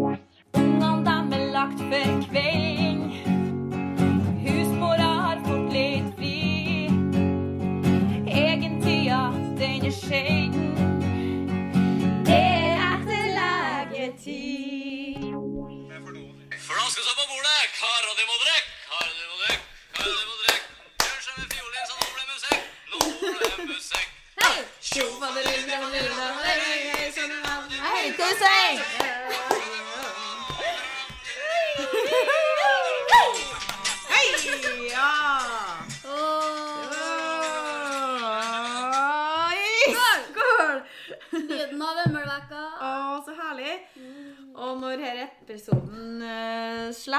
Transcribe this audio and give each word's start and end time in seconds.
Ungene 0.00 0.29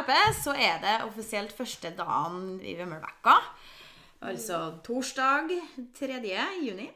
uh, 0.10 0.32
så 0.44 0.54
er 0.56 0.80
det 0.84 0.96
offisielt 1.06 1.54
første 1.58 1.92
dagen 1.98 2.60
i 2.64 2.76
Vømmelvekka. 2.80 3.36
Altså 4.22 4.58
torsdag 4.86 5.50
3. 5.98 6.20
juni. 6.62 6.90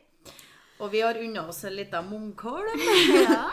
Og 0.79 0.91
vi 0.91 0.99
har 1.01 1.17
unna 1.17 1.47
oss 1.49 1.63
en 1.65 1.75
liten 1.77 2.09
munnkolm. 2.11 2.85
Ja. 3.25 3.49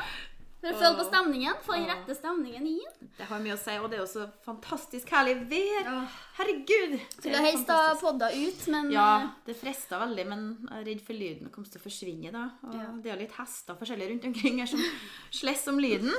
For 0.62 0.76
å 0.76 0.78
følge 0.78 0.98
på 1.00 1.04
stemningen. 1.08 1.56
Få 1.66 1.74
den 1.74 1.88
rette 1.90 2.14
stemningen 2.14 2.66
inn. 2.70 3.06
Det 3.18 3.26
har 3.26 3.40
mye 3.42 3.56
å 3.56 3.58
si, 3.58 3.72
og 3.82 3.88
det 3.90 3.96
er 3.96 4.02
jo 4.04 4.10
så 4.12 4.28
fantastisk 4.46 5.08
herlig 5.10 5.40
vær. 5.50 5.88
Herregud! 6.36 6.94
Skulle 7.16 7.40
helst 7.42 7.72
ha 7.74 7.96
podda 7.98 8.28
ut, 8.30 8.60
men 8.70 8.92
Ja, 8.94 9.08
eh, 9.24 9.32
det 9.48 9.56
frista 9.58 9.98
veldig, 9.98 10.26
men 10.30 10.44
jeg 10.68 10.76
er 10.76 10.86
redd 10.86 11.02
for 11.02 11.18
lyden 11.18 11.50
kommer 11.50 11.66
til 11.72 11.82
å 11.82 11.82
forsvinne. 11.82 12.30
da. 12.30 12.44
Og 12.62 12.76
Ja. 12.78 12.86
Det 12.94 13.10
er 13.10 13.16
jo 13.16 13.22
litt 13.24 13.34
hester 13.40 13.74
forskjellig 13.74 14.08
rundt 14.12 14.28
omkring 14.30 14.60
her 14.62 14.70
som 14.70 14.84
slåss 15.32 15.66
om 15.74 15.82
lyden. 15.82 16.14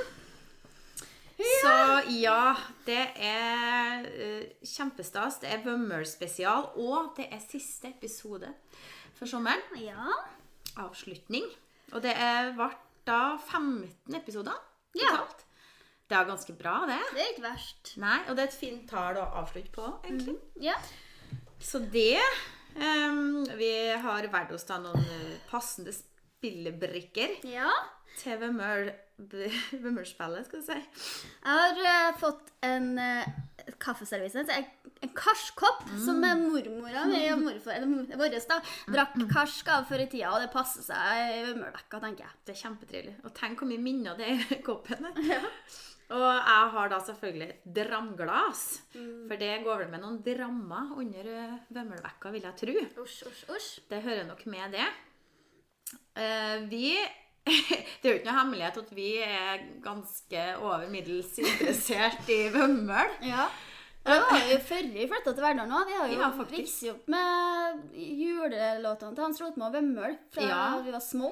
Ja, 2.12 2.54
det 2.86 3.00
er 3.16 4.04
uh, 4.04 4.44
kjempestas. 4.66 5.38
Det 5.42 5.50
er 5.52 5.62
Vømmøl-spesial, 5.64 6.72
og 6.80 7.14
det 7.18 7.28
er 7.32 7.42
siste 7.44 7.92
episode 7.94 8.52
for 9.18 9.30
sommeren. 9.30 9.62
ja. 9.80 10.08
Avslutning. 10.80 11.44
Og 11.94 12.02
det 12.02 12.14
ble 12.56 12.66
da 13.06 13.36
15 13.38 14.16
episoder 14.16 14.56
Ja. 14.98 15.20
Det 16.08 16.16
er 16.18 16.26
ganske 16.28 16.52
bra, 16.58 16.80
det. 16.88 16.98
Det 17.14 17.22
er 17.22 17.30
ikke 17.32 17.44
verst. 17.46 17.92
Nei, 18.02 18.18
og 18.28 18.34
det 18.36 18.42
er 18.42 18.50
et 18.50 18.58
fint 18.58 18.88
tall 18.90 19.16
å 19.16 19.28
avslutte 19.40 19.70
på, 19.72 19.86
egentlig. 20.04 20.34
Ja. 20.60 20.74
Så 21.62 21.78
det 21.78 22.18
um, 22.76 23.44
Vi 23.56 23.70
har 24.02 24.26
valgt 24.32 24.52
oss 24.52 24.66
da 24.68 24.80
noen 24.82 25.00
eh, 25.00 25.38
passende 25.48 25.94
spillebrikker 25.94 27.38
ja. 27.48 27.70
til 28.20 28.36
Vømmøl- 28.42 28.92
Vømmølspillet, 29.18 30.44
skal 30.48 30.60
du 30.62 30.66
si. 30.66 30.78
Jeg 30.78 31.50
har 31.50 31.82
uh, 31.84 32.16
fått 32.18 32.50
en 32.66 32.88
uh, 32.98 33.28
kaffeservise. 33.82 34.42
en, 34.42 34.72
karskopp, 35.14 35.82
som 36.00 36.16
Mm. 36.16 36.24
som 36.24 36.44
mormora 36.48 37.04
mi 37.06 37.18
og 37.28 37.42
morfar, 37.42 37.76
eller 37.76 38.16
vår 38.16 38.36
da, 38.48 38.56
drakk 38.88 39.16
karsk 39.30 39.68
av 39.68 39.84
før 39.88 40.00
i 40.00 40.06
tida, 40.08 40.30
og 40.32 40.40
det 40.40 40.48
passer 40.52 40.82
seg 40.86 41.32
i 41.34 41.42
vømmelvekka, 41.50 42.00
tenker 42.00 42.24
jeg. 42.24 42.32
Det 42.46 42.54
er 42.54 42.60
kjempetrivelig. 42.62 43.14
Og 43.24 43.34
tenk 43.36 43.58
hvor 43.60 43.68
mye 43.68 43.82
minner 43.84 44.16
det 44.16 44.30
er 44.30 44.54
i 44.56 44.62
koppen. 44.64 45.10
Ja. 45.28 45.40
Og 46.14 46.20
jeg 46.20 46.64
har 46.74 46.88
da 46.92 46.98
selvfølgelig 47.00 47.46
et 47.48 47.62
dramglass. 47.78 48.64
For 48.92 49.40
det 49.40 49.54
går 49.64 49.78
vel 49.80 49.88
med 49.92 50.02
noen 50.02 50.18
drammer 50.22 50.90
under 51.00 51.24
Vømmelvekka, 51.24 51.72
Vømmølvekka, 51.78 52.32
vil 52.34 52.44
jeg 52.44 52.58
tro. 52.60 52.74
Usch, 53.02 53.22
usch, 53.30 53.44
usch. 53.56 53.70
Det 53.88 54.02
hører 54.04 54.26
nok 54.28 54.44
med 54.52 54.76
det. 54.76 54.84
Uh, 56.16 56.68
vi 56.70 56.90
Det 58.00 58.08
er 58.08 58.10
jo 58.10 58.18
ikke 58.18 58.30
noe 58.30 58.38
hemmelighet 58.40 58.80
at 58.80 58.90
vi 58.96 59.08
er 59.24 59.64
ganske 59.84 60.44
over 60.62 60.86
middels 60.92 61.34
interessert 61.42 62.28
i 62.32 62.40
Vømmøl. 62.54 63.18
Ja. 63.24 63.48
Jo 64.04 64.56
før 64.68 64.88
vi 64.92 65.06
flytta 65.08 65.32
til 65.32 65.44
Verdal 65.44 65.68
nå. 65.68 65.82
Vi 65.88 65.94
har 65.96 66.08
jo 66.10 66.16
Ja, 66.20 66.30
vokst 66.36 66.82
opp 66.92 67.06
med 67.12 67.84
julelåtene 67.96 69.14
til 69.16 69.24
Hans 69.24 69.40
Rotmo 69.40 69.68
og 69.70 69.76
Vømmøl 69.78 70.18
fra 70.34 70.48
Ja. 70.48 70.64
vi 70.84 70.92
var 70.92 71.00
små. 71.04 71.30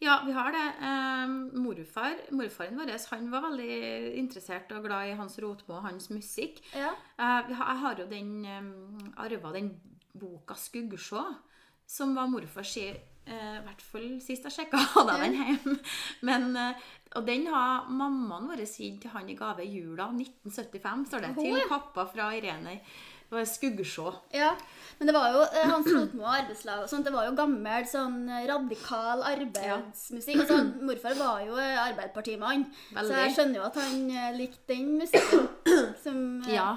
Ja, 0.00 0.20
vi 0.24 0.32
har 0.32 0.52
det. 0.54 0.66
Eh, 0.78 1.30
morfar, 1.58 2.14
morfaren 2.30 2.78
vår 2.78 2.92
han 3.10 3.30
var 3.30 3.42
veldig 3.48 4.14
interessert 4.18 4.70
og 4.72 4.84
glad 4.84 5.10
i 5.10 5.16
Hans 5.18 5.38
Rotmo 5.42 5.74
og 5.78 5.82
hans 5.82 6.08
musikk. 6.10 6.60
Ja. 6.74 6.92
Eh, 7.18 7.50
jeg 7.50 7.56
har 7.82 7.96
jo 7.98 8.06
den 8.06 8.46
um, 8.46 9.12
arva 9.16 9.52
den 9.52 9.80
boka 10.14 10.54
'Skuggesjå', 10.54 11.34
som 11.86 12.14
var 12.14 12.26
morfars 12.26 12.76
I 13.28 13.60
hvert 13.66 13.82
fall 13.84 14.08
sist 14.24 14.48
jeg 14.48 14.54
sjekka, 14.56 14.80
hadde 14.94 15.18
jeg 15.18 15.26
den 15.26 15.38
hjemme. 15.42 15.76
Men, 16.28 16.48
eh, 16.56 16.88
og 17.16 17.26
den 17.28 17.46
har 17.52 17.86
mammaen 17.90 18.48
vår 18.50 18.64
gitt 18.64 19.02
til 19.02 19.12
han 19.14 19.28
i 19.28 19.36
gave 19.38 19.64
i 19.64 19.70
jula 19.78 20.08
1975, 20.14 21.06
står 21.12 21.24
det. 21.28 21.36
Til 21.38 21.62
pappa 21.70 22.06
fra 22.08 22.32
Irene. 22.36 22.80
Det 23.28 23.36
var 23.36 23.44
'Skuggsjå'. 23.44 24.10
Ja, 24.32 24.54
men 24.98 25.06
det 25.10 25.12
var 25.12 25.26
jo 25.34 25.40
eh, 25.44 25.66
Hans 25.68 25.86
Rotmo 25.92 26.22
og 26.24 26.30
arbeidslag 26.32 26.80
og 26.82 26.88
sånt. 26.88 27.04
Det 27.04 27.12
var 27.12 27.26
jo 27.26 27.34
gammel 27.36 27.84
sånn 27.84 28.22
eh, 28.24 28.46
radikal 28.48 29.20
arbeidsmusikk. 29.20 30.40
Altså, 30.46 30.56
morfar 30.80 31.18
var 31.18 31.42
jo 31.44 31.58
eh, 31.60 31.76
arbeiderpartimann, 31.82 32.64
så 32.96 33.12
jeg 33.12 33.34
skjønner 33.36 33.60
jo 33.60 33.66
at 33.68 33.76
han 33.82 34.10
eh, 34.10 34.30
likte 34.38 34.72
den 34.72 34.94
musikken. 35.02 35.44
Som, 36.04 36.22
eh, 36.46 36.54
Ja, 36.54 36.70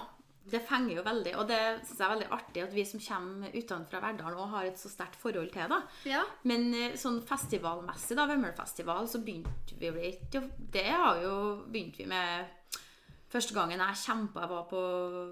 det 0.50 0.62
fenger 0.66 0.98
jo 0.98 1.04
veldig. 1.06 1.34
Og 1.38 1.50
det 1.50 1.60
synes 1.86 2.00
jeg 2.00 2.06
er 2.06 2.14
veldig 2.16 2.30
artig 2.38 2.64
at 2.64 2.74
vi 2.76 2.86
som 2.88 3.04
kommer 3.04 3.58
utenfra 3.58 4.02
Verdal 4.04 4.38
òg 4.38 4.56
har 4.56 4.70
et 4.70 4.82
så 4.82 4.90
sterkt 4.92 5.20
forhold 5.22 5.52
til 5.54 5.70
det. 5.72 5.82
Ja. 6.10 6.24
Men 6.50 6.72
eh, 6.74 6.98
sånn 7.00 7.22
festivalmessig, 7.28 8.18
da, 8.18 8.26
Vømmølfestival, 8.32 9.10
så 9.12 9.22
begynte 9.22 9.78
vi 9.78 9.92
jo 9.92 10.08
ikke 10.12 10.46
Det 10.74 10.88
har 10.90 11.22
jo 11.22 11.36
begynt 11.70 12.00
vi 12.00 12.10
med 12.10 12.58
Første 13.32 13.56
gangen 13.56 13.80
jeg 13.80 13.96
kjempa 14.02 14.44
var 14.50 14.66
på 14.68 14.80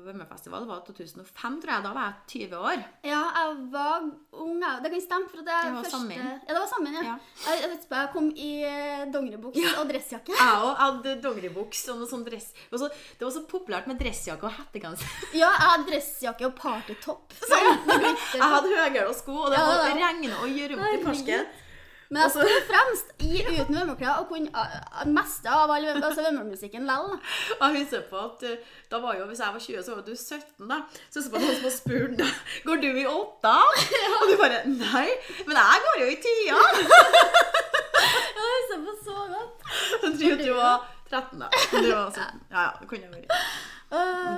Vømmølfestival, 0.06 0.64
var 0.70 0.86
2005, 0.88 1.58
tror 1.60 1.74
jeg. 1.74 1.84
Da 1.84 1.90
var 1.98 2.06
jeg 2.08 2.48
20 2.50 2.62
år. 2.70 2.84
ja, 3.04 3.24
jeg 3.36 3.58
var 3.74 4.06
ung, 4.40 4.62
jeg. 4.64 4.80
Det 4.86 4.92
kan 4.94 5.04
stemme. 5.04 5.28
for 5.30 5.44
det, 5.44 5.52
jeg 5.52 5.66
Det 5.66 5.74
var 5.74 5.84
første... 5.84 5.98
sammen. 5.98 6.18
Ja, 6.24 6.54
det 6.54 6.62
var 6.62 6.70
sammen, 6.72 6.96
ja. 6.96 7.04
Ja. 7.10 7.16
Jeg, 7.44 7.62
jeg, 7.64 7.70
vet 7.74 7.92
jeg 7.98 8.12
kom 8.14 8.32
i 8.32 8.50
eh, 8.64 9.60
ja. 9.60 9.74
og 9.82 9.92
dressjakke. 9.92 10.32
Jeg 10.40 10.64
òg 10.64 10.76
hadde 10.80 11.16
dongeribuks 11.28 11.84
og 11.92 12.00
noe 12.00 12.08
sånn 12.08 12.24
dress. 12.24 12.52
Det 12.56 12.72
var 12.72 12.86
så, 12.86 12.92
det 13.20 13.28
var 13.28 13.36
så 13.36 13.46
populært 13.52 13.92
med 13.92 14.00
dressjakke 14.00 14.48
og 14.48 14.56
hettegenser. 14.62 15.16
Ja, 15.36 15.50
jeg 15.52 15.68
hadde 15.68 15.90
dressjakke 15.92 16.48
og 16.48 16.56
partytopp. 16.56 17.36
Sånn, 17.44 17.74
Jeg 17.90 18.46
hadde 18.46 18.78
høyhæla 18.80 19.12
sko, 19.18 19.42
og 19.44 19.52
det 19.52 19.60
Ja, 19.60 19.66
var 19.76 19.92
regna 20.00 20.40
og 20.40 20.56
gjørmete 20.56 21.04
karsken. 21.04 21.50
Men 22.10 22.24
jeg 22.24 22.32
sto 22.34 22.46
fremst 22.66 23.12
i 23.22 23.44
uten 23.46 23.76
vømmeklær 23.76 24.24
og 24.24 24.32
kunne 24.32 24.50
uh, 24.50 25.02
meste 25.14 25.52
av 25.54 25.70
all 25.70 25.86
altså 25.92 26.24
vømmelmusikken 26.26 26.88
lell. 26.90 27.12
jeg 27.62 27.76
husker 27.76 28.08
på 28.10 28.24
at 28.24 28.46
uh, 28.50 28.72
da 28.90 29.02
var 29.04 29.20
jo, 29.20 29.28
Hvis 29.30 29.44
jeg 29.44 29.54
var 29.54 29.66
20, 29.66 29.84
så 29.86 29.96
var 29.96 30.06
du 30.08 30.16
17. 30.16 30.70
da. 30.72 30.80
Så 31.10 31.22
husker 31.22 31.30
jeg 31.30 31.34
på 31.36 31.44
noen 31.44 31.60
som 31.60 31.68
har 31.70 31.76
spurt 31.76 32.16
deg 32.18 32.66
Går 32.66 32.82
du 32.82 32.90
i 32.90 33.06
åtta? 33.06 33.56
Og 34.20 34.32
du 34.32 34.36
bare 34.42 34.64
Nei, 34.72 35.08
men 35.46 35.62
jeg 35.62 35.86
går 35.86 36.02
jo 36.02 36.10
i 36.10 36.20
tida! 36.26 36.64
Jeg 38.40 38.46
husker 38.50 38.84
på 38.86 38.94
så 39.04 39.24
godt. 39.30 39.64
Så 39.70 39.98
tror 40.00 40.24
Jeg 40.24 40.38
at 40.38 40.46
du 40.46 40.54
var 40.56 40.76
13, 41.10 41.42
da. 41.42 41.50
Du 41.72 41.90
var 41.92 42.12
17. 42.16 42.42
Ja, 42.52 42.64
ja, 42.64 42.72
det 42.82 42.90
kunne 42.92 43.12
vært. 43.14 43.34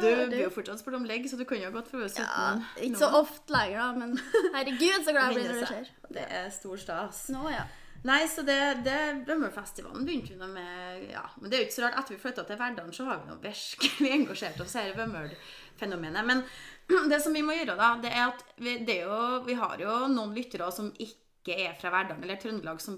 Du 0.01 0.07
blir 0.31 0.45
jo 0.45 0.49
fortsatt 0.55 0.79
spurt 0.79 0.95
om 0.95 1.05
legg, 1.07 1.25
så 1.27 1.35
du 1.39 1.43
kunne 1.43 1.65
jo 1.65 1.73
gått 1.75 1.89
for 1.91 1.99
å 1.99 2.05
være 2.05 2.13
17. 2.13 2.23
ja, 2.23 2.85
Ikke 2.87 3.01
så 3.01 3.09
ofte 3.19 3.51
lenger, 3.51 3.77
da, 3.81 3.91
men 3.99 4.17
herregud, 4.55 5.03
så 5.03 5.11
glad 5.11 5.31
jeg 5.31 5.37
blir 5.37 5.49
når 5.51 5.59
det 5.59 5.69
skjer. 5.73 5.89
Det 6.17 6.25
er 6.39 6.49
stor 6.55 6.79
stas. 6.79 7.25
Nå, 7.35 7.43
ja. 7.51 7.65
Nei, 8.07 8.23
så 8.25 8.41
det, 8.41 8.57
det 8.81 8.97
Vømmølfestivalen 9.27 10.07
begynte 10.07 10.33
vi 10.33 10.47
med 10.55 11.03
Ja, 11.11 11.21
men 11.37 11.51
det 11.51 11.57
er 11.57 11.61
jo 11.61 11.67
ikke 11.67 11.75
så 11.75 11.83
rart. 11.83 11.99
Etter 12.01 12.15
vi 12.15 12.21
flytta 12.23 12.45
til 12.49 12.57
Verdalen, 12.57 12.95
så 12.97 13.05
har 13.05 13.19
vi 13.21 13.29
nå 13.29 13.35
virkelig 13.49 14.13
engasjert 14.15 14.63
oss 14.63 14.73
i 14.79 14.87
dette 14.87 14.97
Vømmøl-fenomenet. 15.03 16.25
Men 16.31 16.41
det 17.11 17.19
som 17.21 17.35
vi 17.37 17.43
må 17.45 17.53
gjøre, 17.59 17.75
da, 17.77 17.91
det 18.01 18.09
er 18.15 18.23
at 18.31 18.41
vi, 18.57 18.79
det 18.87 19.01
er 19.01 19.11
jo, 19.11 19.19
vi 19.45 19.59
har 19.59 19.75
jo 19.83 19.99
noen 20.15 20.33
lyttere 20.33 20.71
som 20.73 20.89
ikke 20.97 21.59
er 21.67 21.75
fra 21.77 21.91
Verdalen 21.93 22.25
eller 22.25 22.41
Trøndelag, 22.41 22.81
som 22.81 22.97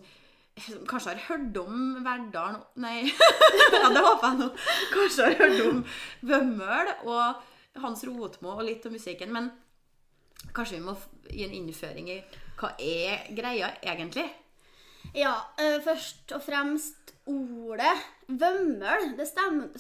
kanskje 0.88 1.14
har 1.14 1.22
hørt 1.28 1.58
om 1.58 2.04
Verdal 2.06 2.60
Nei, 2.82 3.08
ja, 3.74 3.90
det 3.90 4.04
håper 4.06 4.28
jeg 4.28 4.40
nå. 4.40 4.50
Kanskje 4.94 5.28
har 5.28 5.40
hørt 5.42 5.66
om 5.66 5.82
Vømmøl 6.30 6.94
og 7.04 7.82
Hans 7.84 8.06
Rotmo 8.06 8.54
og 8.58 8.66
litt 8.68 8.86
om 8.86 8.94
musikken. 8.94 9.34
Men 9.34 9.50
kanskje 10.54 10.78
vi 10.78 10.86
må 10.86 10.96
gi 11.30 11.48
en 11.48 11.58
innføring 11.58 12.12
i 12.14 12.22
hva 12.60 12.76
er 12.78 13.26
greia 13.36 13.74
egentlig? 13.82 14.28
Ja, 15.18 15.34
uh, 15.60 15.80
først 15.84 16.32
og 16.36 16.44
fremst 16.46 17.14
ordet 17.30 17.96
vømmøl. 18.28 19.14
Det 19.18 19.28
stammer, 19.28 19.72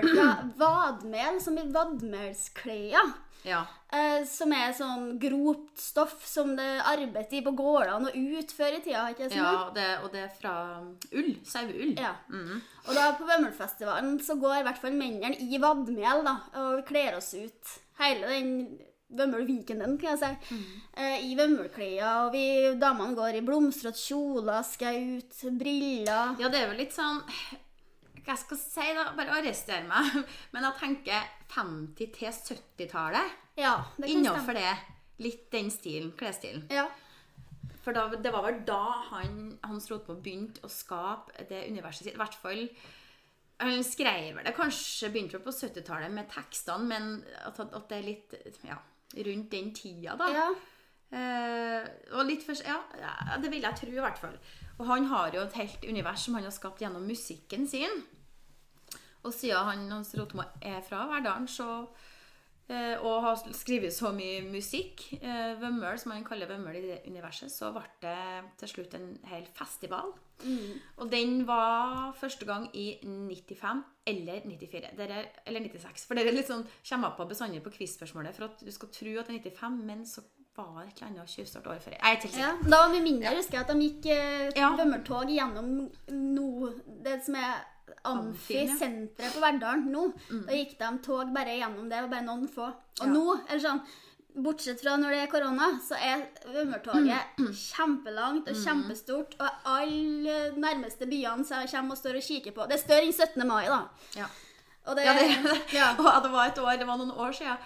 vel 0.00 0.08
fra 0.14 0.30
vadmel, 0.62 1.38
som 1.44 1.58
i 1.60 1.66
vadmelsklær. 1.74 3.12
Ja. 3.46 3.62
Eh, 3.92 4.22
som 4.28 4.52
er 4.56 4.70
sånn 4.76 5.16
gropt 5.20 5.80
stoff 5.80 6.22
som 6.26 6.54
det 6.56 6.68
arbeidet 6.88 7.34
i 7.36 7.42
på 7.44 7.52
gårdene 7.58 8.08
og 8.08 8.38
ut 8.38 8.54
før 8.56 8.78
i 8.78 8.82
tida. 8.84 9.08
ikke 9.12 9.28
sånn? 9.28 9.38
ja 9.38 9.56
det, 9.74 9.88
og 10.04 10.14
det 10.14 10.22
er 10.26 10.30
fra 10.38 10.54
ull. 11.12 11.34
Saueull. 11.48 11.92
Ja. 11.98 12.14
Og 12.86 12.94
da 12.96 13.10
på 13.18 13.26
Vømmølfestivalen 13.28 14.16
så 14.24 14.38
går 14.40 14.60
i 14.60 14.64
hvert 14.68 14.80
fall 14.80 14.96
mennene 14.96 15.36
i 15.42 15.60
vadmel, 15.62 16.24
da, 16.26 16.38
og 16.62 16.86
kler 16.88 17.18
oss 17.18 17.34
ut 17.34 17.76
hele 18.00 18.32
den 18.32 18.56
Vømmølweekenden, 19.12 19.98
kan 20.00 20.16
jeg 20.16 20.20
si, 20.22 20.56
eh, 20.96 21.18
i 21.26 21.34
vømmølklær. 21.36 21.98
Og 22.24 22.32
vi 22.32 22.44
damene 22.80 23.12
går 23.12 23.36
i 23.36 23.42
blomstrete 23.44 24.00
kjoler, 24.00 24.62
skaut, 24.64 25.36
briller. 25.60 26.32
Ja, 26.40 26.48
det 26.48 26.62
er 26.62 26.70
vel 26.70 26.80
litt 26.80 26.96
sånn 26.96 27.20
Hva 28.22 28.36
skal 28.38 28.58
jeg 28.58 28.64
si, 28.64 28.88
da? 28.96 29.08
Bare 29.18 29.38
arrester 29.40 29.84
meg. 29.88 30.18
Men 30.54 30.66
jeg 30.68 30.78
tenker 30.80 31.30
50- 31.52 32.12
til 32.18 32.32
70-tallet. 32.32 33.38
Ja, 33.58 33.76
det 33.96 34.06
kan 34.06 34.12
Innenfor 34.16 34.54
stemme. 34.54 34.60
det. 34.62 34.98
Litt 35.22 35.48
den 35.52 35.70
stilen. 35.74 36.12
Klesstilen. 36.18 36.64
Ja. 36.72 36.86
For 37.82 37.94
da, 37.96 38.06
det 38.14 38.30
var 38.32 38.46
vel 38.46 38.60
da 38.66 38.80
han, 39.10 39.56
Hans 39.66 39.88
Rotmo 39.90 40.14
begynte 40.22 40.62
å 40.62 40.70
skape 40.70 41.44
det 41.50 41.64
universet 41.68 42.06
sitt. 42.06 42.14
I 42.14 42.20
hvert 42.22 42.36
fall 42.38 42.68
Han 43.62 43.82
skrev 43.86 44.36
vel 44.36 44.46
det 44.46 44.54
kanskje 44.56 45.10
begynte 45.12 45.36
vel 45.36 45.44
på 45.44 45.52
70-tallet 45.54 46.10
med 46.14 46.30
tekstene, 46.30 46.86
men 46.88 47.10
at, 47.46 47.58
at 47.62 47.84
det 47.90 47.98
er 47.98 48.06
litt 48.06 48.32
ja, 48.66 48.78
rundt 49.28 49.50
den 49.52 49.68
tida, 49.76 50.16
da. 50.18 50.30
ja. 50.34 50.46
Eh, 51.12 51.88
og 52.16 52.24
litt 52.24 52.44
for, 52.46 52.56
ja, 52.64 52.78
ja, 52.96 53.36
det 53.40 53.50
vil 53.52 53.64
jeg 53.64 53.78
tro, 53.82 53.90
i 53.92 54.00
hvert 54.00 54.20
fall. 54.20 54.38
Og 54.78 54.88
han 54.88 55.10
har 55.10 55.34
jo 55.36 55.44
et 55.44 55.58
helt 55.60 55.84
univers 55.84 56.24
som 56.24 56.38
han 56.38 56.48
har 56.48 56.54
skapt 56.54 56.80
gjennom 56.82 57.04
musikken 57.04 57.68
sin. 57.68 58.00
Og 59.22 59.34
siden 59.36 59.68
han, 59.68 59.84
Hans 59.92 60.14
Rotmo 60.18 60.46
er 60.64 60.80
fra 60.86 61.04
Verdalen, 61.10 61.46
så 61.46 61.68
eh, 62.72 62.96
og 62.96 63.20
har 63.26 63.44
skrevet 63.54 63.94
så 63.94 64.10
mye 64.16 64.40
musikk, 64.48 65.04
eh, 65.20 65.52
Vømmøl, 65.60 66.00
som 66.00 66.16
han 66.16 66.24
kaller 66.26 66.50
Vømmøl 66.50 66.80
i 66.80 66.84
det 66.88 66.98
universet, 67.06 67.52
så 67.52 67.70
ble 67.76 67.84
det 68.02 68.56
til 68.64 68.72
slutt 68.72 68.96
en 68.98 69.12
hel 69.30 69.46
festival. 69.54 70.14
Og 70.96 71.06
den 71.12 71.44
var 71.46 72.16
første 72.18 72.48
gang 72.48 72.66
i 72.74 72.96
95 73.04 73.84
eller 74.10 74.42
94. 74.48 74.96
Dere, 74.98 75.26
eller 75.46 75.68
96. 75.68 76.08
For 76.08 76.18
dere 76.18 76.42
sånn, 76.42 76.64
kommer 76.88 77.14
på 77.14 77.28
bestandig 77.30 77.62
på 77.62 77.70
quiz-spørsmålet 77.76 78.34
for 78.34 78.48
at 78.48 78.64
du 78.64 78.72
skal 78.74 78.90
tro 78.96 79.18
at 79.20 79.30
det 79.30 79.38
er 79.38 79.52
95, 79.52 79.84
men 79.86 80.02
så 80.08 80.24
var 80.56 80.82
det 80.84 80.88
et 80.92 81.02
eller 81.02 81.10
annet 81.10 81.28
tjuvstart 81.32 81.66
året 81.66 81.82
før. 81.82 81.92
Jeg 81.96 82.00
er 82.02 82.16
ikke 82.16 82.28
helt 82.28 82.38
Ja, 82.42 82.50
sikker. 82.52 82.70
da 82.70 82.76
var 82.82 82.90
vi 82.92 83.00
mindre, 83.00 83.34
husker 83.36 83.58
jeg 83.58 83.64
at 83.64 83.72
de 83.72 83.88
gikk 83.88 84.06
eh, 84.06 84.52
Ja. 84.60 84.70
vømmertog 84.76 85.30
gjennom 85.32 85.90
no, 86.10 86.68
det 87.04 87.24
som 87.24 87.34
er. 87.36 87.52
Amfi-senteret 88.04 89.34
på 89.34 89.40
Verdalen 89.42 89.90
nå. 89.92 90.04
Da 90.46 90.54
gikk 90.56 90.76
de 90.78 90.88
tog 91.04 91.32
bare 91.34 91.54
gjennom 91.58 91.88
det, 91.90 92.00
og 92.04 92.10
bare 92.10 92.24
noen 92.26 92.48
få. 92.48 92.66
Og 92.68 93.06
Ja. 93.06 93.06
nå, 93.06 93.40
eller 93.48 93.60
sånn, 93.60 93.80
bortsett 94.34 94.80
fra 94.80 94.96
når 94.96 95.10
det 95.10 95.20
er 95.22 95.26
korona, 95.30 95.68
så 95.82 95.94
er 96.00 96.26
vømmertoget 96.46 97.36
kjempelangt 97.52 98.48
og 98.48 98.56
kjempestort, 98.64 99.34
og 99.40 99.50
alle 99.64 100.52
nærmeste 100.56 101.06
byene 101.06 101.44
så 101.44 101.62
kommer 101.70 101.92
og 101.92 101.98
står 101.98 102.16
og 102.16 102.22
kikker 102.22 102.52
på. 102.54 102.66
Det 102.68 102.74
er 102.78 102.84
større 102.86 103.06
enn 103.06 103.12
17. 103.12 103.46
mai, 103.46 103.66
da. 103.66 103.88
Ja. 104.16 104.26
Og 104.86 104.96
det, 104.96 105.04
Ja, 105.04 105.12
det, 105.14 105.62
ja. 105.72 105.90
og 105.98 106.22
det 106.22 106.32
var 106.32 106.46
et 106.48 106.58
år, 106.58 106.78
det 106.78 106.86
var 106.86 106.96
noen 106.98 107.12
år 107.12 107.32
siden, 107.32 107.56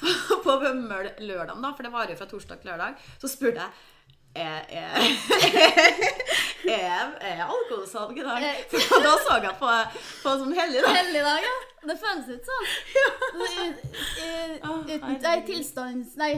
på, 0.00 0.10
på 0.46 0.58
Vømmøl-lørdagen, 0.64 1.62
da, 1.62 1.72
for 1.76 1.86
det 1.86 1.94
varer 1.94 2.14
jo 2.14 2.20
fra 2.20 2.28
torsdag 2.30 2.60
til 2.60 2.72
lørdag, 2.72 3.08
så 3.20 3.30
spurte 3.30 3.64
jeg 3.64 3.70
er, 4.34 4.60
er, 4.68 4.94
er, 6.70 7.06
er 7.20 7.40
alkoholsalg 7.44 8.18
i 8.18 8.22
dag? 8.22 8.44
Eh. 8.46 8.60
For 8.70 9.02
da 9.02 9.14
så 9.24 9.38
jeg 9.42 9.56
på, 9.58 9.70
på 10.22 10.34
sånn 10.42 10.54
hellig, 10.54 10.84
dag. 10.84 10.98
Hellig 11.00 11.24
dag, 11.26 11.46
ja. 11.48 11.56
Det 11.90 11.96
føles 11.98 12.28
ut 12.28 12.50
sånn. 12.50 12.66
Uten 14.60 15.00
Nei, 15.00 15.22
herregud. 15.24 15.48
tilstands... 15.48 16.14
Nei, 16.20 16.34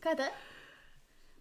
hva 0.00 0.12
heter 0.12 0.26
det? 0.26 0.32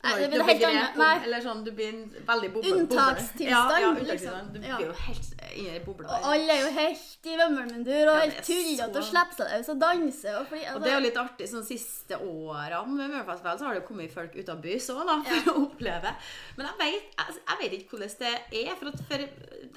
Nei, 0.03 0.13
det 0.19 0.25
blir 0.33 0.43
helt 0.43 0.63
annet. 0.67 0.97
Nei. 0.99 1.11
Eller 1.23 1.43
sånn, 1.45 1.61
du 1.63 1.69
blir 1.71 1.93
veldig 2.27 2.49
boble. 2.51 2.71
Unntakstilstand, 2.75 3.47
Ja, 3.47 3.79
ja, 3.79 3.91
liksom. 4.09 4.49
Du 4.51 4.57
blir 4.59 4.81
jo 4.83 4.95
helt 5.05 5.29
i 5.55 5.79
boble. 5.85 6.09
Og 6.11 6.25
alle 6.33 6.57
er 6.57 6.65
jo 6.65 6.71
helt 6.75 7.29
i 7.31 7.37
vømmelmundur 7.39 8.11
og 8.11 8.17
Ja, 8.17 8.25
helt 8.25 8.41
tullete 8.43 8.99
og 8.99 9.07
slipper 9.07 9.37
seg 9.37 9.53
løs 9.53 9.71
og 9.71 9.79
danser. 9.79 10.35
Og 10.41 10.49
fly, 10.49 10.59
Og 10.73 10.83
det 10.83 10.91
er 10.91 10.97
jo 10.97 11.05
litt 11.05 11.21
artig, 11.23 11.47
sånn 11.53 11.63
siste 11.63 12.19
årene 12.19 12.97
med 12.97 13.15
Mørfestival 13.15 13.59
så 13.61 13.69
har 13.69 13.77
det 13.77 13.83
jo 13.83 13.87
kommet 13.93 14.11
folk 14.11 14.35
ut 14.35 14.51
av 14.51 14.59
bys 14.65 14.89
òg, 14.91 15.03
da, 15.07 15.17
for 15.29 15.53
å 15.53 15.63
oppleve. 15.69 16.13
Men 16.57 16.69
jeg 16.71 16.79
vet, 16.83 17.17
jeg, 17.21 17.39
jeg 17.47 17.61
vet 17.63 17.77
ikke 17.79 17.95
hvordan 17.95 18.17
det 18.19 18.33
er. 18.65 18.73
For, 18.75 18.91
at 18.91 19.05
for 19.07 19.27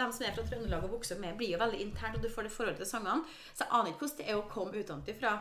dem 0.03 0.17
som 0.19 0.27
er 0.27 0.35
fra 0.35 0.47
Trøndelag 0.51 0.89
og 0.89 0.97
vokser 0.99 1.23
med, 1.23 1.37
blir 1.39 1.55
jo 1.55 1.63
veldig 1.63 1.81
internt, 1.87 2.19
og 2.19 2.27
du 2.27 2.33
får 2.33 2.49
det 2.49 2.55
forholdet 2.57 2.83
til 2.83 2.91
sangene. 2.91 3.23
Så 3.55 3.63
jeg 3.63 3.71
aner 3.79 3.93
ikke 3.95 4.03
hvordan 4.09 4.19
det 4.19 4.27
er 4.33 4.41
å 4.41 4.49
komme 4.51 4.83
utenfra 4.83 5.37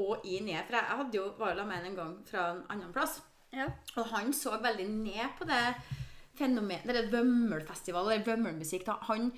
og 0.00 0.28
i 0.28 0.38
ned. 0.44 0.60
For 0.68 0.76
jeg 0.76 1.00
hadde 1.00 1.16
jo 1.18 1.26
var 1.40 1.56
jo 1.56 1.64
med 1.66 1.86
en 1.88 1.96
gang 1.96 2.14
fra 2.28 2.50
en 2.52 2.62
annen 2.68 2.92
plass. 2.94 3.20
Ja. 3.52 3.66
Og 3.96 4.06
han 4.12 4.32
så 4.32 4.50
veldig 4.62 4.88
ned 4.88 5.36
på 5.38 5.44
det 5.48 5.74
fenomenet, 6.38 6.86
det 6.86 7.10
vømmelfestival, 7.12 8.06
eller 8.12 8.24
vømmelmusikk. 8.24 8.84
da, 8.86 8.94
Han 9.08 9.32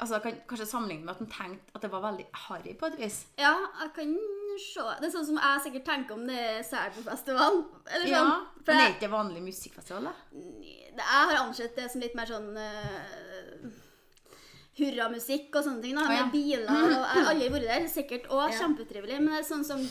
altså, 0.00 0.20
kan 0.22 0.36
kanskje 0.48 0.66
sammenligne 0.70 1.04
med 1.04 1.14
at 1.16 1.18
han 1.24 1.30
tenkte 1.32 1.74
at 1.74 1.82
det 1.82 1.90
var 1.90 2.00
veldig 2.04 2.26
harry 2.46 2.74
på 2.78 2.86
et 2.86 2.98
vis. 3.00 3.26
ja, 3.38 3.54
jeg 3.82 3.90
kan 3.96 4.14
se. 4.62 4.84
Det 5.00 5.08
er 5.08 5.10
sånn 5.16 5.26
som 5.26 5.38
jeg 5.42 5.62
sikkert 5.64 5.84
tenker 5.88 6.14
om 6.14 6.26
det 6.28 6.38
er 6.38 6.62
Selbu-festival. 6.62 7.64
Eller 7.90 8.06
Ja, 8.06 8.20
sånn. 8.22 8.44
For 8.64 8.72
Men 8.72 8.84
er 8.86 8.94
ikke 8.94 9.10
vanlig 9.10 9.42
musikkfestival, 9.42 10.04
da? 10.04 10.12
jeg 10.94 11.02
har 11.08 11.40
ansett 11.42 11.74
det 11.76 11.90
som 11.90 12.00
litt 12.00 12.14
mer 12.14 12.26
sånn 12.30 12.52
uh, 12.54 13.64
hurramusikk 14.78 15.54
og 15.58 15.64
sånne 15.66 15.82
ting. 15.82 15.94
da, 15.98 16.06
Å, 16.06 16.14
ja. 16.14 16.24
Med 16.24 16.32
biler. 16.32 16.70
Og 16.70 16.90
jeg 16.94 17.24
har 17.26 17.30
aldri 17.34 17.48
vært 17.56 17.68
der. 17.70 17.88
Sikkert 17.90 18.28
òg 18.30 18.50
Ja. 18.50 18.58
kjempetrivelig. 18.62 19.18
Men 19.20 19.34
det 19.34 19.40
er 19.42 19.48
sånn 19.54 19.64
som 19.66 19.82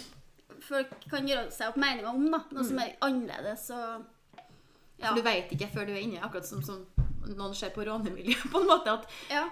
folk 0.68 0.94
kan 1.12 1.28
gjøre 1.28 1.52
seg 1.52 1.70
opp 1.72 1.78
meninger 1.82 2.10
om. 2.10 2.26
da, 2.32 2.40
Noe 2.52 2.64
Mm. 2.64 2.68
som 2.70 2.80
er 2.80 2.96
annerledes. 3.02 3.70
og 3.70 4.06
ja. 5.00 5.08
For 5.10 5.16
du 5.16 5.22
vet 5.26 5.52
ikke 5.52 5.68
før 5.74 5.86
du 5.90 5.92
er 5.94 6.02
inne, 6.04 6.22
akkurat 6.24 6.46
som, 6.48 6.62
som 6.64 6.86
noen 7.28 7.54
ser 7.56 7.70
på 7.76 7.84
rånemiljøet, 7.88 8.46
på 8.54 8.62
en 8.62 8.68
måte, 8.68 8.92
at 8.92 9.08
ja. 9.30 9.50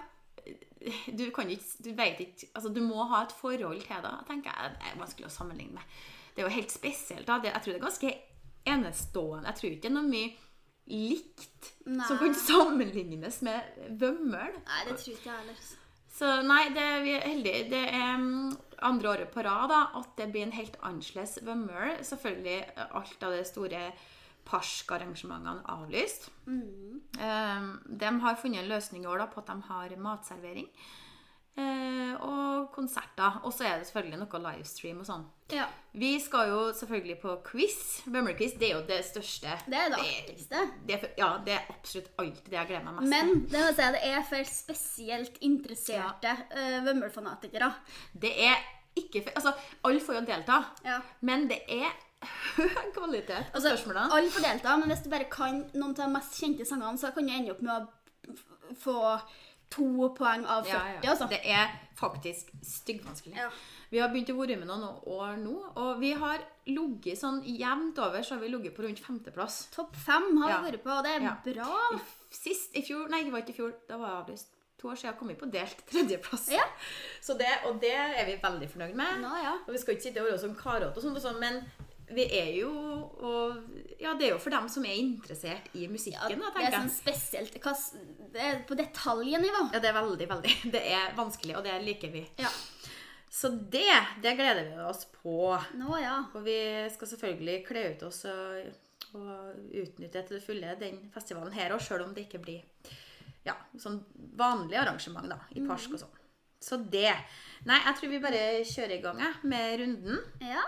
du 1.12 1.30
kan 1.34 1.50
ikke, 1.50 1.82
du 1.84 1.90
veit 1.98 2.20
ikke, 2.20 2.48
altså 2.54 2.72
du 2.72 2.80
må 2.84 3.04
ha 3.10 3.22
et 3.26 3.32
forhold 3.36 3.80
til 3.82 4.02
det, 4.06 4.12
tenker 4.28 4.50
jeg, 4.54 4.70
det 4.78 4.92
er 4.92 4.98
vanskelig 5.00 5.26
å 5.28 5.34
sammenligne 5.34 5.74
med. 5.74 5.98
Det 6.34 6.42
er 6.42 6.48
jo 6.48 6.54
helt 6.56 6.72
spesielt, 6.72 7.26
da. 7.28 7.40
Jeg 7.44 7.52
tror 7.62 7.72
det 7.74 7.80
er 7.80 7.84
ganske 7.88 8.14
enestående. 8.72 9.46
Jeg 9.50 9.58
tror 9.58 9.70
ikke 9.70 9.82
det 9.82 9.90
er 9.90 9.96
noe 9.98 10.08
mye 10.08 10.32
likt 10.92 11.68
Nei. 11.86 12.06
som 12.08 12.18
kan 12.18 12.34
sammenlignes 12.34 13.42
med 13.46 13.76
vømmøl. 14.00 14.56
Nei, 14.64 14.80
det 14.88 14.96
tror 14.98 15.12
ikke 15.14 15.28
jeg 15.28 15.38
heller. 15.42 15.60
Så 16.12 16.28
nei, 16.44 16.66
det, 16.76 16.86
vi 17.06 17.14
er 17.16 17.24
heldige. 17.24 17.66
Det 17.72 17.82
er 17.88 18.16
mm, 18.20 18.56
andre 18.84 19.12
året 19.14 19.30
på 19.32 19.44
rad 19.46 19.70
da, 19.72 19.82
at 20.00 20.10
det 20.18 20.28
blir 20.32 20.44
en 20.46 20.56
helt 20.56 20.76
annerledes 20.84 21.38
vømmøl. 21.46 21.94
Selvfølgelig 22.04 22.58
eh, 22.66 22.98
alt 23.00 23.24
av 23.24 23.36
de 23.36 23.44
store 23.48 23.84
parsk-arrangementene 24.48 25.62
avlyst. 25.72 26.28
Eh, 26.48 27.70
de 28.02 28.12
har 28.26 28.40
funnet 28.42 28.64
en 28.64 28.72
løsning 28.74 29.06
i 29.06 29.10
år 29.10 29.24
da, 29.24 29.30
på 29.32 29.40
at 29.40 29.54
de 29.54 29.70
har 29.70 29.96
matservering. 30.04 30.68
Eh, 31.56 32.12
og 32.22 32.70
konserter. 32.74 33.40
Og 33.44 33.52
så 33.52 33.64
er 33.68 33.78
det 33.80 33.86
selvfølgelig 33.88 34.18
noe 34.22 34.40
livestream 34.46 35.00
og 35.02 35.06
sånn. 35.08 35.24
Ja. 35.52 35.66
Vi 35.92 36.12
skal 36.24 36.48
jo 36.48 36.60
selvfølgelig 36.72 37.16
på 37.20 37.34
quiz. 37.44 37.78
Vømmølquiz 38.08 38.54
det 38.60 38.70
er 38.70 38.76
jo 38.78 38.84
det 38.88 39.00
største. 39.04 39.56
Det 39.68 39.76
er 39.80 39.90
det 39.92 39.98
artigste. 40.00 40.62
Det 40.88 41.00
ja, 41.18 41.32
det 41.44 41.56
er 41.58 41.66
absolutt 41.74 42.12
alltid 42.22 42.48
det 42.52 42.58
jeg 42.60 42.70
gleder 42.70 42.86
meg 42.86 43.00
mest. 43.00 43.10
Men 43.12 43.34
det, 43.52 43.64
må 43.66 43.72
si, 43.76 43.88
det 43.96 44.04
er 44.12 44.22
for 44.30 44.52
spesielt 44.54 45.36
interesserte 45.44 46.32
ja. 46.54 46.80
Vømmøl-fanatikere. 46.86 47.72
Det 48.14 48.32
er 48.48 48.56
ikke 48.96 49.22
for, 49.26 49.36
Altså, 49.36 49.52
alle 49.88 50.00
får 50.04 50.14
jo 50.20 50.24
delta, 50.28 50.62
Ja. 50.84 50.98
men 51.24 51.46
det 51.48 51.62
er 51.68 51.92
høy 52.56 52.90
kvalitet 52.94 53.48
på 53.52 53.56
Altså, 53.56 53.68
spørsmålene. 53.72 54.12
alle 54.12 54.30
får 54.30 54.44
delta, 54.44 54.76
men 54.76 54.88
hvis 54.92 55.00
du 55.04 55.10
bare 55.10 55.28
kan 55.32 55.62
noen 55.74 55.90
av 55.90 55.96
de 56.02 56.08
mest 56.12 56.36
kjente 56.40 56.64
sangene, 56.68 56.98
så 57.00 57.10
kan 57.14 57.26
du 57.26 57.32
ende 57.32 57.50
opp 57.54 57.62
med 57.62 57.72
å 57.72 58.74
få 58.78 58.96
to 59.72 60.08
poeng 60.18 60.44
av 60.46 60.64
40. 60.68 60.72
Ja, 60.76 60.82
ja. 61.02 61.10
Altså. 61.14 61.28
Det 61.32 61.40
er 61.48 61.72
faktisk 61.98 62.50
styggvanskelig. 62.66 63.36
Ja. 63.36 63.48
Vi 63.92 64.00
har 64.00 64.08
begynt 64.12 64.30
å 64.32 64.36
være 64.38 64.56
med 64.58 64.68
noen 64.70 64.86
år 65.12 65.36
nå, 65.42 65.52
og 65.76 65.98
vi 66.00 66.12
har 66.16 66.40
ligget 66.66 67.18
sånn 67.20 67.42
jevnt 67.44 67.98
over, 68.00 68.22
så 68.24 68.36
har 68.38 68.40
vi 68.44 68.48
ligget 68.48 68.74
på 68.76 68.86
rundt 68.86 69.02
femteplass. 69.04 69.66
Topp 69.74 69.94
fem 70.00 70.30
har 70.40 70.50
Ja. 70.50 70.60
vi 70.62 70.70
vært 70.70 70.82
på, 70.86 70.90
og 70.96 71.04
det 71.04 71.12
er 71.18 71.22
Ja. 71.22 71.36
bra. 71.44 71.98
I 71.98 72.34
Sist, 72.34 72.70
i 72.74 72.80
fjor, 72.82 73.08
nei 73.10 73.22
det 73.24 73.32
var 73.32 73.42
ikke 73.42 73.50
i 73.50 73.58
fjor, 73.60 73.74
da 73.88 73.98
var 73.98 74.08
jeg 74.08 74.24
avlyst. 74.24 74.46
To 74.78 74.88
år 74.88 74.96
siden 74.96 75.16
kom 75.18 75.28
vi 75.28 75.34
på 75.34 75.50
delt 75.52 75.82
tredjeplass. 75.86 76.48
Ja. 76.50 76.64
Så 77.20 77.36
det, 77.38 77.46
og 77.66 77.78
det 77.80 77.92
er 77.92 78.24
vi 78.26 78.36
veldig 78.42 78.68
fornøyd 78.72 78.94
med. 78.94 79.20
Nå, 79.20 79.30
ja. 79.42 79.52
Og 79.66 79.74
vi 79.74 79.78
skal 79.78 79.94
ikke 79.94 80.02
sitte 80.08 80.20
og 80.24 80.26
være 80.32 80.40
sånn 80.42 80.56
karete 80.56 80.96
og 80.96 81.22
sånn, 81.22 81.38
men 81.38 81.60
vi 82.16 82.26
er 82.38 82.50
jo 82.56 82.70
og, 83.22 83.58
Ja, 84.00 84.14
det 84.18 84.28
er 84.28 84.34
jo 84.34 84.40
for 84.42 84.54
dem 84.54 84.68
som 84.72 84.86
er 84.88 84.98
interessert 84.98 85.72
i 85.78 85.86
musikken, 85.90 86.40
ja, 86.42 86.52
det 86.56 86.66
er 86.66 86.76
sånn 86.76 86.92
spesielt 86.92 87.56
Det 87.56 88.42
er 88.42 88.62
på 88.68 88.78
detaljnivå. 88.78 89.68
Ja, 89.72 89.80
det 89.82 89.92
er 89.92 89.98
veldig, 89.98 90.28
veldig. 90.36 90.54
Det 90.76 90.84
er 90.96 91.16
vanskelig, 91.18 91.56
og 91.58 91.66
det 91.66 91.78
liker 91.84 92.12
vi. 92.14 92.24
Ja. 92.40 92.50
Så 93.32 93.48
det, 93.48 93.96
det 94.20 94.34
gleder 94.36 94.66
vi 94.68 94.80
oss 94.84 95.06
på. 95.22 95.54
Nå, 95.80 95.92
ja. 96.02 96.18
Og 96.36 96.44
vi 96.44 96.56
skal 96.92 97.14
selvfølgelig 97.14 97.62
kle 97.68 97.84
ut 97.94 98.08
oss 98.10 98.24
og 98.28 98.72
og 99.18 99.72
utnytte 99.76 100.22
til 100.24 100.38
det 100.38 100.44
fulle 100.44 100.74
den 100.80 101.00
festivalen 101.12 101.52
her 101.52 101.74
òg, 101.74 101.82
sjøl 101.84 102.06
om 102.06 102.14
det 102.16 102.26
ikke 102.26 102.42
blir 102.42 102.62
ja, 103.44 103.56
sånn 103.80 103.98
vanlig 104.38 104.78
arrangement 104.80 105.28
da, 105.30 105.40
i 105.52 105.64
park 105.66 105.90
og 105.90 106.00
sånn. 106.04 106.18
Så 106.62 106.78
det. 106.78 107.10
Nei, 107.66 107.80
jeg 107.82 107.96
tror 107.98 108.12
vi 108.12 108.22
bare 108.22 108.42
kjører 108.62 108.94
i 108.94 109.02
gang 109.02 109.22
med 109.50 109.80
runden. 109.80 110.20
Ja. 110.46 110.62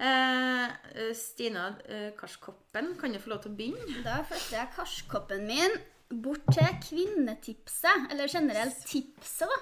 Eh, 0.00 1.12
Stina 1.14 1.66
eh, 1.88 2.10
Karskoppen, 2.16 2.94
kan 3.00 3.12
du 3.12 3.18
få 3.20 3.34
lov 3.34 3.42
til 3.44 3.52
å 3.52 3.56
begynne? 3.58 4.02
Da 4.06 4.22
flytter 4.24 4.56
jeg 4.62 4.74
karskoppen 4.76 5.42
min 5.48 5.74
bort 6.24 6.46
til 6.50 6.66
kvinnetipset, 6.88 8.08
eller 8.10 8.30
generelt 8.32 8.80
tipset, 8.88 9.50
da. 9.50 9.58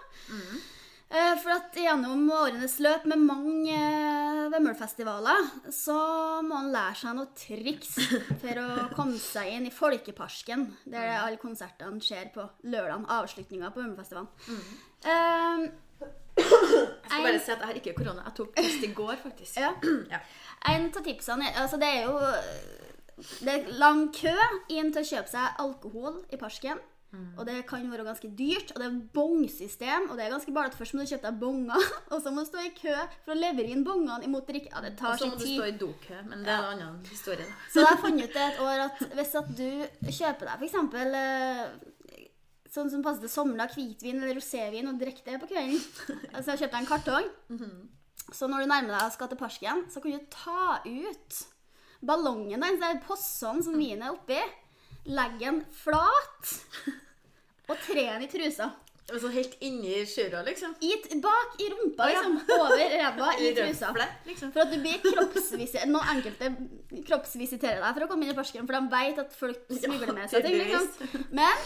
Eh, 1.08 1.34
For 1.40 1.54
at 1.56 1.72
gjennom 1.80 2.26
årenes 2.36 2.74
løp 2.84 3.06
med 3.08 3.22
mange 3.24 3.72
eh, 3.74 4.44
Vømmølfestivaler, 4.52 5.48
så 5.72 5.96
må 6.44 6.58
han 6.60 6.70
lære 6.72 6.98
seg 7.00 7.16
noen 7.16 7.34
triks 7.36 7.94
for 8.42 8.60
å 8.62 8.68
komme 8.94 9.16
seg 9.20 9.50
inn 9.56 9.66
i 9.68 9.72
Folkeparken, 9.74 10.66
der 10.92 11.14
alle 11.18 11.40
konsertene 11.40 12.00
skjer 12.04 12.28
på 12.34 12.44
lørdagen, 12.68 13.08
avslutninga 13.10 13.72
på 13.74 13.80
Vømmølfestivalen. 13.82 14.30
Eh, 15.02 15.68
Jeg 16.78 17.10
skal 17.10 17.24
bare 17.28 17.40
si 17.44 17.52
at 17.52 17.58
jeg 17.58 17.66
har 17.70 17.80
ikke 17.82 17.94
korona. 17.98 18.24
Jeg 18.28 18.34
tok 18.40 18.54
test 18.56 18.84
i 18.84 18.92
går, 19.00 19.16
faktisk. 19.22 19.56
Ja. 19.62 19.72
Ja. 20.14 20.20
En 20.72 20.88
av 20.90 21.02
tipsene 21.06 21.46
er, 21.48 21.58
altså 21.62 21.78
det 21.78 21.86
er 21.86 22.04
jo 22.08 22.18
Det 23.44 23.50
er 23.54 23.72
lang 23.78 24.08
kø 24.14 24.32
inn 24.74 24.92
til 24.94 25.02
å 25.02 25.08
kjøpe 25.10 25.30
seg 25.30 25.58
alkohol 25.64 26.22
i 26.34 26.38
parken. 26.38 26.78
Og 27.38 27.46
det 27.48 27.62
kan 27.66 27.86
være 27.88 28.04
ganske 28.04 28.28
dyrt. 28.36 28.74
Og 28.74 28.82
det 28.82 28.86
er 28.86 28.96
bongsystem. 29.16 30.10
Og 30.10 30.18
det 30.18 30.26
er 30.26 30.34
ganske 30.34 30.52
bare 30.52 30.68
at 30.68 30.74
først 30.76 30.92
må 30.94 31.06
du 31.06 31.08
kjøpe 31.08 31.24
deg 31.30 31.38
bonger, 31.40 31.86
og 32.12 32.20
så 32.22 32.30
må 32.34 32.44
du 32.44 32.50
stå 32.50 32.60
i 32.66 32.72
kø 32.76 32.92
for 33.24 33.32
å 33.32 33.38
levere 33.38 33.72
inn 33.72 33.84
bongene 33.86 34.26
imot 34.28 34.46
drikke. 34.50 34.68
Ja, 34.74 34.82
det 34.84 34.92
Og 35.00 35.16
så 35.18 35.30
må 35.30 35.38
du 35.38 35.44
tid. 35.46 35.54
stå 35.56 35.68
i 35.70 35.76
dokø, 35.80 36.18
men 36.28 36.44
det 36.44 36.52
er 36.52 36.66
en 36.74 36.82
annen 36.84 36.98
historie. 37.08 37.46
Så 37.72 37.80
da 37.80 37.86
har 37.88 37.96
jeg 37.96 38.04
funnet 38.04 38.28
ut 38.28 38.40
et 38.44 38.60
år 38.66 38.84
at 38.84 39.04
hvis 39.16 39.34
at 39.40 39.48
du 39.56 39.70
kjøper 40.18 40.50
deg 40.52 40.66
f.eks. 40.68 40.76
Sånn 42.68 42.90
som 42.92 43.02
passet 43.04 43.30
sommeren, 43.32 43.70
hvitvin 43.72 44.18
eller 44.22 44.36
rosévin, 44.36 44.90
og 44.90 44.98
drikker 45.00 45.24
det 45.24 45.38
på 45.40 45.48
kvelden 45.48 45.78
Så 46.42 46.52
jeg 46.52 46.64
kjøpte 46.64 46.80
en 46.82 46.88
kartong. 46.90 47.30
Så 48.28 48.48
når 48.50 48.64
du 48.66 48.68
nærmer 48.68 48.92
deg 48.92 49.06
og 49.06 49.14
skal 49.14 49.30
til 49.30 49.40
parken, 49.40 49.86
så 49.88 50.02
kan 50.04 50.12
du 50.12 50.26
ta 50.34 50.82
ut 50.84 51.38
ballongen 52.04 52.60
der, 52.62 52.76
den 52.82 53.00
posen 53.06 53.62
som 53.64 53.78
vinen 53.80 54.04
er 54.04 54.12
oppi, 54.12 54.36
legge 55.08 55.40
den 55.46 55.62
flat 55.80 56.52
og 57.70 57.80
tre 57.86 58.04
den 58.12 58.26
i 58.28 58.30
trusa. 58.30 58.68
Sånn 59.08 59.32
helt 59.32 59.54
inni 59.64 60.02
skjøra, 60.04 60.42
liksom. 60.44 60.74
I, 60.84 60.90
bak 61.24 61.54
i 61.64 61.70
rumpa, 61.72 62.10
liksom. 62.12 62.34
Over 62.58 62.82
ræva 62.92 63.30
i 63.40 63.48
trusa. 63.56 63.88
røflet, 63.88 64.18
liksom. 64.28 64.52
For 64.52 64.66
at 64.66 64.74
du 64.74 64.82
blir 64.84 65.00
kroppsvisitert 65.06 65.88
Noen 65.88 66.10
enkelte 66.12 66.50
kroppsvisiterer 67.08 67.80
deg 67.80 67.94
for 67.96 68.04
å 68.04 68.08
komme 68.10 68.28
inn 68.28 68.34
i 68.34 68.36
parken, 68.36 68.68
for 68.68 68.76
de 68.76 68.92
vet 68.92 69.22
at 69.24 69.32
folk 69.40 69.72
smugler 69.72 70.12
med 70.12 70.28
seg 70.28 70.44
ting. 70.44 70.60
liksom. 70.60 71.24
Men 71.40 71.64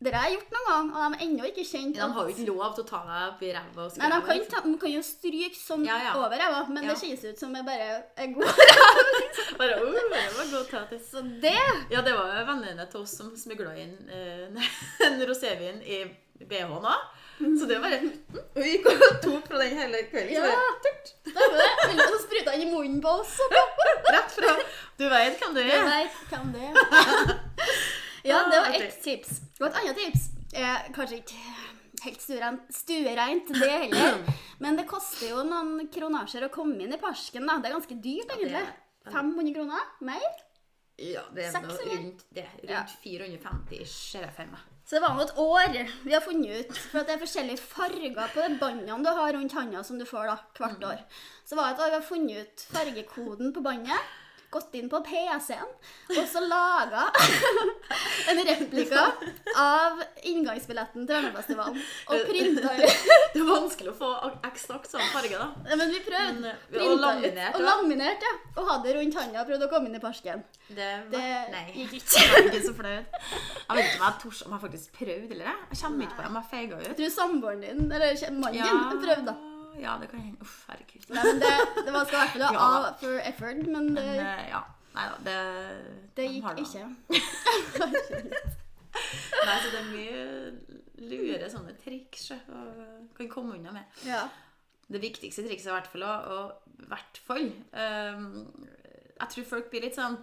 det 0.00 0.12
har 0.14 0.28
jeg 0.28 0.36
gjort 0.38 0.52
noen 0.54 0.68
gang, 0.68 0.88
og 0.94 0.98
de 1.00 1.16
er 1.18 1.22
ennå 1.26 1.46
ikke 1.48 1.64
kjent. 1.66 1.96
De 1.98 2.06
har 2.14 2.28
jo 2.28 2.34
ikke 2.34 2.44
lov 2.46 2.74
til 2.76 2.84
å 2.84 2.88
ta 2.88 3.00
deg 3.08 3.22
opp 3.32 3.40
i 3.42 3.50
ræva 3.56 3.86
og 3.88 3.96
Nei, 3.98 4.10
de 4.12 4.20
kan, 4.28 4.42
ta, 4.52 4.60
de 4.66 4.74
kan 4.84 4.92
jo 4.94 5.02
stryke 5.02 5.58
sånn 5.58 5.84
Ja, 5.88 5.96
ja. 6.04 6.12
over 6.20 6.38
ræva, 6.38 6.60
men 6.70 6.84
Ja. 6.86 6.92
det 6.94 7.00
kjennes 7.02 7.24
ut 7.32 7.38
som 7.42 7.56
jeg 7.58 7.66
bare 7.66 7.88
er 8.14 8.30
god. 8.36 8.62
Bare, 9.58 9.80
oh, 9.82 9.90
det 9.90 10.22
var 10.36 10.50
god 10.52 10.68
tatis. 10.70 11.08
Så 11.10 11.22
det 11.42 11.56
Ja, 11.90 12.02
det 12.06 12.14
var 12.14 12.44
vennene 12.46 12.86
til 12.92 13.00
oss 13.02 13.16
som 13.18 13.32
smugla 13.36 13.74
inn 13.80 13.96
eh, 14.06 14.70
en 15.08 15.18
rosévin 15.26 15.82
i 15.82 16.04
BH-en 16.46 16.86
òg. 16.86 17.08
Så 17.58 17.66
det 17.70 17.76
var 17.78 17.84
bare 17.90 17.98
mm, 18.02 18.38
vi 18.58 18.70
gikk 18.76 18.86
og 18.90 19.02
tok 19.22 19.44
fra 19.50 19.58
den 19.62 19.76
hele 19.78 20.04
kvelden. 20.10 20.34
Så 20.34 20.46
Ja. 20.46 20.54
bare, 20.54 20.78
turt, 20.86 21.12
det. 21.26 21.68
Eller 21.90 22.06
så 22.14 22.18
spruta 22.22 22.54
han 22.54 22.62
i 22.62 22.70
munnen 22.70 23.00
på 23.02 23.12
oss. 23.20 23.34
Rett 24.14 24.34
fra 24.38 24.54
Du 24.98 25.04
veit 25.10 25.38
hvem 25.42 25.54
du 25.54 25.60
er. 25.62 25.74
Du 25.74 25.90
vet 25.90 26.22
hvem 26.32 26.52
det 26.54 26.70
er. 26.70 27.34
Ja, 28.28 28.42
det 28.50 28.60
var 28.64 28.76
ett 28.78 28.98
tips. 29.04 29.40
Og 29.60 29.66
et 29.68 29.78
annet 29.82 29.98
tips 30.02 30.26
er 30.54 30.88
kanskje 30.94 31.20
ikke 31.22 31.42
helt 32.04 32.22
stuereint, 32.72 33.48
det 33.54 33.70
heller. 33.70 34.20
Men 34.62 34.76
det 34.78 34.86
koster 34.90 35.30
jo 35.32 35.42
noen 35.46 35.88
kronasjer 35.92 36.46
å 36.46 36.52
komme 36.54 36.78
inn 36.84 36.94
i 36.94 37.00
Parsken, 37.00 37.46
da. 37.48 37.58
Det 37.62 37.70
er 37.70 37.76
ganske 37.78 37.98
dyrt, 38.02 38.28
det 38.30 38.38
egentlig. 38.42 38.66
er- 38.66 38.84
500 39.08 39.54
kroner? 39.56 39.84
Mer? 40.04 40.24
Ja, 40.98 41.22
det 41.32 41.44
er 41.46 41.62
noe 41.62 41.76
rundt 41.86 42.24
det. 42.34 42.44
Ja. 42.66 42.80
Rundt 42.82 42.96
450 43.04 43.84
ser 43.88 44.26
jeg 44.26 44.34
for 44.36 44.50
meg. 44.50 44.64
Så 44.88 44.96
det 44.96 45.02
var 45.04 45.14
nå 45.14 45.22
et 45.22 45.34
år 45.38 45.76
vi 46.04 46.12
har 46.16 46.22
funnet 46.24 46.64
ut. 46.66 46.78
For 46.90 47.06
det 47.06 47.14
er 47.14 47.20
forskjellige 47.22 47.60
farger 47.60 48.16
på 48.34 48.44
de 48.48 48.56
båndene 48.60 48.98
du 49.04 49.10
har 49.20 49.32
rundt 49.36 49.54
handa 49.56 49.82
som 49.84 49.98
du 50.00 50.04
får 50.08 50.26
da, 50.32 50.36
hvert 50.58 50.84
år. 50.90 51.02
Så 51.46 51.56
var 51.56 51.70
et 51.74 51.82
år 51.84 51.92
vi 51.92 51.98
har 52.00 52.06
funnet 52.08 52.42
ut 52.42 52.64
fargekoden 52.72 53.52
på 53.56 53.62
båndet. 53.64 54.14
Gått 54.50 54.72
inn 54.78 54.86
på 54.88 54.96
PC-en 55.04 55.66
og 56.16 56.28
så 56.32 56.40
laga 56.40 57.02
en 58.32 58.38
replika 58.48 59.02
av 59.60 59.98
inngangsbilletten 60.24 61.04
til 61.04 61.18
Vennefestivalen. 61.18 61.76
Og 62.08 62.22
printa 62.30 62.72
Det 63.34 63.42
er 63.42 63.44
vanskelig 63.48 63.92
å 63.92 63.96
få 63.98 64.08
ak- 64.24 64.46
eksakt 64.48 64.88
samme 64.88 65.04
farge, 65.12 65.36
da. 65.36 65.76
Men 65.76 65.92
vi 65.92 66.00
prøvde. 66.06 66.54
Men, 66.72 66.80
og 66.86 66.94
laminert. 67.02 67.50
ut. 67.52 67.58
Og 67.60 67.66
laminert, 67.66 68.24
ja. 68.24 68.32
Og 68.56 68.70
hadde 68.70 68.94
rundt 68.96 69.18
handa 69.20 69.42
og 69.44 69.50
prøvde 69.52 69.68
å 69.68 69.72
komme 69.74 69.90
inn 69.92 69.98
i 70.00 70.02
parken. 70.06 70.40
Det, 70.68 70.88
Det 71.12 71.26
gikk 71.76 71.98
ikke. 72.00 72.24
Jeg 72.24 72.40
er 72.40 72.48
ikke 72.48 72.64
så 72.70 72.74
flau. 72.80 72.96
Jeg 72.96 73.76
vet 73.76 73.84
ikke 73.84 74.00
om 74.00 74.06
jeg 74.08 74.18
tors, 74.24 74.40
om 74.48 74.56
jeg 74.56 74.64
faktisk 74.64 74.96
prøvde, 75.02 75.28
eller 75.36 75.50
jeg. 75.52 75.60
Jeg 75.74 75.82
kommer 75.84 76.08
ikke 76.08 76.16
på 76.16 76.24
det, 76.24 76.32
jeg 76.40 76.50
feiga 76.54 76.80
ut. 76.80 76.88
Jeg 76.88 76.98
tror 77.02 77.14
samboeren 77.20 77.62
din, 77.68 77.84
eller 77.92 78.34
mannen 78.40 78.64
din, 78.64 79.04
prøvde. 79.04 79.36
Ja, 79.82 79.98
det 80.00 80.08
kan 80.10 80.20
hende. 80.24 80.40
Uff, 80.44 80.56
herregud. 80.68 81.06
Nei, 81.14 81.24
men 81.24 81.40
det, 81.42 81.52
det 81.84 81.94
var 81.94 82.08
skal 82.08 82.18
i 82.18 82.22
hvert 82.22 82.32
fall 82.34 82.42
Ja. 82.58 82.66
A 82.66 82.92
for 83.00 83.22
effort, 83.30 83.62
men 83.66 83.84
det, 83.94 84.04
Men 84.04 84.26
uh, 84.26 84.44
ja. 84.48 84.62
Nei 84.98 85.04
da, 85.08 85.16
det 85.26 85.36
det 86.16 86.24
de 86.24 86.30
gikk 86.38 86.62
ikke. 86.64 86.84
Nei, 89.46 89.56
så 89.62 89.68
det 89.70 89.78
er 89.78 89.90
mye 89.92 90.22
lure 91.08 91.50
sånne 91.52 91.74
triks 91.78 92.24
som 92.30 92.40
og 92.50 93.12
kan 93.18 93.28
komme 93.30 93.58
unna 93.58 93.74
med. 93.76 94.00
Ja. 94.08 94.24
Det 94.88 95.00
viktigste 95.02 95.44
trikset 95.44 95.68
er 95.68 95.74
i 95.74 95.78
hvert 95.78 95.92
fall 95.92 96.06
å 96.08 96.40
hvert 96.86 97.20
fall 97.26 97.48
um, 97.72 98.26
Jeg 99.18 99.32
tror 99.34 99.48
folk 99.50 99.70
blir 99.72 99.86
litt 99.86 99.98
sånn 99.98 100.18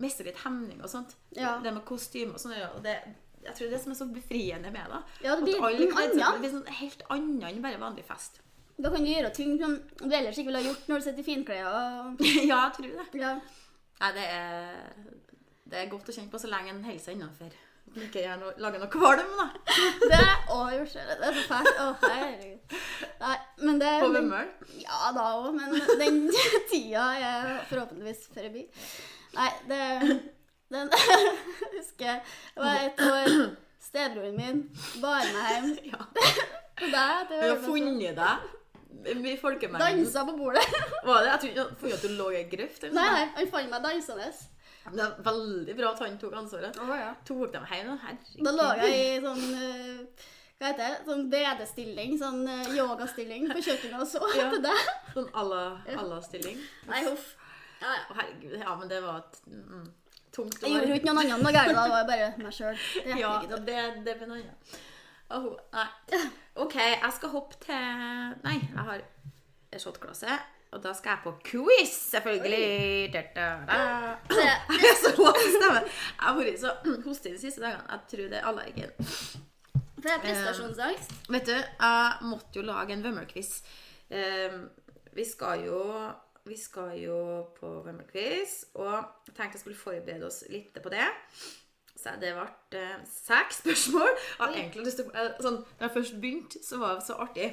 Mister 0.00 0.24
litt 0.24 0.38
hemning 0.44 0.78
og 0.80 0.90
sånt. 0.92 1.16
Ja. 1.34 1.56
Det 1.60 1.72
med 1.74 1.82
kostyme 1.84 2.36
og 2.36 2.40
sånn. 2.40 2.54
Jeg 2.54 2.76
tror 2.78 3.64
det 3.64 3.66
er 3.66 3.72
det 3.74 3.80
som 3.82 3.92
er 3.92 3.98
så 3.98 4.06
befriende 4.06 4.70
med 4.70 4.86
det. 4.92 5.00
Ja, 5.26 5.34
det 5.34 5.48
blir 5.48 5.58
At 5.58 5.66
alle 5.66 5.88
kler. 5.90 6.12
Det 6.14 6.44
blir 6.44 6.52
sånn 6.52 6.70
helt 6.78 7.02
annet 7.10 7.48
enn 7.48 7.64
bare 7.64 7.80
vanlig 7.82 8.04
fest. 8.06 8.38
Da 8.80 8.90
kan 8.92 9.04
du 9.04 9.10
gjøre 9.10 9.30
ting 9.36 9.56
som 9.60 9.74
du 10.00 10.12
ellers 10.14 10.38
ikke 10.38 10.48
ville 10.50 10.60
ha 10.62 10.68
gjort 10.70 10.86
når 10.88 11.00
du 11.02 11.04
sitter 11.08 11.22
i 11.24 11.26
finklær. 11.26 11.66
og- 11.70 12.20
ja, 12.50 12.60
jeg 12.66 12.72
tror 12.76 12.92
det. 13.12 13.20
Ja. 13.20 13.32
Nei, 14.00 14.12
det 14.16 14.28
er, 14.32 14.94
det 15.70 15.78
er 15.82 15.90
godt 15.92 16.08
å 16.08 16.14
kjenne 16.16 16.30
på 16.32 16.40
så 16.40 16.48
lenge 16.48 16.72
en 16.72 16.84
holder 16.86 17.02
seg 17.04 17.18
innafor. 17.18 17.50
En 17.90 18.04
ikke 18.06 18.22
gjør 18.22 18.36
noe, 18.38 18.52
kvalm, 18.92 19.30
da. 19.36 19.46
Det 20.12 20.18
Å, 20.54 20.58
jeg 20.70 20.78
det. 21.10 21.16
Det 21.20 21.28
er 21.28 21.38
så 21.40 21.46
fælt. 21.50 21.80
Å, 21.82 21.86
herregud. 22.04 22.76
Nei, 23.20 23.36
men 23.66 23.80
det 23.82 23.94
På 24.04 24.10
Vømmøl. 24.14 24.52
Ja, 24.84 25.00
da 25.16 25.24
òg, 25.40 25.48
men 25.56 25.74
den 26.00 26.20
tida 26.70 27.08
er 27.18 27.48
forhåpentligvis 27.70 28.28
forbi. 28.36 28.62
Nei, 29.34 29.48
det 29.68 29.80
den, 30.70 30.92
Jeg 30.94 31.74
husker 31.74 32.20
det 32.22 32.62
var 32.62 32.78
et 32.86 33.02
år 33.10 33.34
stebroren 33.82 34.36
min 34.38 34.62
bar 35.02 35.26
meg 35.34 35.50
hjem 35.50 35.70
Ja. 35.90 36.06
til 36.78 36.94
har 37.50 37.60
funnet 37.64 38.16
deg 38.16 38.48
i 39.04 39.36
folkemengden. 39.40 39.80
Dansa 40.04 40.24
på 40.28 40.34
bordet. 40.36 40.64
Var 41.06 41.22
det? 41.22 41.28
Jeg 41.30 41.40
tror 41.40 41.50
ikke 41.50 41.62
han 41.66 41.76
fant 41.82 41.94
at 41.96 42.02
du 42.02 42.16
lå 42.18 42.26
i 42.34 42.40
ei 42.40 42.48
grøft. 42.52 42.82
Nei, 42.92 43.06
nei, 43.16 43.26
han 43.36 43.48
fant 43.54 43.70
meg 43.72 43.84
dansende. 43.86 44.30
Det 44.90 45.04
er 45.04 45.14
veldig 45.24 45.74
bra 45.78 45.90
at 45.94 46.02
han 46.04 46.18
tok 46.18 46.34
ansvaret. 46.40 46.76
Oh, 46.82 46.90
ja. 46.96 47.10
Tok 47.28 47.52
dem 47.54 47.64
hjem. 47.70 47.90
Herregud. 48.04 48.44
Da 48.46 48.52
lå 48.56 48.68
jeg 48.80 49.00
i 49.00 49.20
sånn 49.24 49.42
eh, 49.60 50.26
Hva 50.60 50.70
heter 50.70 50.82
det? 50.82 50.96
Sånn 51.06 51.26
bedestilling, 51.32 52.16
sånn 52.20 52.40
eh, 52.48 52.72
yogastilling 52.76 53.46
på 53.52 53.62
kjøkkenet 53.68 54.00
og 54.00 54.08
så 54.08 54.24
Ja. 54.36 54.48
til 54.52 54.64
deg. 54.64 54.82
Sånn 55.14 55.28
à 55.32 55.44
la- 55.46 55.96
à 56.00 56.04
la 56.08 56.20
stilling. 56.24 56.58
Nei, 56.88 57.00
huff. 57.06 57.34
Ja, 57.80 57.94
ja. 57.96 58.04
Herregud. 58.18 58.56
Ja, 58.60 58.76
men 58.80 58.88
det 58.92 59.00
var 59.04 59.22
et 59.22 59.40
mm, 59.48 59.86
tungt 60.36 60.60
Jeg 60.62 60.74
gjorde 60.76 60.90
jo 60.92 60.98
ikke 61.00 61.08
noen 61.12 61.22
annen 61.24 61.44
noe 61.46 61.52
gærent 61.56 61.76
da. 61.76 61.84
det 61.86 61.94
var 61.96 62.08
bare 62.10 62.28
meg 62.44 62.56
sjøl. 62.56 62.84
Ja, 63.20 63.32
det, 63.48 63.60
det 64.04 64.16
det 64.20 64.28
noe 64.28 64.42
Åh, 65.30 65.50
nei. 65.72 66.22
OK, 66.60 66.74
jeg 66.76 67.12
skal 67.16 67.28
hoppe 67.34 67.58
til 67.62 67.74
Nei, 68.44 68.56
jeg 68.58 68.86
har 68.88 69.02
et 69.02 69.82
shotglasse. 69.82 70.38
Og 70.70 70.82
da 70.82 70.92
skal 70.94 71.16
jeg 71.16 71.20
på 71.24 71.32
quiz, 71.44 71.92
selvfølgelig. 72.12 73.10
Da, 73.14 73.22
da, 73.34 73.46
da. 73.66 73.78
Jeg 74.30 74.82
er 74.90 74.98
så 75.00 75.10
lav 75.18 75.38
stemme. 75.42 75.80
Jeg 75.82 76.26
har 76.26 76.36
vært 76.38 76.60
så 76.62 76.74
hostig 77.08 77.32
de 77.34 77.40
siste 77.42 77.62
dagene. 77.62 77.82
Jeg 77.90 78.00
tror 78.12 78.28
det 78.30 78.38
er 78.38 78.46
allergen. 78.50 78.92
Det 80.00 80.12
er 80.14 80.22
prestasjonsangst. 80.22 81.14
Vet 81.28 81.46
du, 81.46 81.56
jeg 81.56 82.12
måtte 82.30 82.60
jo 82.60 82.66
lage 82.66 82.94
en 82.94 83.02
Vømmøl-quiz. 83.04 83.50
Uh, 84.10 84.60
vi 85.14 85.26
skal 85.26 85.66
jo 85.66 85.80
vi 86.46 86.56
skal 86.56 86.94
jo 86.98 87.18
på 87.58 87.68
Vømmøl-quiz, 87.84 88.62
og 88.74 88.94
jeg 88.94 89.34
tenkte 89.34 89.58
jeg 89.58 89.64
skulle 89.64 89.78
forberede 89.78 90.26
oss 90.26 90.44
litt 90.50 90.78
på 90.82 90.92
det. 90.92 91.04
Så 92.00 92.14
det 92.20 92.30
ble 92.36 92.80
eh, 92.80 93.00
seks 93.04 93.58
spørsmål. 93.60 94.08
Jeg 94.38 94.54
egentlig 94.62 94.92
eh, 95.04 95.34
sånn, 95.44 95.58
Da 95.78 95.84
jeg 95.88 95.94
først 95.98 96.14
begynte, 96.22 96.62
så 96.64 96.78
var 96.80 96.94
det 96.96 97.04
så 97.06 97.16
artig. 97.20 97.50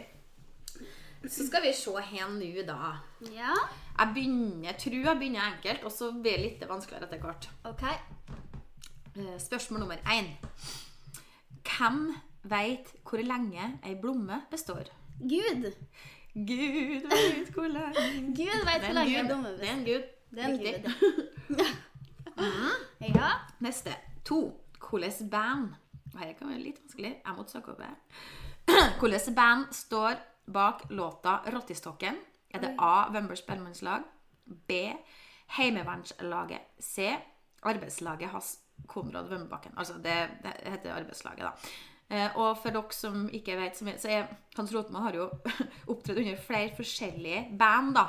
Så 1.27 1.47
skal 1.47 1.63
vi 1.65 1.73
se 1.75 1.91
her 2.11 2.29
nå, 2.31 2.47
da. 2.67 2.91
Ja, 3.33 3.53
Jeg 3.97 4.13
begynner, 4.13 4.77
tror 4.79 4.93
jeg 5.01 5.19
begynner 5.19 5.47
enkelt, 5.51 5.83
og 5.83 5.91
så 5.91 6.11
blir 6.13 6.37
det 6.37 6.43
litt 6.45 6.67
vanskeligere 6.69 7.09
etter 7.09 7.23
hvert. 7.25 7.49
OK. 7.67 7.83
Eh, 9.17 9.33
Spørsmål 9.41 9.83
nummer 9.83 9.99
én. 10.13 10.29
Hvem 11.67 11.99
veit 12.47 12.93
hvor 13.03 13.19
lenge 13.25 13.73
ei 13.83 13.95
blomme 13.99 14.43
består? 14.51 14.87
Gud. 15.19 15.71
Gud 16.37 17.09
veit 17.09 17.49
hvor 17.55 17.67
lenge 17.73 18.21
Gud 18.37 18.63
vet 18.69 18.77
er 18.77 18.85
hvor 18.85 18.95
lenge 19.01 19.17
lenge 19.17 19.27
blomme 19.27 19.51
består. 19.51 19.65
Det 19.65 19.69
er 19.69 19.75
en 19.75 19.85
gud. 19.89 20.03
Det 20.31 20.43
er 20.43 20.47
en 20.47 20.59
gud. 20.63 21.65
Ja. 23.01 23.29
Neste. 23.65 23.93
To. 24.27 24.39
Hvilket 24.77 25.29
band 25.31 25.75
Her 26.17 26.34
kan 26.38 26.50
være 26.50 26.63
litt 26.63 26.79
vanskelig. 26.81 27.13
Jeg 27.25 27.36
måtte 27.38 27.53
søke 27.55 27.74
opp 27.74 27.81
det. 27.81 27.93
Hvilket 29.00 29.34
band 29.36 29.72
står 29.75 30.19
bak 30.53 30.88
låta 30.89 31.41
'Rottistokken'? 31.46 32.19
Er 32.50 32.63
det 32.63 32.75
A. 32.79 33.10
Vømmers 33.12 33.39
Spellemannslag? 33.43 34.03
B. 34.67 34.72
Heimevernslaget? 35.57 36.62
C. 36.79 37.10
Arbeidslaget 37.63 38.29
hans 38.29 38.60
Konrad 38.88 39.27
Vømmerbakken. 39.29 39.74
Altså, 39.77 39.93
det, 39.93 40.15
det 40.43 40.53
heter 40.72 40.93
Arbeidslaget, 40.93 41.39
da. 41.39 41.51
Eh, 42.10 42.38
og 42.38 42.57
for 42.57 42.72
dere 42.72 42.96
som 42.96 43.27
ikke 43.34 43.57
vet, 43.60 43.77
så 43.77 43.86
mye. 43.86 43.98
så 44.00 44.12
er 44.12 44.27
Hans 44.55 44.75
Rotmo 44.75 45.00
har 45.03 45.15
jo 45.15 45.29
opptrådt 45.91 46.22
under 46.22 46.38
flere 46.39 46.75
forskjellige 46.75 47.57
band, 47.60 47.96
da. 47.96 48.05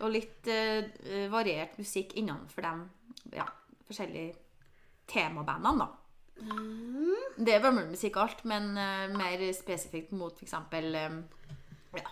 Og 0.00 0.12
litt 0.14 0.46
uh, 0.48 1.32
variert 1.32 1.74
musikk 1.78 2.14
innenfor 2.16 2.64
de 2.64 3.36
ja, 3.36 3.44
forskjellige 3.84 4.32
temabandene, 5.10 5.86
da. 5.86 5.90
Det 7.36 7.52
er 7.54 7.60
og 8.16 8.22
alt, 8.22 8.44
men 8.48 8.70
uh, 8.76 9.10
mer 9.12 9.42
spesifikt 9.56 10.12
mot 10.16 10.38
f.eks. 10.38 10.54
Um, 10.56 11.20
ja, 11.96 12.06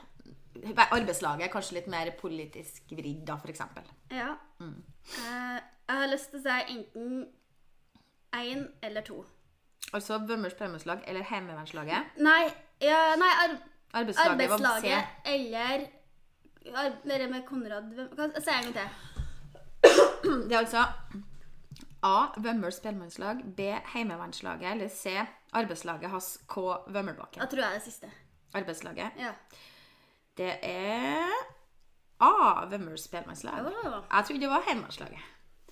arbeidslaget. 0.90 1.50
Kanskje 1.52 1.78
litt 1.78 1.88
mer 1.92 2.12
politisk 2.20 2.92
vridd, 2.92 3.24
da, 3.28 3.38
f.eks. 3.38 3.64
ja. 4.12 4.34
Eh, 4.60 5.58
jeg 5.88 5.96
har 5.96 6.10
lyst 6.12 6.32
til 6.32 6.40
å 6.40 6.44
si 6.44 6.74
enten 6.74 7.12
én 8.36 8.66
eller 8.84 9.04
to. 9.06 9.22
Altså 9.96 10.18
Vømmers 10.28 10.56
Premiuslag 10.58 11.04
eller 11.08 11.24
Heimevernslaget. 11.24 12.18
Nei, 12.20 12.42
ja, 12.84 13.14
nei 13.16 13.30
ar 13.44 13.54
Arbeidslaget 13.96 14.50
var 14.50 14.58
arbeidslaget 14.58 15.04
eller 15.24 15.86
ar 16.76 16.90
det 17.08 17.30
med 17.30 17.46
Konrad 17.48 17.86
Hva 17.96 18.26
sier 18.36 18.52
jeg 18.52 18.66
en 18.66 18.74
gang 18.76 18.76
til. 18.76 20.44
Det 20.48 20.52
er 20.52 20.58
altså 20.58 20.84
A. 22.02 22.26
Vømmers 22.36 22.74
Spellemannslag. 22.78 23.36
B. 23.56 23.60
Heimevernslaget. 23.94 24.70
Eller 24.72 24.88
C. 24.88 25.06
Arbeidslaget 25.52 26.10
hans 26.10 26.38
K. 26.48 26.54
Vømmelbakken. 26.88 27.40
Jeg 27.42 27.48
tror 27.50 27.58
jeg 27.58 27.68
er 27.68 27.78
det 27.78 27.82
siste. 27.82 28.10
Arbeidslaget. 28.54 29.10
Ja. 29.18 29.32
Det 30.38 30.52
er 30.62 31.32
A. 32.20 32.64
Vømmers 32.70 33.00
Spellemannslag. 33.04 33.54
Jeg 34.12 34.24
trodde 34.26 34.40
det 34.40 34.48
var 34.50 34.62
Heimevernslaget. 34.68 35.18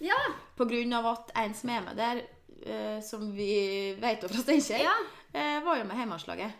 ja. 0.00 0.18
På 0.56 0.64
grunn 0.64 0.92
av 0.92 1.06
at 1.12 1.30
en 1.44 1.54
som 1.54 1.70
er 1.70 1.80
med 1.84 1.96
der, 1.96 2.20
eh, 2.66 3.02
som 3.02 3.32
vi 3.36 3.94
vet 4.00 4.24
om 4.24 4.30
fra 4.30 4.42
Steinkjer, 4.42 4.78
Ja. 4.82 4.94
eh, 5.34 5.64
var 5.64 5.76
jo 5.78 5.84
med 5.84 5.96
Heimevernsslaget. 5.96 6.52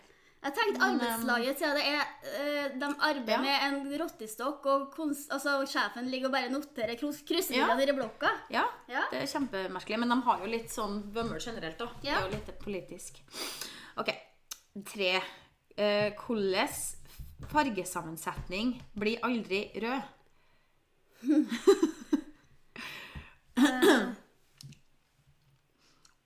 Jeg 0.43 0.53
tenkte 0.53 0.81
arbeidslaget, 0.85 1.57
siden 1.59 1.75
det 1.75 1.85
er 1.89 2.01
eh, 2.23 2.67
De 2.79 2.85
arbeider 3.03 3.33
Ja. 3.33 3.41
med 3.41 3.61
en 3.67 3.99
rottestokk, 4.01 4.65
og 4.65 4.91
konst, 4.93 5.31
altså, 5.33 5.57
sjefen 5.67 6.07
ligger 6.11 6.27
og 6.29 6.33
bare 6.37 6.49
noterer 6.53 6.95
krus- 6.99 7.23
Ja. 7.51 7.67
i 7.77 7.91
blokka. 7.97 8.29
Ja, 8.53 8.63
Ja. 8.87 9.01
det 9.11 9.21
er 9.23 9.27
kjempemerkelig. 9.27 9.99
Men 9.99 10.09
de 10.09 10.21
har 10.21 10.39
jo 10.39 10.45
litt 10.45 10.69
sånn 10.69 11.01
bømmel 11.11 11.39
generelt, 11.41 11.77
da. 11.77 11.85
Det 12.01 12.09
er 12.09 12.21
jo 12.21 12.27
litt 12.35 12.59
politisk. 12.59 13.19
OK. 13.97 14.09
Tre. 14.85 15.21
Uh, 15.77 16.11
Hvordan 16.21 16.69
fargesammensetning 17.49 18.81
blir 18.97 19.19
aldri 19.21 19.71
rød? 19.81 20.01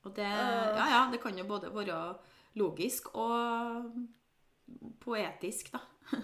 Og 0.04 0.16
det 0.16 0.24
Ja, 0.28 0.86
ja, 0.90 1.10
det 1.12 1.22
kan 1.22 1.38
jo 1.38 1.44
både 1.46 1.70
være 1.74 2.16
logisk 2.56 3.12
og 3.16 3.92
poetisk, 5.00 5.72
da. 5.74 5.80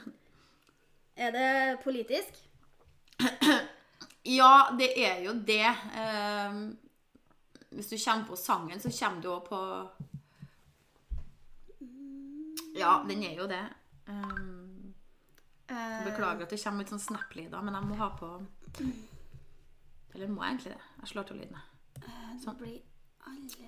Er 1.18 1.32
det 1.34 1.80
politisk? 1.82 2.36
Ja, 4.26 4.68
det 4.78 4.92
er 5.02 5.24
jo 5.26 5.32
det. 5.48 5.66
Eh, 5.98 6.60
hvis 7.72 7.90
du 7.90 7.96
kommer 8.06 8.28
på 8.28 8.36
sangen, 8.38 8.80
så 8.80 8.92
kommer 9.00 9.22
du 9.22 9.32
òg 9.32 9.48
på 9.48 9.62
Ja, 12.78 13.00
den 13.10 13.24
er 13.24 13.34
jo 13.40 13.48
det. 13.50 13.64
Eh, 14.08 14.68
Eh, 15.68 16.04
beklager 16.06 16.46
at 16.46 16.50
det 16.54 16.60
kommer 16.64 16.80
litt 16.84 16.92
sånn 16.94 17.02
snap-lyder, 17.04 17.64
men 17.66 17.76
jeg 17.76 17.88
må 17.90 17.98
ha 18.00 18.08
på 18.16 18.28
Eller 20.16 20.30
må 20.32 20.46
jeg 20.46 20.54
egentlig 20.54 20.72
det? 20.72 20.86
Jeg 21.02 21.10
slår 21.12 21.28
til 21.28 21.42
lyden. 21.42 21.58
Det 21.98 22.54
blir 22.62 22.78
aldri 23.28 23.68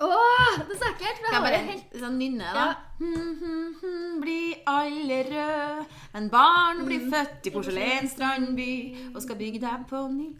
Åh, 0.00 0.58
det 0.68 0.76
er! 0.76 0.76
Skal 0.80 0.94
for 0.98 1.04
Jeg 1.04 1.34
har 1.34 1.42
bare 1.44 1.56
det 1.58 1.66
helt 1.68 1.96
sånn 2.00 2.14
nynne, 2.20 2.52
da? 2.54 2.62
Ja. 2.62 2.76
Hm, 3.00 3.34
hm, 3.40 3.74
hm, 3.80 4.14
blir 4.22 4.62
alle 4.70 5.18
rød, 5.28 5.92
men 6.14 6.30
barn 6.32 6.80
blir 6.86 7.04
født 7.12 7.46
i 7.46 7.52
porselenstrandby 7.54 8.70
og 9.14 9.20
skal 9.24 9.38
bygge 9.40 9.60
deg 9.60 9.84
på 9.90 10.00
ny. 10.14 10.30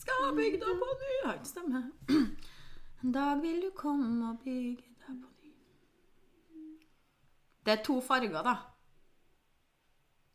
Skal 0.00 0.32
bygge 0.36 0.62
deg 0.64 0.80
på 0.80 0.90
ny 1.02 1.12
har 1.26 1.36
ikke 1.38 1.50
stemme. 1.52 1.84
En 3.02 3.12
dag 3.14 3.40
vil 3.42 3.60
du 3.66 3.70
komme 3.76 4.30
og 4.32 4.40
bygge 4.44 4.80
deg 4.80 5.14
på 5.20 5.28
ny. 5.44 5.52
Det 7.66 7.76
er 7.76 7.82
to 7.84 8.00
farger, 8.00 8.42
da. 8.42 8.56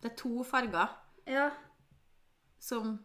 Det 0.04 0.12
er 0.12 0.18
to 0.22 0.44
farger 0.44 0.88
Ja. 1.28 1.50
som 2.60 3.00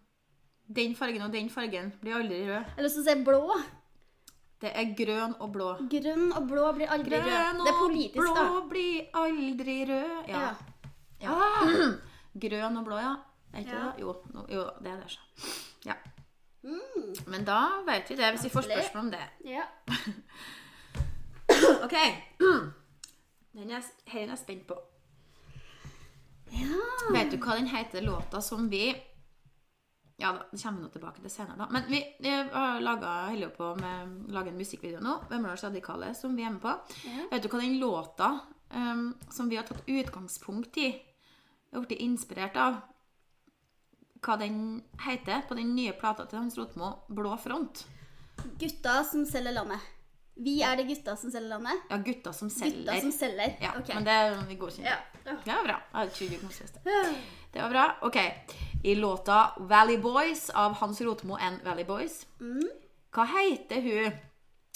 Den 0.73 0.95
fargen 0.97 1.23
og 1.23 1.33
den 1.33 1.51
fargen 1.51 1.93
blir 2.01 2.15
aldri 2.15 2.45
rød. 2.49 2.65
Eller 2.79 2.89
så 2.89 3.03
sier 3.03 3.17
jeg 3.17 3.25
blå. 3.27 3.57
Det 4.63 4.71
er 4.79 4.93
grønn 4.99 5.33
og 5.43 5.49
blå. 5.53 5.73
Grønn 5.91 6.29
og 6.39 6.45
blå 6.49 6.69
blir 6.77 6.91
aldri 6.95 7.17
rød. 7.19 7.25
Grønn 7.27 7.59
Det 7.67 7.73
er 7.73 7.79
politisk, 7.81 8.21
blå 8.23 8.35
da. 8.37 8.61
blir 8.71 9.09
aldri 9.19 9.77
rød. 9.91 10.29
Ja. 10.31 10.41
Ja. 10.41 10.53
Ja. 11.27 11.91
Grønn 12.47 12.77
og 12.79 12.85
blå, 12.87 12.97
ja. 13.03 13.15
Er 13.53 13.59
ikke 13.65 13.75
Ja. 13.75 13.81
det? 13.91 14.01
Jo, 14.01 14.15
no, 14.35 14.45
jo, 14.49 14.63
det 14.85 14.93
er 14.93 14.97
det. 15.03 15.11
så. 15.11 15.21
Ja. 15.85 15.95
Men 17.27 17.45
da 17.45 17.59
vet 17.87 18.11
vi 18.11 18.15
det, 18.17 18.31
hvis 18.37 18.45
vi 18.45 18.49
får 18.55 18.63
spørsmål 18.69 19.05
om 19.05 19.11
det. 19.11 19.25
Ja. 19.45 19.65
OK. 21.85 21.97
Den 23.53 23.71
er, 23.71 23.83
her 24.07 24.21
er 24.23 24.27
jeg 24.33 24.39
spent 24.39 24.67
på. 24.67 24.79
Vet 27.13 27.33
du 27.33 27.37
hva 27.41 27.57
den 27.59 27.67
heter, 27.69 28.01
låta 28.05 28.41
som 28.41 28.69
vi 28.71 28.93
Ja 30.21 30.33
da, 30.37 30.45
det 30.51 30.61
kommer 30.63 30.79
vi 30.79 30.85
nå 30.85 30.91
tilbake 30.93 31.23
til 31.23 31.33
senere, 31.33 31.57
da. 31.59 31.69
Men 31.73 31.87
vi 31.89 32.03
har 32.53 32.81
laget, 32.81 33.09
holder 33.33 33.55
på 33.57 33.71
med 33.81 34.29
å 34.29 34.35
lage 34.37 34.53
en 34.53 34.59
musikkvideo 34.61 35.01
nå. 35.03 35.17
Vømmøls 35.31 35.65
Radikale, 35.67 36.13
som 36.15 36.37
vi 36.37 36.45
er 36.47 36.53
med 36.55 36.63
på. 36.63 36.75
Ja. 37.09 37.29
Vet 37.33 37.47
du 37.47 37.49
hva 37.51 37.63
den 37.63 37.79
låta 37.81 38.29
um, 38.75 39.09
som 39.33 39.49
vi 39.51 39.59
har 39.59 39.67
tatt 39.69 39.89
utgangspunkt 39.89 40.79
i, 40.83 40.93
er 41.73 41.87
blitt 41.87 42.05
inspirert 42.05 42.59
av, 42.61 42.83
hva 44.23 44.37
den 44.39 44.83
heter 45.03 45.43
på 45.49 45.57
den 45.59 45.73
nye 45.75 45.97
plata 45.99 46.29
til 46.31 46.39
Hans 46.39 46.59
Rotmo, 46.59 46.93
'Blå 47.09 47.35
front'? 47.43 47.83
Gutta 48.61 49.03
som 49.05 49.25
selger 49.27 49.57
landet. 49.57 49.81
Vi 50.35 50.61
er 50.65 50.77
det 50.77 50.87
gutta 50.89 51.17
som 51.17 51.31
selger 51.31 51.49
landet. 51.49 51.83
Ja, 51.91 51.97
gutta 51.97 52.33
som 52.33 52.51
selger. 52.51 52.79
Gutta 52.79 53.01
som 53.01 53.13
selger. 53.13 53.57
Ja, 53.61 53.75
okay. 53.79 53.95
men 53.95 54.05
det 54.05 54.47
vi 54.49 54.55
inn 54.55 54.87
Ja. 54.87 54.99
Ja, 55.47 55.59
bra. 55.63 55.77
Jeg 55.95 56.13
trodde 56.17 56.35
ikke 56.35 56.49
noe 56.49 56.55
det. 56.75 57.17
Det 57.53 57.63
var 57.63 57.71
bra. 57.71 57.97
Ok. 58.03 58.17
I 58.85 58.95
låta 58.95 59.53
'Valley 59.57 59.97
Boys' 59.99 60.51
av 60.55 60.73
Hans 60.73 61.01
Rotmo 61.01 61.37
and 61.37 61.63
Valley 61.65 61.85
Boys, 61.85 62.27
Mm. 62.41 62.69
hva 63.13 63.25
heter 63.27 63.81
hun 63.81 64.13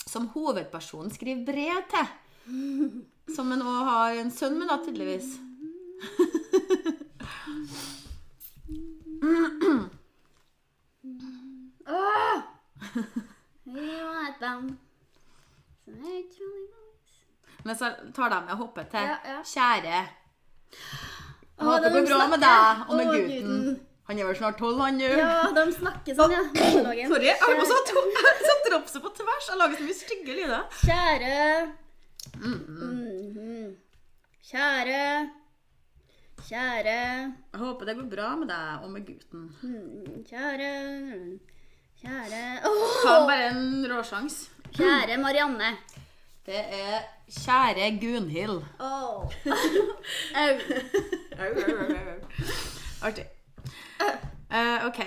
som 0.05 0.27
hovedpersonen 0.27 1.11
skriver 1.11 1.45
brev 1.45 1.81
til? 1.89 2.07
Som 3.35 3.51
hun 3.51 3.61
òg 3.61 3.83
har 3.85 4.11
en 4.15 4.31
sønn 4.31 4.59
med, 4.59 4.67
da, 4.69 4.77
tydeligvis. 4.85 5.33
Men 17.63 17.75
så 17.75 17.89
tar 18.15 18.29
de 18.29 18.39
og 18.51 18.57
hopper 18.61 18.83
til 18.91 18.99
Ja, 18.99 19.17
ja. 19.25 19.41
'Kjære'. 19.41 20.05
Å, 21.57 21.65
Håper 21.65 21.83
det 21.83 21.89
de 21.89 21.99
går 22.01 22.07
bra 22.11 22.27
med 22.31 22.39
deg 22.45 22.81
og 22.87 22.95
med 22.99 23.07
gutten. 23.13 23.79
Han 24.07 24.19
er 24.21 24.27
vel 24.29 24.37
snart 24.39 24.57
tolv, 24.61 24.77
han 24.79 24.99
jo. 25.01 25.07
Ja, 25.19 25.31
de 25.55 25.63
snakker 25.75 26.15
sånn, 26.15 26.31
ja. 26.31 26.43
Monologen. 26.53 27.09
Sorry, 27.11 27.25
jeg 27.27 27.39
har 27.41 27.57
også 27.63 27.79
hatt 27.81 28.69
dropset 28.69 29.03
på 29.03 29.09
tvers. 29.17 29.49
Jeg 29.49 29.57
lager 29.59 29.75
så 29.81 29.87
mye 29.87 29.97
stygge 29.97 30.37
lyder. 30.37 30.63
Kjære 30.85 31.35
Mhm. 32.37 33.75
Kjære 34.47 35.03
Kjære 36.47 36.95
Jeg 36.95 37.59
håper 37.59 37.85
det 37.89 37.95
går 37.97 38.09
bra 38.11 38.29
med 38.39 38.47
deg 38.51 38.83
og 38.83 38.89
med 38.93 39.05
gutten. 39.07 39.43
Kjære 40.29 40.71
Kjære 40.87 41.39
Kjære 41.97 42.41
Ta 42.61 42.69
Åh! 42.69 43.27
bare 43.27 43.47
en 43.49 43.87
råsjans. 43.91 44.35
Kjære 44.77 45.17
Marianne. 45.19 45.71
Det 46.45 46.61
er 46.79 47.01
kjære 47.31 47.89
Gunhild. 47.99 48.61
Åh. 48.79 49.33
Artig. 53.07 53.25
Uh, 54.51 54.85
ok. 54.87 54.99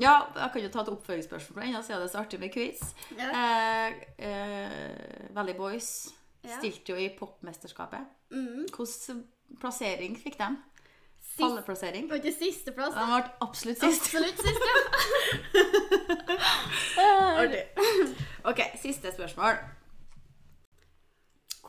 Ja, 0.00 0.14
jeg 0.34 0.50
kan 0.52 0.62
jo 0.62 0.68
ta 0.74 0.82
et 0.82 0.88
oppfølgingsspørsmål 0.90 1.64
ennå, 1.64 1.78
den, 1.78 1.86
siden 1.86 2.00
det 2.02 2.08
er 2.08 2.12
så 2.12 2.18
artig 2.18 2.40
med 2.40 2.50
quiz. 2.54 2.80
Ja. 3.18 3.28
Uh, 3.30 3.90
uh, 4.26 5.34
Valley 5.36 5.54
Boys 5.54 6.08
Ja. 6.44 6.58
stilte 6.58 6.92
jo 6.92 6.98
i 6.98 7.08
popmesterskapet. 7.18 7.98
Mm. 8.30 8.66
Hvilken 8.76 9.24
plassering 9.60 10.18
fikk 10.20 10.38
de? 10.38 10.56
Falleplassering? 11.38 12.10
var 12.10 12.16
ikke 12.20 12.34
siste 12.36 12.72
plass. 12.72 12.94
De 12.94 13.06
ble 13.06 13.30
absolutt 13.40 13.80
sist. 13.80 14.02
Absolutt 14.02 14.42
sist, 14.44 14.60
ja. 14.68 14.76
Artig. 17.40 17.64
Ok, 18.44 18.60
siste 18.82 19.12
spørsmål. 19.14 19.56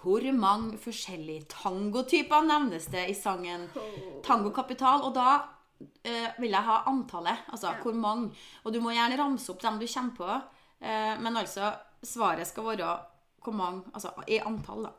Hvor 0.06 0.22
mange 0.38 0.78
forskjellige 0.78 1.48
tangotyper 1.50 2.44
nevnes 2.46 2.86
det 2.94 3.08
i 3.10 3.16
sangen 3.18 3.64
Tango 4.24 4.52
Kapital? 4.54 5.02
Og 5.08 5.16
da 5.16 5.30
eh, 6.06 6.30
vil 6.38 6.54
jeg 6.54 6.62
ha 6.68 6.84
antallet. 6.92 7.48
Altså 7.50 7.74
hvor 7.82 7.98
mange. 7.98 8.30
Og 8.64 8.74
du 8.74 8.78
må 8.84 8.94
gjerne 8.94 9.18
ramse 9.18 9.50
opp 9.50 9.64
dem 9.64 9.80
du 9.82 9.88
kommer 9.90 10.14
på. 10.20 10.38
Eh, 10.86 11.16
men 11.18 11.42
altså, 11.42 11.74
svaret 12.06 12.46
skal 12.48 12.70
være 12.70 12.94
hvor 13.42 13.54
mange 13.58 13.82
Altså 13.94 14.14
i 14.28 14.38
antall, 14.38 14.86
da. 14.86 14.94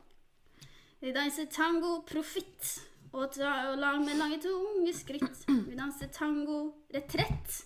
Vi 1.01 1.12
danser 1.14 1.47
tango 1.53 2.01
profitt 2.09 2.83
og, 3.12 3.38
lang 3.79 4.03
med 4.05 4.19
lange, 4.19 4.40
tunge 4.42 4.92
skritt. 4.95 5.47
Vi 5.47 5.79
danser 5.79 6.11
tango 6.12 6.73
retrett 6.95 7.62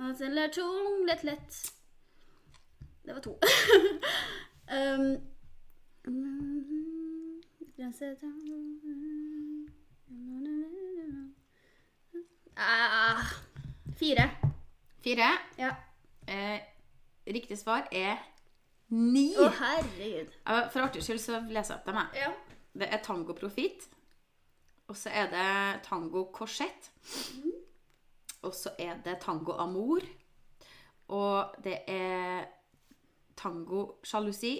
og 0.00 0.16
teller 0.18 0.48
tung, 0.48 1.04
lett, 1.06 1.22
lett. 1.24 1.58
Det 3.04 3.14
var 3.14 3.20
to. 3.20 3.36
um, 4.76 5.12
ah, 12.56 13.22
Fire. 13.96 14.30
Fire. 15.00 15.30
Ja. 15.56 15.70
Eh, 16.28 16.60
riktig 17.26 17.58
svar 17.58 17.88
er 17.92 18.18
ni. 18.92 19.30
Å, 19.32 19.48
herregud. 19.62 20.34
For 20.44 20.84
artig 20.84 21.06
skyld 21.06 21.22
så 21.22 21.40
leser 21.48 21.72
jeg 21.72 21.78
opp 21.78 21.88
dem. 21.88 22.02
jeg. 22.02 22.20
Ja. 22.20 22.30
Det 22.82 22.90
er 22.92 23.02
tango 23.06 23.32
profit. 23.38 23.88
Og 24.92 24.96
så 25.00 25.08
er 25.14 25.32
det 25.32 25.80
tango 25.86 26.26
korsett. 26.34 26.90
Og 28.42 28.54
så 28.54 28.74
er 28.78 29.00
det 29.04 29.22
tango 29.24 29.56
amour. 29.56 30.04
Og 31.16 31.56
det 31.64 31.78
er 31.88 32.44
tango 33.40 34.02
sjalusi 34.04 34.58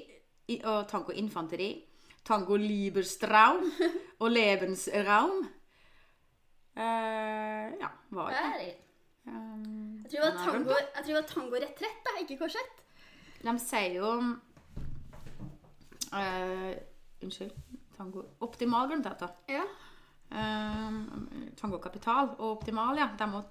og 0.65 0.89
tango 0.89 1.13
infanteri. 1.13 1.90
Tango 2.31 2.55
lieberstraum 2.63 3.65
og 4.23 4.29
lebensraum. 4.31 5.41
Uh, 6.79 7.67
ja, 7.81 7.89
var 8.15 8.31
det. 8.31 8.77
Um, 9.27 10.05
Jeg 10.11 10.11
tror 10.13 10.23
det 10.23 10.31
var 10.31 10.45
tango, 10.45 10.77
jeg 10.79 11.03
tror 11.05 11.11
det 11.11 11.15
var 11.19 11.27
tango 11.35 11.59
retrett, 11.65 11.99
da, 12.07 12.15
ikke 12.23 12.39
korsett. 12.45 12.77
De 13.43 13.55
sier 13.63 13.99
jo 13.99 14.13
uh, 16.13 16.73
Unnskyld. 17.25 17.53
Tango 17.99 18.23
Optimal 18.47 18.89
glemte 18.89 19.11
jeg 19.13 19.27
å. 19.27 19.31
Ja. 19.53 19.65
Um, 20.31 21.27
tango 21.59 21.81
Kapital 21.83 22.31
og 22.39 22.47
Optimal, 22.61 22.97
ja. 23.03 23.11
De, 23.19 23.27
må, 23.29 23.43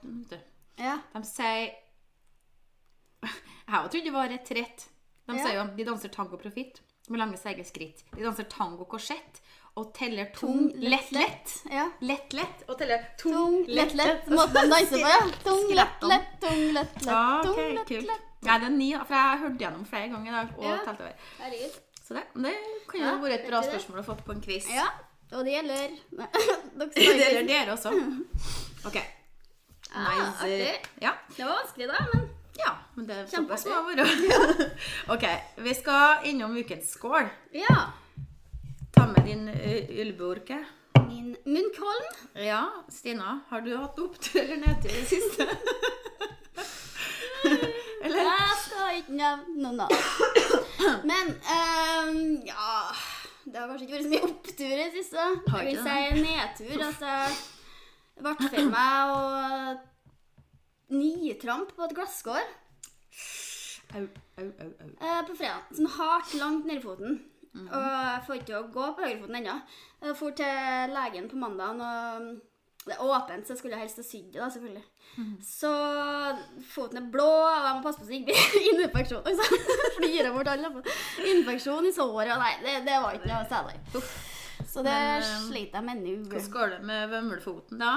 Ja. 0.79 0.95
de 1.13 1.21
sier 1.27 1.67
Jeg 3.27 3.75
har 3.75 3.87
trodde 3.91 4.05
det 4.07 4.13
var 4.15 4.29
retrett. 4.31 4.87
De 5.27 5.35
Ja. 5.35 5.43
sier 5.43 5.59
jo 5.59 5.67
de 5.77 5.85
danser 5.85 6.09
tango 6.09 6.37
profitt 6.41 6.79
med 7.09 7.19
lange, 7.21 7.37
seige 7.41 7.65
skritt. 7.67 8.03
De 8.15 8.23
danser 8.23 8.47
tango 8.51 8.85
korsett 8.89 9.41
og 9.79 9.93
teller 9.95 10.25
tung, 10.35 10.71
Tung, 10.71 10.81
lett, 10.81 11.11
lett, 11.15 11.51
lett. 11.69 11.71
Ja. 11.71 11.85
Lett. 12.01 12.63
Og 12.67 12.77
teller 12.79 13.05
Tung, 13.21 13.59
lett, 13.67 13.93
lett. 13.95 14.25
Måten 14.27 14.53
de 14.57 14.69
danser 14.73 14.97
på, 14.97 15.11
ja. 15.13 15.19
Tung, 15.47 15.67
lett, 15.77 16.01
lett, 16.09 16.31
tung, 16.41 16.63
lett, 16.73 16.95
lett. 16.97 17.05
Ja, 17.05 17.21
Tung, 17.45 17.77
ok, 17.79 17.93
lett, 17.99 18.07
lett. 18.09 18.25
Nei, 18.47 18.55
det 18.59 18.67
er 18.69 18.73
ni, 18.75 18.89
for 18.95 19.13
jeg 19.15 19.29
har 19.29 19.37
hørt 19.43 19.61
gjennom 19.61 19.85
flere 19.87 20.07
ganger 20.13 20.31
i 20.31 20.35
dag 20.35 20.51
og 20.57 20.65
Ja. 20.65 20.75
talt 20.85 20.99
over. 21.03 21.13
Så 22.09 22.15
det, 22.17 22.23
det 22.41 22.53
kan 22.89 22.99
jo 22.99 23.05
Ja, 23.05 23.15
ha 23.21 23.27
et 23.35 23.47
bra 23.49 23.59
spørsmål 23.67 23.99
å 24.01 24.05
få 24.07 24.15
på 24.25 24.31
en 24.33 24.41
quiz. 24.41 24.67
Ja, 24.73 24.85
og 25.35 25.43
det 25.45 25.53
gjelder 25.57 25.91
Dere 26.17 26.87
Det 26.95 27.05
gjelder 27.05 27.47
dere 27.49 27.75
også. 27.75 27.91
OK. 28.89 28.97
Ah, 29.93 30.43
Nice. 30.45 30.79
Ja. 31.01 31.11
Det 31.35 31.43
var 31.45 31.55
vanskelig, 31.59 31.87
da, 31.91 31.99
men 32.13 32.29
Ja, 32.59 32.75
men 32.95 33.07
det 33.07 33.15
er 33.15 33.25
såpass 33.31 33.65
må 33.65 33.81
være. 33.87 34.05
OK, 35.13 35.25
vi 35.63 35.73
skal 35.77 36.27
innom 36.29 36.57
ukens 36.57 36.93
skål. 36.97 37.29
ja. 37.55 37.79
Ta 38.93 39.05
med 39.05 39.25
din 39.25 39.49
uh. 39.49 40.65
Min 41.07 41.35
Munkholm. 41.45 42.05
Ja, 42.33 42.69
Stina, 42.89 43.39
har 43.49 43.61
du 43.61 43.77
hatt 43.77 43.99
opptur 43.99 44.41
eller 44.41 44.57
nedtur 44.57 44.89
i 44.89 44.99
det 44.99 45.05
siste? 45.07 45.45
eller? 48.03 48.17
Jeg 48.17 48.57
skal 48.63 48.97
ikke 48.97 49.13
nevne 49.19 49.61
noen 49.63 49.77
navn. 49.83 49.95
Men 51.11 51.31
um, 51.37 52.19
ja 52.47 52.73
Det 53.45 53.59
har 53.59 53.67
kanskje 53.69 53.85
ikke 53.85 53.95
vært 53.95 54.07
så 54.07 54.11
mye 54.13 54.27
opptur 54.29 54.73
i 54.73 54.81
det 54.81 54.91
siste. 54.97 55.29
Jeg 55.53 55.69
vil 55.69 55.79
si 55.85 56.23
nedtur. 56.25 56.83
Altså, 56.89 57.11
det 58.15 58.25
ble 58.25 58.33
for 58.49 58.73
meg 58.73 59.13
å 59.13 59.19
nitramp 60.89 61.75
på 61.75 61.85
et 61.87 61.95
glasskår 61.97 62.43
Au, 63.95 64.01
au, 64.37 64.43
au. 64.45 64.69
au. 64.83 64.89
eh, 65.01 65.21
på 65.25 65.33
fredag. 65.35 65.63
Sånn 65.73 65.89
hardt 65.95 66.33
langt 66.37 66.65
nedi 66.69 66.81
foten. 66.83 67.15
Mhm. 67.55 67.69
Og 67.73 67.87
jeg 67.89 68.21
får 68.27 68.35
ikke 68.37 68.59
å 68.59 68.67
gå 68.73 68.89
på 68.95 69.01
høyrefoten 69.07 69.39
ennå. 69.39 69.55
Jeg 70.03 70.13
dro 70.19 70.29
til 70.37 70.93
legen 70.93 71.29
på 71.31 71.39
mandag, 71.41 71.81
og 71.81 72.27
det 72.85 72.93
er 72.93 73.01
åpent, 73.01 73.47
så 73.47 73.55
jeg 73.55 73.61
skulle 73.63 73.79
helst 73.81 73.97
ha 73.97 74.05
sydd 74.05 74.27
det, 74.35 74.37
da, 74.43 74.49
selvfølgelig. 74.53 74.83
Mhm. 75.17 75.33
Så 75.41 75.71
foten 76.69 77.01
er 77.01 77.09
blå, 77.11 77.25
og 77.25 77.65
jeg 77.65 77.73
må 77.79 77.81
passe 77.87 77.99
på 77.99 78.05
så 78.05 78.13
det 78.13 78.21
ikke 78.21 78.37
blir 78.53 78.69
infeksjon. 78.85 79.25
Og 79.25 79.41
så 79.41 79.59
flyr 79.97 80.21
jeg 80.21 80.33
bort 80.37 80.53
alle. 80.53 80.71
Infeksjon 81.33 81.89
i 81.89 81.95
såret, 81.97 82.31
og 82.35 82.39
nei, 82.45 82.53
det, 82.63 82.77
det 82.85 83.01
var 83.01 83.17
ikke 83.17 83.33
noe 83.33 83.49
særlig. 83.49 83.75
Så 84.69 84.83
det 84.85 84.93
Men, 84.93 85.25
eh, 85.25 85.43
sliter 85.49 85.79
jeg 85.81 85.85
med 85.89 86.01
nå. 86.05 86.15
Hvordan 86.29 86.51
går 86.53 86.73
det 86.75 86.81
med 86.85 87.09
vømmelfoten, 87.09 87.81
da? 87.81 87.93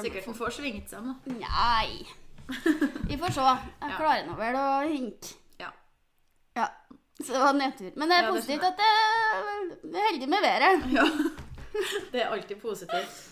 Sikkert 0.00 0.24
den 0.32 0.40
får 0.40 0.56
svingt 0.56 0.88
seg 0.88 1.04
nå. 1.04 1.18
Nei. 1.36 2.06
Vi 3.10 3.18
får 3.20 3.34
se. 3.36 3.46
Jeg 3.80 3.96
klarer 3.98 4.26
nå 4.28 4.36
vel 4.38 4.58
å 4.58 4.66
hente. 4.84 5.36
Ja. 5.60 5.70
Ja. 6.58 6.68
Så 7.20 7.32
det 7.32 7.40
var 7.40 7.56
nedtur. 7.56 7.92
Men 7.96 8.10
det 8.10 8.18
er 8.20 8.30
positivt 8.32 8.66
at 8.68 8.80
det 8.80 9.98
er 10.00 10.08
heldig 10.10 10.28
med 10.28 10.46
været. 10.48 10.92
ja. 10.98 11.08
Det 12.12 12.20
er 12.22 12.30
alltid 12.30 12.60
positivt. 12.62 13.22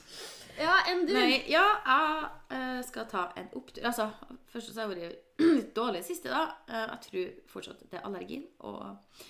Ja, 0.59 0.75
enn 0.91 1.05
du? 1.07 1.13
Nei, 1.15 1.45
ja, 1.51 1.63
jeg 1.87 2.59
eh, 2.59 2.81
skal 2.85 3.07
ta 3.11 3.29
en 3.39 3.49
opptur. 3.57 3.85
Altså, 3.89 4.09
først 4.53 4.73
så 4.73 4.83
har 4.83 4.93
jeg 4.93 5.13
vært 5.13 5.45
litt 5.47 5.71
dårlig 5.77 6.03
siste, 6.07 6.33
da. 6.33 6.43
Eh, 6.69 6.83
jeg 6.83 7.05
tror 7.07 7.31
fortsatt 7.55 7.85
det 7.87 8.01
er 8.01 8.07
allergien. 8.09 8.45
Og, 8.67 9.23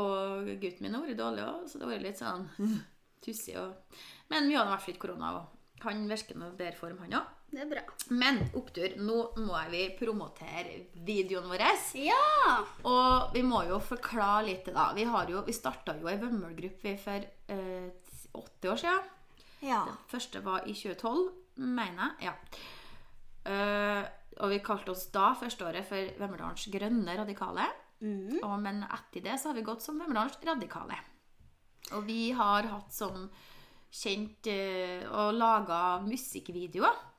og 0.00 0.50
gutten 0.62 0.86
min 0.86 0.96
har 0.96 1.06
vært 1.06 1.20
dårlig 1.20 1.44
òg, 1.46 1.66
så 1.68 1.78
det 1.78 1.86
har 1.86 1.94
vært 1.94 2.06
litt 2.08 2.22
sånn 2.22 2.48
tussig. 3.24 3.56
Og... 3.60 4.00
Men 4.32 4.50
vi 4.50 4.58
av 4.58 4.66
i 4.66 4.74
hvert 4.74 4.86
fall 4.86 4.96
ikke 4.96 5.06
korona, 5.06 5.32
og 5.38 5.84
han 5.86 6.06
virker 6.10 6.40
noe 6.40 6.56
bedre 6.58 6.80
form, 6.80 7.00
han 7.04 7.20
òg. 7.20 7.35
Det 7.46 7.62
er 7.62 7.68
bra. 7.70 7.82
Men 8.18 8.40
opptur, 8.58 8.96
nå 8.98 9.20
må 9.38 9.60
vi 9.70 9.84
promotere 9.98 10.80
videoen 11.06 11.46
vår. 11.50 11.62
Ja! 12.02 12.56
Og 12.90 13.36
vi 13.36 13.42
må 13.46 13.62
jo 13.68 13.78
forklare 13.82 14.48
litt, 14.48 14.68
da. 14.74 14.90
Vi, 14.96 15.06
har 15.06 15.30
jo, 15.30 15.44
vi 15.46 15.54
starta 15.54 15.94
jo 16.00 16.10
ei 16.10 16.18
vømmelgruppe 16.20 16.96
for 17.00 17.24
eh, 17.54 17.88
åtte 18.36 18.72
år 18.72 18.82
siden. 18.82 19.08
Ja. 19.64 19.84
Første 20.10 20.42
var 20.44 20.66
i 20.66 20.74
2012, 20.76 21.24
mener 21.62 22.12
jeg. 22.20 22.28
Ja. 22.28 22.36
Eh, 23.46 24.04
og 24.42 24.52
vi 24.52 24.60
kalte 24.60 24.92
oss 24.92 25.06
da 25.14 25.30
første 25.38 25.64
året 25.64 25.86
for 25.88 26.12
Vemmerdalens 26.20 26.66
grønne 26.72 27.18
radikale. 27.22 27.70
Og, 28.42 28.56
men 28.60 28.82
etter 28.84 29.22
det 29.24 29.38
så 29.40 29.50
har 29.50 29.56
vi 29.56 29.64
gått 29.64 29.86
som 29.86 29.96
Vemmerdalens 30.02 30.36
radikale. 30.44 30.98
Og 31.96 32.02
vi 32.04 32.32
har 32.36 32.66
hatt 32.68 32.92
som 32.92 33.30
kjent 33.96 34.48
eh, 34.50 35.06
og 35.06 35.36
laga 35.38 36.00
musikkvideoer 36.04 37.14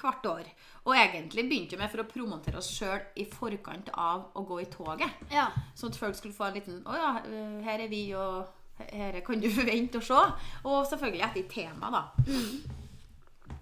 hvert 0.00 0.26
år. 0.30 0.50
Og 0.86 0.94
egentlig 0.96 1.46
begynte 1.48 1.76
vi 1.76 1.82
med 1.82 1.90
for 1.90 2.02
å 2.04 2.08
promotere 2.10 2.58
oss 2.60 2.68
sjøl 2.76 3.00
i 3.16 3.24
forkant 3.24 3.88
av 3.94 4.28
å 4.36 4.44
gå 4.46 4.60
i 4.62 4.68
toget. 4.70 5.10
ja. 5.32 5.48
Sånn 5.74 5.90
at 5.94 5.98
folk 6.00 6.14
skulle 6.18 6.34
få 6.36 6.48
en 6.50 6.54
liten 6.60 6.82
Å 6.86 6.94
ja, 6.96 7.12
eh, 7.26 7.60
her 7.64 7.80
er 7.86 7.88
vi, 7.88 8.04
og 8.14 8.46
her 8.92 9.20
kan 9.26 9.40
du 9.40 9.48
forvente 9.60 9.98
å 9.98 10.04
se. 10.04 10.22
Og 10.64 10.86
selvfølgelig 10.90 11.24
etter 11.30 11.48
tema, 11.48 11.90
da. 11.90 12.04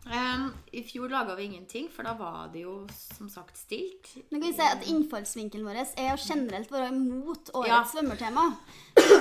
Um, 0.04 0.50
I 0.76 0.82
fjor 0.84 1.08
laga 1.08 1.32
vi 1.38 1.46
ingenting, 1.48 1.86
for 1.88 2.04
da 2.04 2.12
var 2.18 2.50
det 2.52 2.60
jo 2.66 2.74
som 2.92 3.28
sagt 3.32 3.56
stilt. 3.56 4.10
Nå 4.28 4.36
kan 4.36 4.42
vi 4.44 4.50
si 4.52 4.66
at 4.66 4.82
Innfallsvinkelen 4.92 5.64
vår 5.64 5.78
er 5.80 6.10
å 6.12 6.18
generelt 6.20 6.68
være 6.72 6.90
imot 6.92 7.48
årets 7.56 7.70
Ja. 7.72 7.78
svømmertema. 7.88 8.44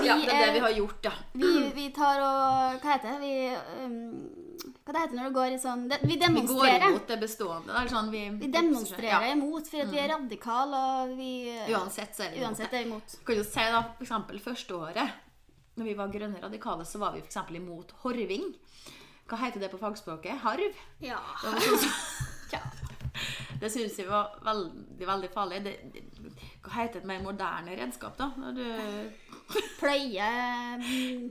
Ja, 0.03 0.17
det 0.19 0.33
er 0.33 0.41
det 0.43 0.53
vi 0.57 0.65
har 0.65 0.75
gjort, 0.75 1.07
ja. 1.07 1.13
Vi, 1.39 1.53
vi 1.77 1.87
tar 1.95 2.19
og 2.19 2.81
Hva 2.83 2.97
heter 2.97 3.15
det? 3.15 3.21
Vi, 3.23 3.85
um, 3.85 4.42
hva 4.85 4.93
det 4.93 5.01
heter 5.03 5.17
når 5.17 5.29
du 5.29 5.35
går 5.37 5.53
i 5.55 5.59
sånn 5.61 5.83
det, 5.89 5.97
Vi 6.03 6.15
Vi 6.17 6.41
går 6.47 6.67
imot 6.87 7.07
det 7.07 7.17
bestående. 7.21 7.73
Det 7.73 7.81
er 7.81 7.91
sånn 7.95 8.09
vi, 8.11 8.23
Vi 8.43 8.47
demonstrerer 8.51 9.25
Ja. 9.27 9.31
imot 9.33 9.67
for 9.67 9.81
at 9.81 9.91
vi 9.91 9.99
er 9.99 10.09
radikale, 10.13 10.81
og 11.03 11.17
vi 11.17 11.29
Uansett 11.73 12.15
så 12.15 12.23
er 12.27 12.31
vi 12.35 12.43
Uansett 12.45 12.73
er 12.73 12.85
imot. 12.85 13.15
Jeg 13.17 13.25
kan 13.25 13.35
du 13.35 13.43
si 13.43 13.67
da, 13.75 13.81
for 13.97 14.03
eksempel 14.05 14.39
første 14.39 14.75
året 14.75 15.19
når 15.75 15.85
vi 15.85 15.93
var 15.97 16.07
grønne 16.13 16.41
radikale, 16.41 16.85
så 16.85 16.99
var 17.01 17.13
vi 17.15 17.19
f.eks. 17.25 17.37
imot 17.49 17.91
horving. 18.03 18.53
Hva 19.27 19.37
heter 19.41 19.59
det 19.63 19.71
på 19.71 19.79
fagspråket? 19.81 20.37
Harv? 20.43 20.75
Ja. 21.01 21.17
Det 21.41 21.61
sånn 21.63 21.89
Ja. 22.53 22.59
Det 23.59 23.69
syns 23.71 23.97
vi 23.97 24.03
var 24.05 24.35
veldig, 24.45 25.07
veldig 25.07 25.29
farlig. 25.33 25.63
Det, 25.63 26.03
hva 26.63 26.75
heter 26.79 27.01
et 27.01 27.07
mer 27.07 27.23
moderne 27.23 27.75
redskap, 27.75 28.15
da? 28.17 28.29
Når 28.39 28.53
du 28.55 28.63
mm, 28.63 29.07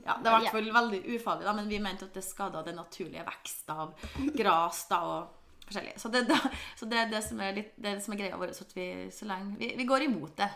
Ja, 0.07 0.17
det 0.23 0.31
var 0.31 0.41
i 0.41 0.49
hvert 0.49 0.57
fall 0.59 0.73
veldig 0.77 1.01
ufarlig, 1.15 1.47
da, 1.49 1.55
men 1.57 1.71
vi 1.71 1.79
mente 1.83 2.09
at 2.09 2.19
det 2.19 2.25
skada 2.27 2.63
den 2.67 2.77
naturlige 2.81 3.25
vekst 3.27 3.73
av 3.73 3.95
gras 4.37 4.85
da, 4.91 5.01
og 5.09 5.67
forskjellig. 5.67 5.95
Så 5.97 6.11
det, 6.13 6.27
da, 6.29 6.37
så 6.77 6.89
det 6.91 7.01
er 7.01 7.11
det 7.13 7.23
som 7.25 7.41
er, 7.41 7.55
litt, 7.57 7.73
det 7.77 7.89
er 7.89 7.97
det 7.97 8.05
som 8.05 8.15
er 8.17 8.21
greia 8.21 8.41
vår, 8.41 8.53
så 8.57 8.67
at 8.69 8.77
vi 8.77 8.89
så 9.15 9.29
lenge 9.31 9.57
vi, 9.61 9.73
vi 9.79 9.89
går 9.89 10.07
imot 10.09 10.37
det. 10.43 10.51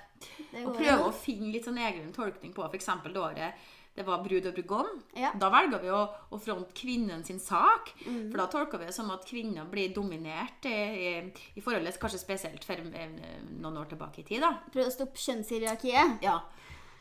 Det 0.53 0.67
Og 0.67 0.77
prøver 0.77 0.93
imot. 0.99 1.09
å 1.09 1.17
finne 1.25 1.53
litt 1.55 1.69
sånn 1.69 1.81
egen 1.81 2.13
tolkning 2.17 2.53
på 2.57 2.67
f.eks. 2.69 2.91
året 3.17 3.67
det 3.97 4.05
var 4.05 4.21
brud 4.25 4.45
og 4.45 4.53
brudgom. 4.53 4.89
Ja. 5.17 5.31
Da 5.41 5.49
velger 5.53 5.81
vi 5.81 5.93
å, 5.95 6.03
å 6.05 6.39
fronte 6.41 6.77
kvinnen 6.77 7.23
sin 7.25 7.39
sak. 7.41 7.95
Mm. 8.05 8.27
For 8.29 8.43
da 8.43 8.47
tolker 8.53 8.83
vi 8.83 8.91
det 8.91 8.97
som 8.97 9.09
at 9.15 9.25
kvinner 9.25 9.65
blir 9.73 9.95
dominert 9.97 10.69
i, 10.69 10.75
i, 10.77 11.13
i 11.57 11.65
forholdet, 11.65 11.97
kanskje 12.03 12.21
spesielt 12.21 12.67
for 12.69 12.77
eh, 12.77 13.17
noen 13.57 13.81
år 13.81 13.89
tilbake 13.95 14.21
i 14.21 14.27
tid. 14.29 14.45
da. 14.45 14.53
Prøve 14.69 14.91
å 14.91 14.95
stoppe 14.95 15.23
kjønnshierarkiet. 15.23 16.21
Ja. 16.27 16.43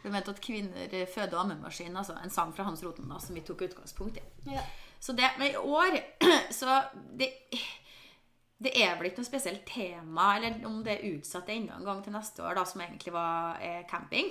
Vi 0.05 0.13
mente 0.13 0.31
at 0.31 0.39
kvinner 0.39 0.95
føder 1.11 1.41
ammemaskin, 1.41 1.95
altså 1.97 2.15
en 2.21 2.31
sang 2.31 2.55
fra 2.55 2.67
Hans 2.67 2.83
Roten 2.85 3.11
da, 3.11 3.19
som 3.19 3.35
vi 3.35 3.43
tok 3.43 3.65
utgangspunkt 3.67 4.21
i. 4.21 4.25
Ja. 4.53 4.63
Så 5.03 5.13
det, 5.17 5.27
men 5.41 5.51
i 5.51 5.57
år 5.59 5.99
Så 6.59 6.79
det, 7.19 7.33
det 8.63 8.71
er 8.79 8.93
vel 8.95 9.09
ikke 9.09 9.19
noe 9.19 9.27
spesielt 9.27 9.65
tema, 9.67 10.29
eller 10.37 10.61
om 10.67 10.77
det 10.85 10.93
er 10.95 11.17
utsatt 11.17 11.49
enda 11.51 11.75
en 11.75 11.87
gang 11.87 11.99
til 12.03 12.15
neste 12.15 12.43
år, 12.43 12.55
da, 12.55 12.63
som 12.67 12.81
egentlig 12.85 13.11
var 13.13 13.59
eh, 13.59 13.81
camping. 13.89 14.29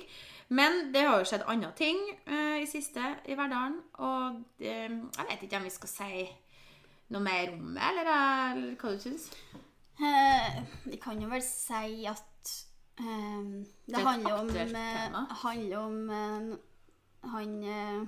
Men 0.49 0.89
det 0.95 1.03
har 1.05 1.21
jo 1.21 1.27
skjedd 1.29 1.45
andre 1.49 1.73
ting 1.77 2.01
eh, 2.25 2.63
i 2.63 2.69
siste 2.69 3.05
i 3.29 3.37
Verdalen, 3.37 3.83
og 4.01 4.41
det, 4.61 4.73
jeg 4.73 5.29
vet 5.29 5.45
ikke 5.45 5.61
om 5.61 5.69
vi 5.69 5.75
skal 5.75 5.93
si 5.93 6.25
noe 7.13 7.21
mer 7.25 7.53
om 7.53 7.75
det, 7.77 7.85
eller, 7.91 8.09
eller 8.09 8.73
hva 8.81 8.95
du 8.95 9.05
syns? 9.05 9.29
Eh, 10.01 10.57
vi 10.89 10.99
kan 11.03 11.21
jo 11.21 11.29
vel 11.31 11.45
si 11.45 12.07
at 12.11 12.55
eh, 12.99 13.45
Det 13.87 14.01
er 14.01 14.09
handler 14.09 14.41
om, 14.41 14.49
eh, 14.57 15.21
handler 15.45 15.77
om 15.79 16.11
eh, 16.11 16.49
han 17.31 17.55
eh, 17.63 18.01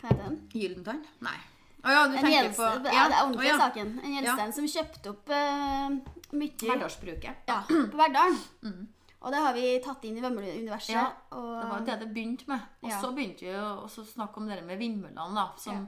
Hva 0.00 0.10
heter 0.10 0.26
han? 0.26 0.36
Gyldentann? 0.52 1.06
Nei. 1.24 1.38
Å 1.80 1.92
ja, 1.94 2.00
du 2.06 2.16
En 2.16 2.24
tenker 2.24 2.52
på 2.56 2.66
ja, 2.66 2.78
det 2.84 2.92
er 2.92 3.24
ordentlig 3.24 3.48
ja. 3.48 3.58
saken. 3.60 3.92
En 4.04 4.14
Gjelsten 4.16 4.56
som 4.56 4.66
kjøpte 4.68 5.12
opp 5.14 5.30
uh, 5.32 6.16
mye 6.36 6.56
Hverdagsbruket. 6.60 7.44
ja, 7.48 7.60
på 7.68 8.00
Verdalen. 8.00 8.88
Og 9.20 9.34
det 9.34 9.40
har 9.44 9.52
vi 9.52 9.64
tatt 9.84 10.04
inn 10.08 10.16
i 10.16 10.22
Vømmerud-universet. 10.24 10.94
Ja, 10.94 11.06
og, 11.36 11.48
Det 11.60 11.66
var 11.68 11.80
jo 11.82 11.86
det 11.90 11.96
det 12.00 12.08
begynte 12.14 12.48
med. 12.48 12.62
Og 12.80 12.88
Ja. 12.88 13.00
så 13.02 13.10
begynte 13.16 13.44
vi 13.44 13.52
å 13.52 13.88
snakke 13.88 14.40
om 14.40 14.48
det 14.48 14.62
med 14.64 14.80
vindmøllene, 14.80 15.44
som, 15.60 15.82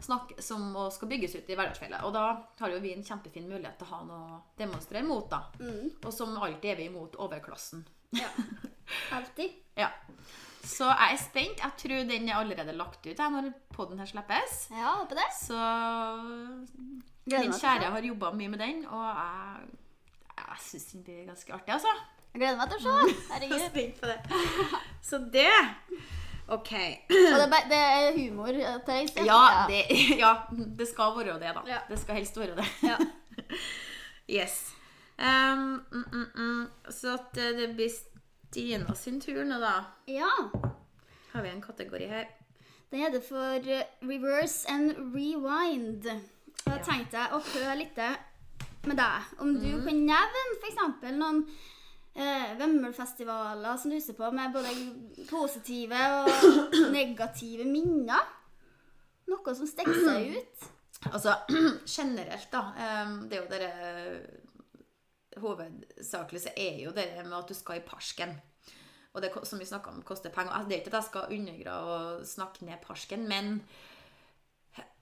snakk, 0.00 0.32
som 0.40 0.72
skal 0.92 1.08
bygges 1.12 1.34
ut 1.36 1.50
i 1.50 1.58
Verdalsfjellet. 1.58 2.04
Og 2.08 2.14
da 2.16 2.24
har 2.60 2.72
jo 2.72 2.80
vi 2.80 2.94
en 2.96 3.04
kjempefin 3.04 3.48
mulighet 3.50 3.76
til 3.76 3.86
å 3.88 3.90
ha 3.90 4.00
noe 4.08 4.38
å 4.38 4.40
demonstrere 4.56 5.04
mot, 5.04 5.28
da. 5.28 5.42
Mm. 5.60 5.90
Og 6.04 6.12
som 6.12 6.32
alltid 6.40 6.70
er 6.72 6.80
vi 6.80 6.88
imot 6.88 7.16
overklassen. 7.20 7.84
ja. 8.16 8.28
Alltid. 9.14 9.52
Ja. 9.78 9.86
Så 10.64 10.86
jeg 10.88 11.16
er 11.16 11.20
spent. 11.20 11.62
Jeg 11.64 11.76
tror 11.82 12.06
den 12.08 12.28
er 12.28 12.38
allerede 12.38 12.76
lagt 12.76 13.04
ut 13.06 13.12
jeg, 13.12 13.32
når 13.32 13.50
podden 13.74 13.98
her 13.98 14.08
slippes. 14.08 14.62
Ja, 14.70 14.94
håper 15.00 15.20
det. 15.20 15.28
Så 15.36 15.58
min 17.30 17.52
kjære 17.52 17.92
har 17.94 18.08
jobba 18.10 18.32
mye 18.36 18.52
med 18.52 18.60
den, 18.62 18.82
og 18.86 19.04
jeg, 19.06 19.68
jeg 20.38 20.64
syns 20.66 20.88
den 20.92 21.04
blir 21.04 21.28
ganske 21.28 21.54
artig, 21.54 21.74
altså. 21.76 21.94
Jeg 22.30 22.42
gleder 22.42 22.58
meg 22.60 22.70
til 22.70 22.78
å 22.78 22.82
se. 22.86 23.14
Herregud. 23.34 23.62
spent 23.68 24.00
på 24.00 24.10
det. 24.10 24.18
Så 25.10 25.22
det 25.32 25.48
OK. 26.50 26.72
Og 27.10 27.38
det, 27.38 27.46
er 27.46 27.68
det 27.70 27.78
er 27.78 28.18
humor, 28.18 28.50
til 28.50 28.82
Therese. 28.86 29.24
Ja 29.26 29.66
det, 29.70 29.84
ja, 30.22 30.34
det 30.78 30.88
skal 30.90 31.14
være 31.18 31.38
det, 31.42 31.54
da. 31.56 31.64
Ja. 31.68 31.80
Det 31.88 31.98
skal 32.02 32.18
helst 32.18 32.38
være 32.38 32.58
det. 32.58 32.66
Ja. 32.82 32.98
Yes. 34.30 34.60
Um, 35.18 35.82
mm, 35.92 36.04
mm, 36.12 36.26
mm. 36.34 36.90
Så 36.90 37.14
at 37.18 37.38
eh, 37.38 37.50
det 37.58 37.74
blir 37.76 37.90
Stina 38.50 38.94
sin 38.94 39.20
tur 39.20 39.44
nå, 39.46 39.60
da. 39.62 39.84
ja. 40.10 40.30
Har 41.32 41.42
vi 41.42 41.48
en 41.48 41.62
kategori 41.62 42.06
her. 42.10 42.24
Den 42.90 43.04
heter 43.04 43.20
for 43.22 43.68
eh, 43.70 43.84
Reverse 44.02 44.66
and 44.68 44.90
Rewind. 45.14 46.08
Og 46.64 46.72
da 46.72 46.78
tenkte 46.82 47.20
jeg 47.20 47.30
å 47.30 47.38
høre 47.44 47.76
litt 47.78 48.00
med 48.90 48.98
deg. 48.98 49.28
Om 49.38 49.54
du 49.54 49.68
mm. 49.68 49.84
kan 49.86 50.00
nevne 50.08 50.42
f.eks. 50.56 50.80
noen 51.14 51.38
eh, 52.18 52.50
Vømmølfestivaler 52.58 53.78
som 53.78 53.94
du 53.94 54.00
husker 54.00 54.18
på, 54.18 54.32
med 54.34 54.58
både 54.58 54.74
positive 55.30 56.02
og 56.24 56.34
negative 56.98 57.70
minner. 57.70 58.26
Noe 59.30 59.54
som 59.54 59.70
stikker 59.70 59.94
seg 60.08 60.40
ut. 60.40 60.70
Altså 61.12 61.38
generelt, 62.00 62.50
da. 62.50 62.66
Det 63.30 63.38
er 63.38 63.44
jo 63.44 63.50
dere 63.54 63.70
Hovedsakelig 65.42 66.44
så 66.46 66.54
er 66.56 66.80
jo 66.84 66.94
det 66.96 67.08
med 67.24 67.36
at 67.38 67.48
du 67.50 67.56
skal 67.56 67.80
i 67.80 67.86
Parsken. 67.86 68.36
Og 69.12 69.22
det 69.22 69.32
som 69.42 69.58
vi 69.58 69.66
snakka 69.66 69.90
om, 69.90 70.02
koster 70.06 70.30
penger. 70.30 70.52
Altså, 70.52 70.68
Det 70.68 70.76
er 70.76 70.82
ikke 70.82 70.96
at 70.96 71.00
jeg 71.02 71.08
skal 71.08 71.38
undergrave 71.38 71.94
og 71.94 72.26
snakke 72.26 72.64
ned 72.64 72.78
Parsken, 72.82 73.28
men 73.28 73.62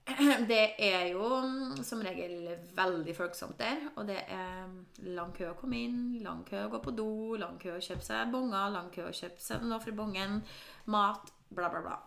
det 0.51 0.73
er 0.81 1.11
jo 1.11 1.25
mm, 1.45 1.83
som 1.85 2.01
regel 2.01 2.49
veldig 2.75 3.15
folksomt 3.15 3.59
der. 3.59 3.77
Og 3.95 4.07
det 4.07 4.17
er 4.27 4.65
lang 5.05 5.33
kø 5.35 5.51
å 5.51 5.57
komme 5.59 5.83
inn, 5.85 5.99
lang 6.25 6.41
kø 6.47 6.65
å 6.65 6.71
gå 6.73 6.81
på 6.83 6.95
do, 6.97 7.35
lang 7.37 7.59
kø 7.61 7.75
å 7.75 7.83
kjøpe 7.83 8.05
seg 8.05 8.31
bonger, 8.33 8.73
lang 8.73 8.89
kø 8.93 9.05
å 9.05 9.13
kjøpe 9.13 9.43
seg 9.43 9.65
noe 9.67 9.81
fra 9.83 9.93
bongen, 9.93 10.39
mat, 10.89 11.29
bla, 11.49 11.69
bla, 11.69 11.83
bla. 11.85 11.99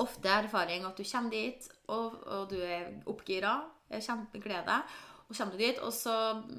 Ofte 0.00 0.30
er 0.30 0.46
erfaring 0.46 0.84
at 0.86 0.96
du 0.96 1.04
kommer 1.04 1.34
dit, 1.34 1.68
og, 1.90 2.16
og 2.26 2.50
du 2.52 2.58
er 2.62 2.92
oppgira, 3.10 3.58
kjempegleder 3.90 4.04
kjempeglede, 4.06 4.76
og 5.30 5.36
kommer 5.36 5.54
du 5.54 5.62
dit, 5.62 5.78
og 5.86 5.92
så 5.94 6.14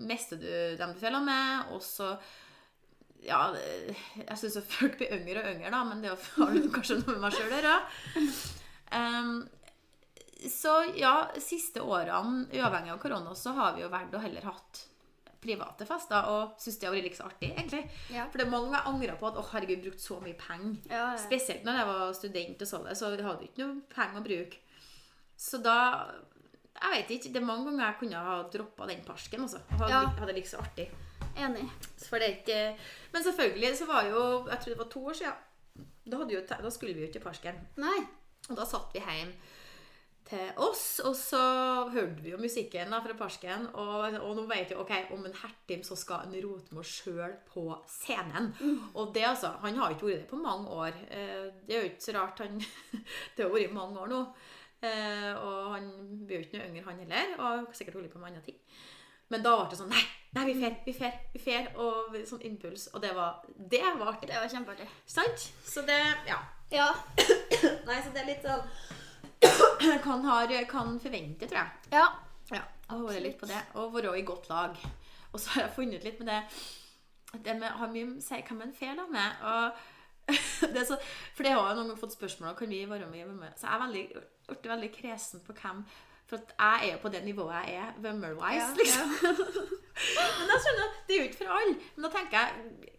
mister 0.08 0.40
du 0.40 0.52
dem 0.80 0.94
du 0.96 1.02
føler 1.02 1.24
med, 1.26 1.74
og 1.76 1.84
så 1.84 2.14
ja, 3.22 3.42
jeg 4.18 4.38
syns 4.40 4.62
folk 4.72 4.96
blir 4.98 5.12
yngre 5.20 5.44
og 5.44 5.50
yngre, 5.52 5.72
da, 5.74 5.82
men 5.86 6.04
det 6.04 6.14
har 6.38 6.62
kanskje 6.74 7.02
noe 7.02 7.18
med 7.18 7.26
meg 7.26 7.36
sjøl 7.36 7.52
å 7.52 7.60
gjøre. 7.60 7.76
Um, 8.92 9.34
så 10.50 10.78
ja, 10.98 11.16
siste 11.38 11.84
årene, 11.86 12.48
uavhengig 12.50 12.96
av 12.96 13.04
korona, 13.04 13.36
så 13.38 13.54
har 13.60 13.76
vi 13.76 13.84
jo 13.84 13.92
valgt 13.92 14.18
å 14.18 14.24
heller 14.24 14.48
hatt 14.50 14.88
private 15.42 15.86
fester, 15.90 16.32
og 16.32 16.58
syns 16.62 16.80
det 16.80 16.88
har 16.88 16.96
vært 16.96 17.10
like 17.10 17.18
så 17.18 17.28
artig, 17.28 17.52
egentlig. 17.52 17.84
Ja. 18.14 18.28
For 18.30 18.40
det 18.40 18.48
er 18.48 18.54
mange 18.54 18.76
jeg 18.78 18.90
angrer 18.94 19.20
på 19.20 19.30
at 19.30 19.40
å 19.42 19.46
herregud, 19.52 19.84
brukt 19.86 20.04
så 20.04 20.18
mye 20.22 20.38
penger. 20.38 20.76
Ja, 20.88 21.06
ja. 21.12 21.22
Spesielt 21.22 21.66
når 21.68 21.82
jeg 21.82 21.90
var 21.92 22.18
student 22.18 22.66
og 22.66 22.70
så 22.72 22.82
det, 22.86 22.98
så 22.98 23.10
hadde 23.12 23.40
vi 23.42 23.50
ikke 23.50 23.66
noe 23.66 23.94
penger 23.94 24.22
å 24.22 24.26
bruke. 24.26 24.62
Så 25.42 25.58
da 25.62 25.78
Jeg 26.82 26.92
vet 26.96 27.10
ikke. 27.18 27.34
Det 27.34 27.42
er 27.42 27.46
mange 27.46 27.66
ganger 27.70 27.86
jeg 27.86 27.98
kunne 28.00 28.22
ha 28.26 28.36
droppa 28.54 28.88
den 28.90 29.04
parsken, 29.06 29.44
Også. 29.44 29.60
Hadde, 29.70 29.90
Ja. 29.92 30.06
hadde 30.22 30.34
likt 30.34 30.48
så 30.50 30.58
artig. 30.64 30.90
Enig. 31.38 31.64
Ikke 32.12 32.78
Men 33.14 33.24
selvfølgelig 33.24 33.78
så 33.78 33.86
var 33.88 34.04
jo 34.04 34.48
Jeg 34.50 34.60
tror 34.60 34.70
det 34.74 34.78
var 34.78 34.90
to 34.92 35.06
år 35.06 35.14
siden. 35.14 35.34
Da, 36.12 36.18
jo, 36.28 36.42
da 36.50 36.70
skulle 36.70 36.94
vi 36.96 37.06
jo 37.06 37.12
til 37.14 37.22
Parsken. 37.22 37.56
Nei. 37.78 38.00
Og 38.50 38.58
da 38.58 38.66
satt 38.66 38.90
vi 38.94 39.00
hjem 39.00 39.32
til 40.28 40.52
oss, 40.58 41.00
og 41.06 41.16
så 41.16 41.40
hørte 41.92 42.22
vi 42.24 42.32
jo 42.32 42.38
musikken 42.42 42.90
da 42.94 43.00
fra 43.04 43.14
Parsken. 43.20 43.68
Og, 43.74 44.18
og 44.22 44.36
nå 44.36 44.46
vet 44.50 44.70
vi 44.72 44.76
ok, 44.76 44.92
om 45.14 45.26
en 45.26 45.34
hertim 45.44 45.84
så 45.84 45.96
skal 46.00 46.26
en 46.26 46.36
Rotmo 46.44 46.84
sjøl 46.84 47.36
på 47.54 47.66
scenen. 47.88 48.52
Og 48.96 49.14
det 49.14 49.24
altså, 49.30 49.54
Han 49.62 49.78
har 49.78 49.92
ikke 49.92 50.08
vært 50.10 50.24
det 50.26 50.30
på 50.32 50.42
mange 50.42 50.68
år. 50.70 50.98
Eh, 51.10 51.52
Det 51.68 51.76
er 51.76 51.82
jo 51.84 51.90
ikke 51.92 52.04
så 52.10 52.18
rart. 52.18 52.40
han 52.40 52.60
Det 53.38 53.46
har 53.46 53.52
vært 53.54 53.74
mange 53.74 54.00
år 54.00 54.08
nå. 54.08 54.26
Eh, 54.82 55.34
Og 55.38 55.76
han 55.76 55.92
blir 56.26 56.40
jo 56.40 56.46
ikke 56.48 56.58
noe 56.60 56.70
yngre, 56.70 56.86
han 56.88 57.04
heller. 57.06 57.36
Og 57.38 57.46
har 57.46 57.78
sikkert 57.78 58.00
holdt 58.00 58.14
på 58.14 58.22
med 58.22 58.32
andre 58.32 58.42
ting. 58.46 58.58
Men 59.32 59.44
da 59.46 59.54
ble 59.56 59.70
det 59.72 59.78
sånn 59.80 59.92
Nei, 59.94 60.02
nei 60.36 60.46
vi 60.50 60.56
fer, 60.60 60.74
vi 60.86 60.94
fer, 60.98 61.20
vi 61.34 61.40
fer. 61.40 61.70
Og 61.80 62.18
sånn 62.28 62.42
impuls. 62.48 62.90
Og 62.94 63.04
det 63.04 63.14
var, 63.16 63.46
det 63.48 63.84
var 64.00 64.14
artig. 64.14 64.28
Det 64.32 64.40
var 64.42 64.52
kjempeartig. 64.52 64.90
Sant? 65.06 65.48
Så 65.68 65.86
det 65.88 66.02
Ja. 66.28 66.42
Ja. 66.72 66.90
Nei, 67.88 67.98
så 68.00 68.12
det 68.16 68.22
er 68.22 68.30
litt 68.30 68.46
sånn 68.48 68.64
kan, 70.06 70.22
har, 70.24 70.52
kan 70.70 71.00
forvente, 71.04 71.48
tror 71.48 71.64
jeg. 71.64 71.96
ja. 71.98 72.10
Ja, 72.52 72.66
og 72.92 73.06
være 73.08 73.22
litt 73.24 73.38
på 73.40 73.48
det. 73.48 73.60
Og 73.80 73.94
være 73.96 74.18
i 74.20 74.26
godt 74.28 74.50
lag. 74.52 74.76
Og 75.32 75.40
så 75.40 75.54
har 75.54 75.66
jeg 75.66 75.76
funnet 75.78 76.04
litt 76.04 76.20
med 76.20 76.28
det 76.28 76.42
Det 77.46 77.54
med 77.56 77.72
har 77.80 77.92
mye 77.94 78.10
å 78.10 78.24
si 78.24 78.42
hvem 78.44 78.64
en 78.66 78.74
fer 78.76 78.98
da 79.00 79.06
med. 79.08 79.46
Og 79.48 80.32
det 80.76 80.84
så, 80.88 80.98
for 81.36 81.48
det 81.48 81.54
har 81.56 81.70
jeg 81.72 81.78
noen 81.80 82.00
fått 82.00 82.16
spørsmål 82.18 82.52
om 82.52 82.58
kan 82.60 82.72
vi 82.72 82.82
være 82.88 83.08
med 83.12 83.56
Så 83.56 83.68
jeg 83.68 83.74
er 83.76 83.82
veldig, 83.86 84.04
blitt 84.54 84.70
veldig 84.72 84.92
kresen 84.96 85.44
på 85.48 85.56
hvem 85.58 85.84
For 86.32 86.40
jeg 86.48 86.88
er 86.88 86.94
jo 86.94 87.00
på 87.04 87.10
det 87.12 87.24
nivået 87.26 87.66
jeg 87.68 87.76
er, 87.84 87.94
Vømmøl-wise, 88.06 88.56
Ja, 88.56 88.70
liksom. 88.78 89.16
Men 90.40 90.52
jeg 90.54 90.62
skjønner, 90.64 90.94
det 91.08 91.16
er 91.16 91.20
jo 91.20 91.28
ikke 91.30 91.40
for 91.44 91.54
alle. 91.58 91.76
Men 91.96 92.06
da 92.08 92.12
tenker 92.16 92.38
jeg 92.38 92.92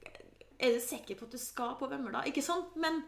Er 0.62 0.74
du 0.76 0.80
sikker 0.84 1.16
på 1.18 1.24
at 1.28 1.32
du 1.36 1.40
skal 1.42 1.76
på 1.80 1.88
Vømmøl, 1.90 2.12
da? 2.14 2.24
Ikke 2.28 2.44
sånn, 2.44 2.66
men 2.78 3.00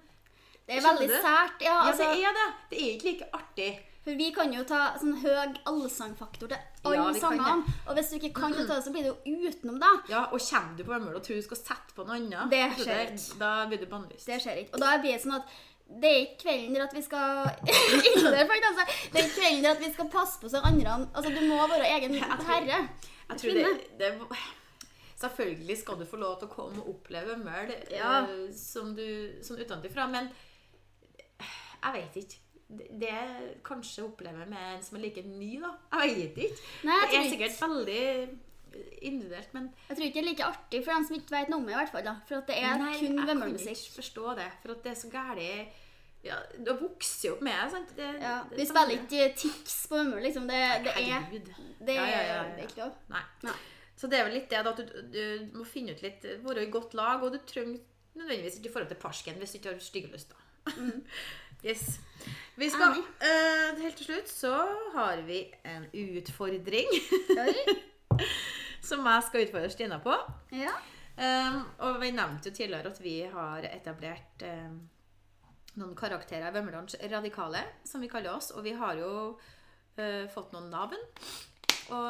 Det 0.66 0.78
er 0.78 0.86
veldig 0.86 1.08
du? 1.10 1.18
sært. 1.22 1.60
Ja, 1.62 1.74
Ja, 1.74 1.90
altså, 1.90 2.06
det 2.14 2.24
er 2.24 2.38
det. 2.38 2.46
Det 2.70 2.78
er 2.80 2.94
ikke 2.96 3.10
like 3.12 3.28
artig. 3.36 3.72
For 4.04 4.16
vi 4.20 4.26
kan 4.36 4.50
jo 4.52 4.62
ta 4.68 4.80
sånn 5.00 5.14
høy 5.22 5.54
allsangfaktor 5.70 6.50
til 6.50 6.58
alle 6.84 6.96
Ja, 6.98 7.04
sangene. 7.20 7.74
Og 7.88 7.94
hvis 7.96 8.10
du 8.10 8.16
ikke 8.18 8.32
kan 8.36 8.52
det, 8.52 8.66
så 8.84 8.90
blir 8.92 9.06
det 9.06 9.12
jo 9.12 9.36
utenom, 9.48 9.78
da. 9.80 9.92
Ja, 10.10 10.24
Og 10.32 10.40
kommer 10.44 10.74
du 10.76 10.82
på 10.84 10.92
Vømmøl 10.92 11.14
og 11.20 11.22
tror 11.24 11.36
du 11.40 11.44
skal 11.46 11.60
sette 11.60 11.94
på 11.96 12.04
noe 12.08 12.16
annet, 12.18 12.50
Det 12.50 12.64
skjer 12.82 13.04
ikke. 13.14 13.38
Da 13.40 13.52
blir 13.70 13.80
du 13.80 13.86
bannlyst. 13.92 14.26
Det 14.28 14.40
skjer 14.44 14.60
ikke. 14.64 14.74
Og 14.74 14.80
da 14.84 14.90
blir 15.00 15.12
det 15.14 15.22
sånn 15.24 15.36
at 15.38 15.54
det 15.84 16.10
er 16.10 16.20
ikke 16.24 16.38
kvelden 16.42 16.74
der 16.74 16.84
at 16.86 16.94
vi 16.96 17.02
skal 17.04 17.20
altså. 18.70 18.84
Det 19.12 19.20
er 19.20 19.24
ikke 19.24 19.36
kvelden 19.40 19.64
der 19.64 19.70
at 19.74 19.80
vi 19.84 19.92
skal 19.92 20.08
passe 20.10 20.40
på 20.40 20.48
så 20.48 20.62
andre 20.64 20.94
Altså, 21.14 21.30
du 21.30 21.40
må 21.48 21.66
være 21.68 21.90
egen 21.96 22.14
Jeg 22.14 22.22
tror- 22.22 22.50
herre. 22.50 22.88
Jeg 23.30 23.38
tror 23.40 23.50
det, 23.50 23.66
det 23.98 24.38
Selvfølgelig 25.20 25.78
skal 25.78 25.98
du 26.00 26.06
få 26.08 26.16
lov 26.20 26.38
til 26.40 26.48
å 26.48 26.54
komme 26.54 26.82
og 26.82 26.88
oppleve 26.96 27.36
møl 27.40 27.70
Ja. 27.90 28.22
uh, 28.24 28.48
som 28.56 28.94
du 28.96 29.04
sånn 29.44 29.60
utenfra, 29.62 30.08
men 30.10 30.28
jeg 31.84 31.92
vet 31.94 32.16
ikke. 32.24 32.40
Det 32.68 32.88
det 33.00 33.16
kanskje 33.64 34.04
opplever 34.06 34.48
med 34.48 34.58
en 34.76 34.82
som 34.82 34.96
er 34.98 35.02
like 35.04 35.22
ny, 35.22 35.60
da. 35.62 35.70
Jeg 36.02 36.16
vet 36.16 36.38
ikke. 36.48 36.60
Nei, 36.88 36.96
jeg 37.00 37.10
det 37.10 37.18
er 37.20 37.30
sikkert 37.30 37.60
veldig 37.62 38.38
individuelt, 39.00 39.54
men 39.54 39.70
Jeg 39.88 39.96
tror 39.96 40.06
ikke 40.06 40.14
det 40.18 40.22
er 40.24 40.28
like 40.30 40.44
artig 40.48 40.82
for 40.84 40.92
dem 40.94 41.06
som 41.08 41.16
ikke 41.16 41.34
vet 41.36 41.50
noe 41.52 41.60
om 41.60 41.66
det, 41.68 41.74
i 41.74 41.78
hvert 41.80 41.94
fall. 41.94 42.04
da. 42.06 42.14
For 42.28 42.40
at 42.40 42.50
det 42.50 42.58
er 42.58 42.78
Nei, 42.80 42.92
kun 42.98 43.18
jeg 43.18 43.26
kan 43.28 43.56
ikke 43.74 43.96
forstå 43.96 44.36
det. 44.40 44.50
For 44.62 44.74
at 44.76 44.86
det 44.86 44.92
er 44.92 45.00
så 45.00 45.10
gæli 45.12 45.48
ja, 46.24 46.38
Du 46.56 46.72
vokser 46.80 47.28
jo 47.28 47.34
opp 47.36 47.44
med 47.44 47.52
det. 47.52 47.70
sant? 47.74 47.94
Det, 47.96 48.10
Ja, 48.22 48.34
det 48.50 48.58
vi 48.58 48.66
spiller 48.66 48.96
ikke 48.96 49.28
Tix 49.36 49.86
på 49.90 50.00
vømmel, 50.00 50.22
liksom. 50.24 50.48
Det, 50.48 50.60
det 50.86 50.94
er 50.96 51.30
det, 51.34 51.94
Ja, 51.94 52.04
ja, 52.04 52.04
ja, 52.08 52.22
ja. 52.32 52.44
er 52.54 52.62
ikke 52.64 52.80
lov. 52.84 52.94
Nei. 53.12 53.24
Nei. 53.44 53.56
Så 53.96 54.08
det 54.10 54.18
er 54.18 54.24
vel 54.26 54.38
litt 54.40 54.50
det 54.50 54.62
da, 54.64 54.72
at 54.72 54.80
du, 54.80 55.02
du 55.14 55.58
må 55.60 55.66
finne 55.68 55.94
ut 55.94 56.02
litt 56.02 56.24
Være 56.42 56.64
i 56.66 56.70
godt 56.72 56.96
lag, 56.98 57.22
og 57.22 57.34
du 57.34 57.38
trenger 57.46 57.78
nødvendigvis 58.14 58.58
ikke 58.58 58.72
forhold 58.72 58.90
til 58.90 59.00
parsken 59.02 59.38
hvis 59.40 59.54
du 59.54 59.58
ikke 59.58 59.72
har 59.74 59.80
styggelyst. 59.82 60.34
da. 60.34 60.74
yes. 61.68 62.00
Vi 62.56 62.70
skal 62.70 62.94
eh, 63.20 63.80
Helt 63.82 63.96
til 63.98 64.06
slutt 64.06 64.30
så 64.30 64.54
har 64.94 65.22
vi 65.26 65.44
en 65.66 65.88
utfordring. 65.92 66.88
som 68.84 69.06
jeg 69.08 69.24
skal 69.28 69.46
utfordre 69.46 69.70
Stina 69.72 70.00
på. 70.02 70.16
Ja. 70.54 70.74
Um, 71.14 71.60
og 71.86 72.00
vi 72.02 72.10
nevnte 72.14 72.50
jo 72.50 72.56
tidligere 72.56 72.90
at 72.90 73.00
vi 73.02 73.16
har 73.30 73.66
etablert 73.68 74.44
um, 74.48 74.80
noen 75.78 75.94
karakterer 75.98 76.50
i 76.50 76.54
Vømmelands 76.56 76.98
Radikale, 77.10 77.62
som 77.86 78.02
vi 78.02 78.10
kaller 78.10 78.34
oss. 78.34 78.50
Og 78.54 78.66
vi 78.66 78.74
har 78.78 78.98
jo 78.98 79.10
uh, 79.34 80.24
fått 80.34 80.54
noen 80.54 80.70
navn. 80.72 81.00
Og 81.94 82.08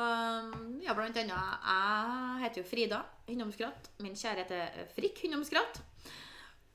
um, 0.55 0.79
ja, 0.83 0.95
blant 0.97 1.19
annet 1.19 1.35
jeg 1.35 2.45
heter 2.45 2.63
jo 2.63 2.69
Frida 2.69 3.03
Hinnomskratt. 3.29 3.91
Min 4.05 4.17
kjære 4.19 4.45
heter 4.45 4.87
Frikk 4.97 5.25
Hinnomskratt. 5.27 5.83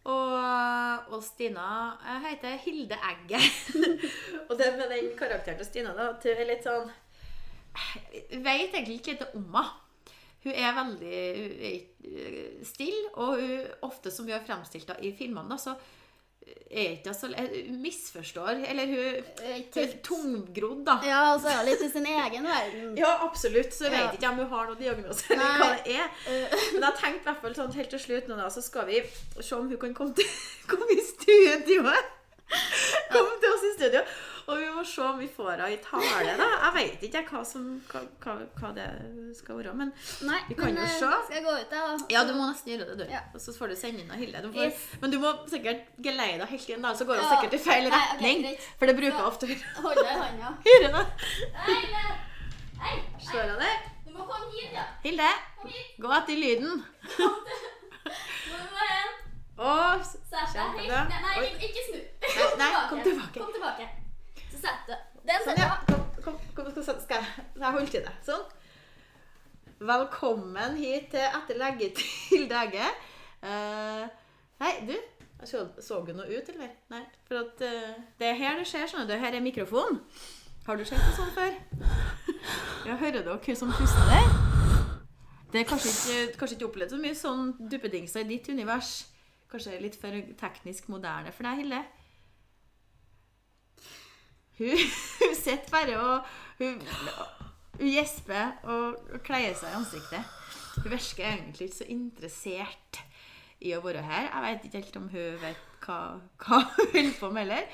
Og, 0.10 0.32
og 1.12 1.20
Stina 1.22 1.66
eh, 2.00 2.24
heter 2.24 2.56
Hilde 2.64 2.98
Egget. 3.12 3.44
og 4.48 4.56
det 4.58 4.72
med 4.80 4.90
den 4.90 5.12
karakteren 5.20 5.60
til 5.60 5.68
Stina, 5.68 5.92
da, 5.94 6.14
er 6.24 6.48
litt 6.48 6.66
sånn 6.66 6.88
vet 8.30 8.74
egentlig 8.74 9.00
ikke 9.00 9.16
litt 9.16 9.38
om 9.38 9.46
henne. 9.54 9.68
Hun 10.44 10.56
er 10.56 10.76
veldig 10.78 11.22
hun 11.44 11.64
er 11.70 12.66
stille, 12.68 13.10
og 13.20 13.40
hun, 13.42 13.64
ofte 13.88 14.12
som 14.12 14.28
vi 14.28 14.32
har 14.36 14.44
fremstilt 14.48 14.92
i 15.04 15.12
filmene, 15.18 15.58
så 15.60 15.74
er 16.72 16.96
ikke 16.96 17.14
så 17.14 17.28
Hun 17.28 17.82
misforstår. 17.82 18.62
Eller 18.70 18.86
hun, 18.88 19.26
Eh, 19.44 19.64
hun 19.74 19.84
er 19.84 19.92
tungrodd, 20.04 20.86
da. 20.86 20.96
Ja, 21.06 21.34
og 21.34 21.42
så 21.42 21.50
er 21.52 21.60
hun 21.60 21.68
litt 21.70 21.84
i 21.86 21.90
sin 21.92 22.06
egen 22.06 22.48
verden. 22.48 22.98
Ja, 22.98 23.12
absolutt. 23.26 23.74
Så 23.74 23.86
jeg 23.86 23.94
vet 23.98 24.18
ikke 24.18 24.30
om 24.32 24.40
hun 24.42 24.48
har 24.54 24.70
noen 24.70 24.80
diagnose 24.80 25.34
eller 25.34 25.60
hva 25.60 25.70
det 25.84 25.98
er. 25.98 26.08
Men 26.74 26.88
jeg 26.88 26.98
tenkte 27.02 27.22
i 27.22 27.28
hvert 27.30 27.44
fall 27.44 27.56
sånn 27.60 27.76
helt 27.76 27.94
til 27.94 28.04
slutt 28.06 28.30
nå, 28.30 28.38
da, 28.40 28.50
så 28.54 28.64
skal 28.66 28.88
vi 28.90 29.04
se 29.40 29.56
om 29.56 29.70
hun 29.70 29.78
kan 29.82 29.94
komme, 29.98 30.16
til, 30.18 30.26
komme 30.72 30.90
i 30.96 31.02
studioet. 31.06 32.16
Komme 33.14 33.38
til 33.42 33.54
oss 33.54 33.66
i 33.68 33.74
studio. 33.78 34.02
Og 34.50 34.58
vi 34.58 34.66
må 34.74 34.82
se 34.88 35.02
om 35.06 35.20
vi 35.22 35.28
får 35.30 35.50
henne 35.52 35.66
i 35.70 35.78
tale, 35.84 36.32
da. 36.40 36.46
Jeg 36.64 36.72
vet 36.76 37.04
ikke 37.06 37.22
hva, 37.30 37.42
som, 37.46 37.66
hva, 37.92 38.00
hva, 38.24 38.34
hva 38.58 38.70
det 38.74 38.86
skal 39.38 39.60
være. 39.60 39.74
Men 39.78 39.92
Nei, 40.26 40.40
Vi 40.48 40.56
kan 40.58 40.72
men 40.72 40.80
jo 40.80 40.86
eh, 40.88 40.96
se. 40.96 41.10
skal 41.28 41.36
jeg 41.38 41.44
gå 41.46 41.54
ut, 41.60 41.68
da? 41.76 41.84
ja, 42.16 42.24
du 42.26 42.34
må 42.34 42.48
nesten 42.50 42.72
gjøre 42.74 42.88
det, 42.90 42.96
du. 43.04 43.06
Ja. 43.14 43.22
Og 43.36 43.44
så 43.44 43.54
får 43.54 43.68
du 43.70 43.76
sende 43.78 44.02
inn 44.02 44.10
Hilde. 44.18 44.42
Du 44.42 44.50
får, 44.56 44.64
Yes. 44.72 44.88
Men 45.04 45.14
du 45.14 45.20
må 45.22 45.36
sikkert 45.52 45.86
geleide 46.02 46.34
henne 46.40 46.48
helt 46.50 46.70
inn, 46.74 46.82
da, 46.88 46.96
så 46.98 47.06
går 47.06 47.22
hun 47.22 47.28
Ja. 47.28 47.30
sikkert 47.36 47.54
i 47.60 47.62
feil 47.68 47.86
Nei, 47.90 48.02
okay, 48.16 48.26
retning. 48.26 48.58
For 48.82 48.86
det 48.90 48.96
bruker 48.98 49.20
hun 49.22 49.30
ofte 49.30 49.46
å 49.46 49.52
gjøre. 49.54 49.70
Hold 49.86 50.02
i 50.02 50.18
hånda. 50.24 50.50
Hilde. 50.70 51.06
Står 53.30 53.54
hun 53.54 53.60
der? 53.62 53.78
du 54.08 54.12
må 54.18 54.26
komme 54.26 54.50
hit, 54.56 54.74
ja. 54.74 54.88
Hilde, 55.06 55.30
Kom 55.62 55.70
hit. 55.70 55.94
gå 56.02 56.10
etter 56.18 56.42
lyden. 56.42 56.74
Å, 59.60 59.72
Sett 60.08 60.54
deg 60.56 60.78
helt. 60.88 61.10
Nei, 61.20 61.48
ikke, 61.68 61.82
snu. 61.90 62.00
Nei, 62.62 62.70
kom 62.90 63.02
tilbake. 63.04 63.42
Kom 63.44 63.52
tilbake. 63.54 63.90
Så 64.60 64.68
sett 64.68 64.88
du. 64.88 64.96
Den 65.28 65.44
Sånn, 65.46 65.60
ja. 65.60 65.76
Kom, 66.24 66.40
kom, 66.56 66.66
kom 66.74 66.84
skal, 66.84 66.98
skal, 67.00 67.24
jeg 67.24 67.62
jeg 67.62 67.76
holde 67.76 67.92
til 67.94 68.02
det. 68.04 68.14
Sånn. 68.26 68.42
Velkommen 69.88 70.76
hit 70.76 71.14
til 71.14 71.24
Etter 71.24 71.60
leggetid, 71.62 72.50
Dege. 72.52 72.90
Uh, 73.40 74.04
nei, 74.60 74.74
du. 74.90 74.98
Så, 75.48 75.62
så 75.80 76.02
du 76.04 76.12
noe 76.12 76.28
ut, 76.28 76.50
eller? 76.52 76.74
Nei. 76.92 77.06
For 77.30 77.40
at 77.46 77.64
uh, 77.64 78.02
det 78.20 78.34
er 78.34 78.40
her 78.42 78.60
det 78.60 78.66
skjer, 78.68 78.90
skjønner 78.92 79.08
du. 79.08 79.16
Her 79.22 79.38
er 79.38 79.46
mikrofonen. 79.46 80.02
Har 80.68 80.76
du 80.76 80.84
sett 80.84 81.00
noe 81.00 81.16
sånn 81.16 81.32
før? 81.38 81.56
Ja, 82.90 82.98
hører 83.00 83.24
dere 83.24 83.38
hun 83.40 83.58
som 83.62 83.72
puster 83.78 84.12
der? 84.12 84.28
Det 85.54 85.62
er 85.62 85.70
kanskje 85.70 85.94
ikke, 85.94 86.36
kanskje 86.42 86.58
ikke 86.58 86.68
opplevd 86.68 86.92
så 86.94 87.00
mye 87.00 87.16
sånn 87.18 87.54
duppedingser 87.72 88.28
i 88.28 88.30
ditt 88.34 88.52
univers. 88.52 88.92
Kanskje 89.50 89.80
litt 89.82 89.96
for 89.98 90.20
teknisk 90.42 90.92
moderne 90.92 91.32
for 91.34 91.48
deg, 91.48 91.64
Hilde? 91.64 91.82
Hun, 94.60 94.90
hun 95.22 95.36
sitter 95.40 95.72
bare 95.72 96.00
og 96.00 96.26
hun, 96.60 96.82
hun 97.80 97.88
gjesper 97.88 98.58
og, 98.68 99.00
og 99.14 99.24
kleier 99.24 99.56
seg 99.56 99.72
i 99.72 99.80
ansiktet. 99.80 100.36
Hun 100.80 100.92
virker 100.92 101.26
egentlig 101.32 101.70
ikke 101.70 101.82
så 101.82 101.88
interessert 101.92 103.00
i 103.64 103.74
å 103.76 103.82
være 103.84 104.04
her. 104.04 104.30
Jeg 104.30 104.44
vet 104.46 104.68
ikke 104.68 104.82
helt 104.84 105.00
om 105.00 105.08
hun 105.12 105.42
vet 105.42 105.66
hva, 105.86 106.00
hva 106.44 106.60
hun 106.76 106.92
holder 106.94 107.16
på 107.20 107.32
med 107.32 107.42
heller. 107.46 107.66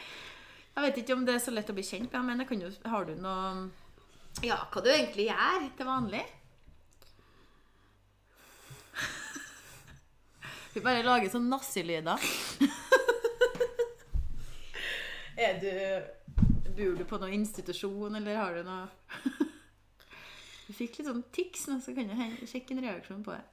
Jeg 0.76 0.84
vet 0.84 0.98
ikke 1.02 1.16
om 1.16 1.26
det 1.26 1.36
er 1.38 1.44
så 1.44 1.54
lett 1.54 1.70
å 1.72 1.76
bli 1.78 1.86
kjent 1.88 2.12
med 2.14 2.24
men 2.28 2.42
har 2.92 3.04
du 3.08 3.14
noe 3.24 3.70
Ja, 4.44 4.58
hva 4.72 4.82
du 4.84 4.90
egentlig 4.92 5.30
gjør 5.30 5.70
til 5.78 5.88
vanlig? 5.88 6.24
Hun 10.76 10.84
bare 10.84 11.06
lager 11.08 11.32
sånn 11.32 11.48
nazilyder. 11.48 12.20
er 15.40 15.54
du 15.62 15.72
Bor 16.76 16.96
du 16.98 17.06
på 17.08 17.20
noen 17.22 17.38
institusjon, 17.38 18.16
eller 18.20 18.40
har 18.40 18.56
du 18.58 18.66
noe 18.68 18.88
Du 20.66 20.74
fikk 20.74 20.98
litt 21.00 21.08
sånn 21.08 21.24
tics 21.36 21.68
så 21.68 21.94
kan 21.94 22.10
du 22.10 22.48
sjekke 22.50 22.74
en 22.74 22.82
reaksjon 22.84 23.22
på 23.26 23.36
det. 23.36 23.44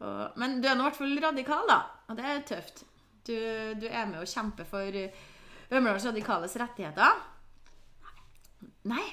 Og, 0.00 0.38
men 0.40 0.60
du 0.62 0.68
er 0.70 0.78
nå 0.78 0.84
i 0.84 0.86
hvert 0.86 1.00
fall 1.00 1.18
radikal, 1.24 1.66
da. 1.68 1.80
Og 2.08 2.16
det 2.16 2.28
er 2.30 2.44
tøft. 2.46 2.84
Du, 3.26 3.34
du 3.76 3.88
er 3.88 4.06
med 4.06 4.20
og 4.22 4.30
kjemper 4.30 4.68
for 4.70 5.00
Vømlers 5.70 6.06
radikales 6.06 6.54
rettigheter. 6.62 7.18
Nei. 8.90 9.04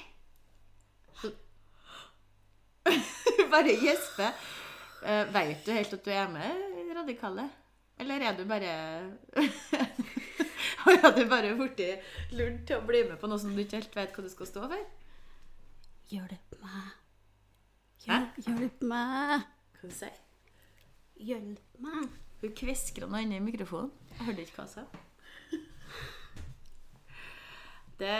bare 3.52 3.74
gjesper. 3.82 4.32
Uh, 5.02 5.24
vet 5.34 5.66
du 5.66 5.72
helt 5.74 5.94
at 5.94 6.04
du 6.04 6.10
er 6.14 6.30
med 6.32 6.94
Radikale? 6.96 7.48
Eller 7.98 8.22
er 8.30 8.38
du 8.38 8.44
bare 8.48 8.72
Har 11.02 11.12
du 11.16 11.24
bare 11.28 11.54
blitt 11.58 11.82
lurt 12.36 12.64
til 12.68 12.78
å 12.78 12.86
bli 12.86 13.02
med 13.08 13.18
på 13.20 13.28
noe 13.30 13.40
som 13.40 13.52
du 13.54 13.60
ikke 13.62 13.80
helt 13.80 13.96
vet 13.96 14.14
hva 14.16 14.24
du 14.24 14.30
skal 14.32 14.48
stå 14.48 14.64
for? 14.70 14.86
Hjelp 16.08 16.56
meg. 16.62 16.94
Hæ? 18.06 18.18
Hjelp 18.46 18.84
meg. 18.88 19.44
Hva 19.78 19.90
du 19.90 19.94
si? 19.94 20.08
Hjelp 21.28 21.82
meg. 21.84 22.08
Hun 22.38 22.54
kviskra 22.56 23.08
noe 23.10 23.24
inni 23.24 23.40
mikrofonen. 23.42 23.90
Jeg 24.14 24.28
hørte 24.28 24.44
ikke 24.46 24.60
hva 24.60 24.66
hun 24.68 24.74
sa. 24.76 24.86
Det 27.98 28.18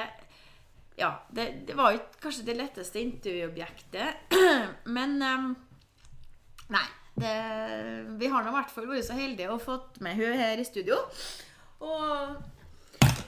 Ja, 0.98 1.12
det, 1.30 1.44
det 1.68 1.76
var 1.78 1.92
jo 1.92 2.00
ikke 2.00 2.24
kanskje 2.24 2.46
det 2.48 2.56
letteste 2.58 2.98
intervjuobjektet, 2.98 4.32
men 4.96 5.20
um, 5.22 5.52
Nei. 6.74 6.86
Det, 7.18 7.30
vi 8.18 8.28
har 8.30 8.44
nå 8.44 8.50
i 8.52 8.54
hvert 8.54 8.70
fall 8.70 8.86
vært 8.86 9.06
så 9.08 9.16
heldige 9.18 9.50
og 9.50 9.62
fått 9.62 9.96
med 10.06 10.18
hun 10.18 10.38
her 10.38 10.60
i 10.60 10.66
studio. 10.66 10.98
Og 11.82 12.36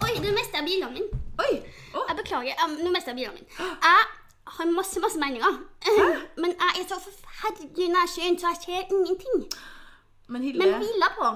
Oi, 0.04 0.12
nå 0.22 0.32
mistet 0.36 0.56
jeg 0.58 0.66
bilene 0.68 0.92
mine. 0.94 1.20
Oi! 1.44 1.52
Oh. 1.94 2.04
Jeg 2.08 2.16
beklager, 2.20 2.64
um, 2.64 2.78
nå 2.84 2.92
mistet 2.94 3.12
jeg 3.12 3.18
bilene 3.20 3.36
mine. 3.36 3.48
Jeg 3.58 4.02
har 4.56 4.72
masse, 4.78 5.00
masse 5.04 5.18
meninger. 5.24 5.60
Men 6.42 6.56
jeg 6.62 6.82
er 6.82 6.88
så 6.88 6.98
forferdelig 7.04 7.88
nærsynt, 7.96 8.40
så 8.40 8.52
jeg 8.52 8.58
ser 8.64 8.82
ingenting. 8.96 9.36
men 10.32 10.42
Men 10.62 10.74
Hilde, 10.84 11.08
på. 11.18 11.28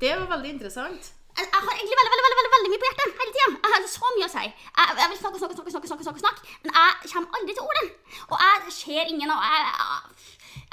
det 0.00 0.12
var 0.20 0.28
veldig 0.34 0.50
interessant. 0.56 1.02
Jeg, 1.38 1.46
jeg 1.54 1.60
har 1.66 1.74
egentlig 1.78 1.98
veldig, 2.00 2.12
veldig, 2.14 2.36
veldig, 2.38 2.52
veldig, 2.56 2.70
mye 2.72 2.80
på 2.82 2.86
hjertet 2.88 3.18
hele 3.20 3.32
tida. 3.34 3.48
Jeg 3.62 3.70
har 3.72 3.80
så 3.96 4.08
mye 4.14 4.28
å 4.28 4.32
si. 4.34 4.44
Jeg, 4.78 4.86
jeg 5.00 5.08
vil 5.10 5.18
snakke, 5.22 5.38
snakke, 5.40 5.54
snakke, 5.56 5.72
snakke, 5.74 5.88
snakke, 5.90 6.04
snakke, 6.06 6.22
snakke, 6.24 6.40
men 6.64 6.70
jeg 6.78 7.12
kommer 7.12 7.36
aldri 7.38 7.52
til 7.58 7.68
ordet. 7.68 7.86
Og 8.30 8.36
jeg 8.44 8.74
ser 8.78 9.12
ingen, 9.12 9.30
og 9.34 9.38
jeg, 9.46 9.60
jeg, 9.68 9.98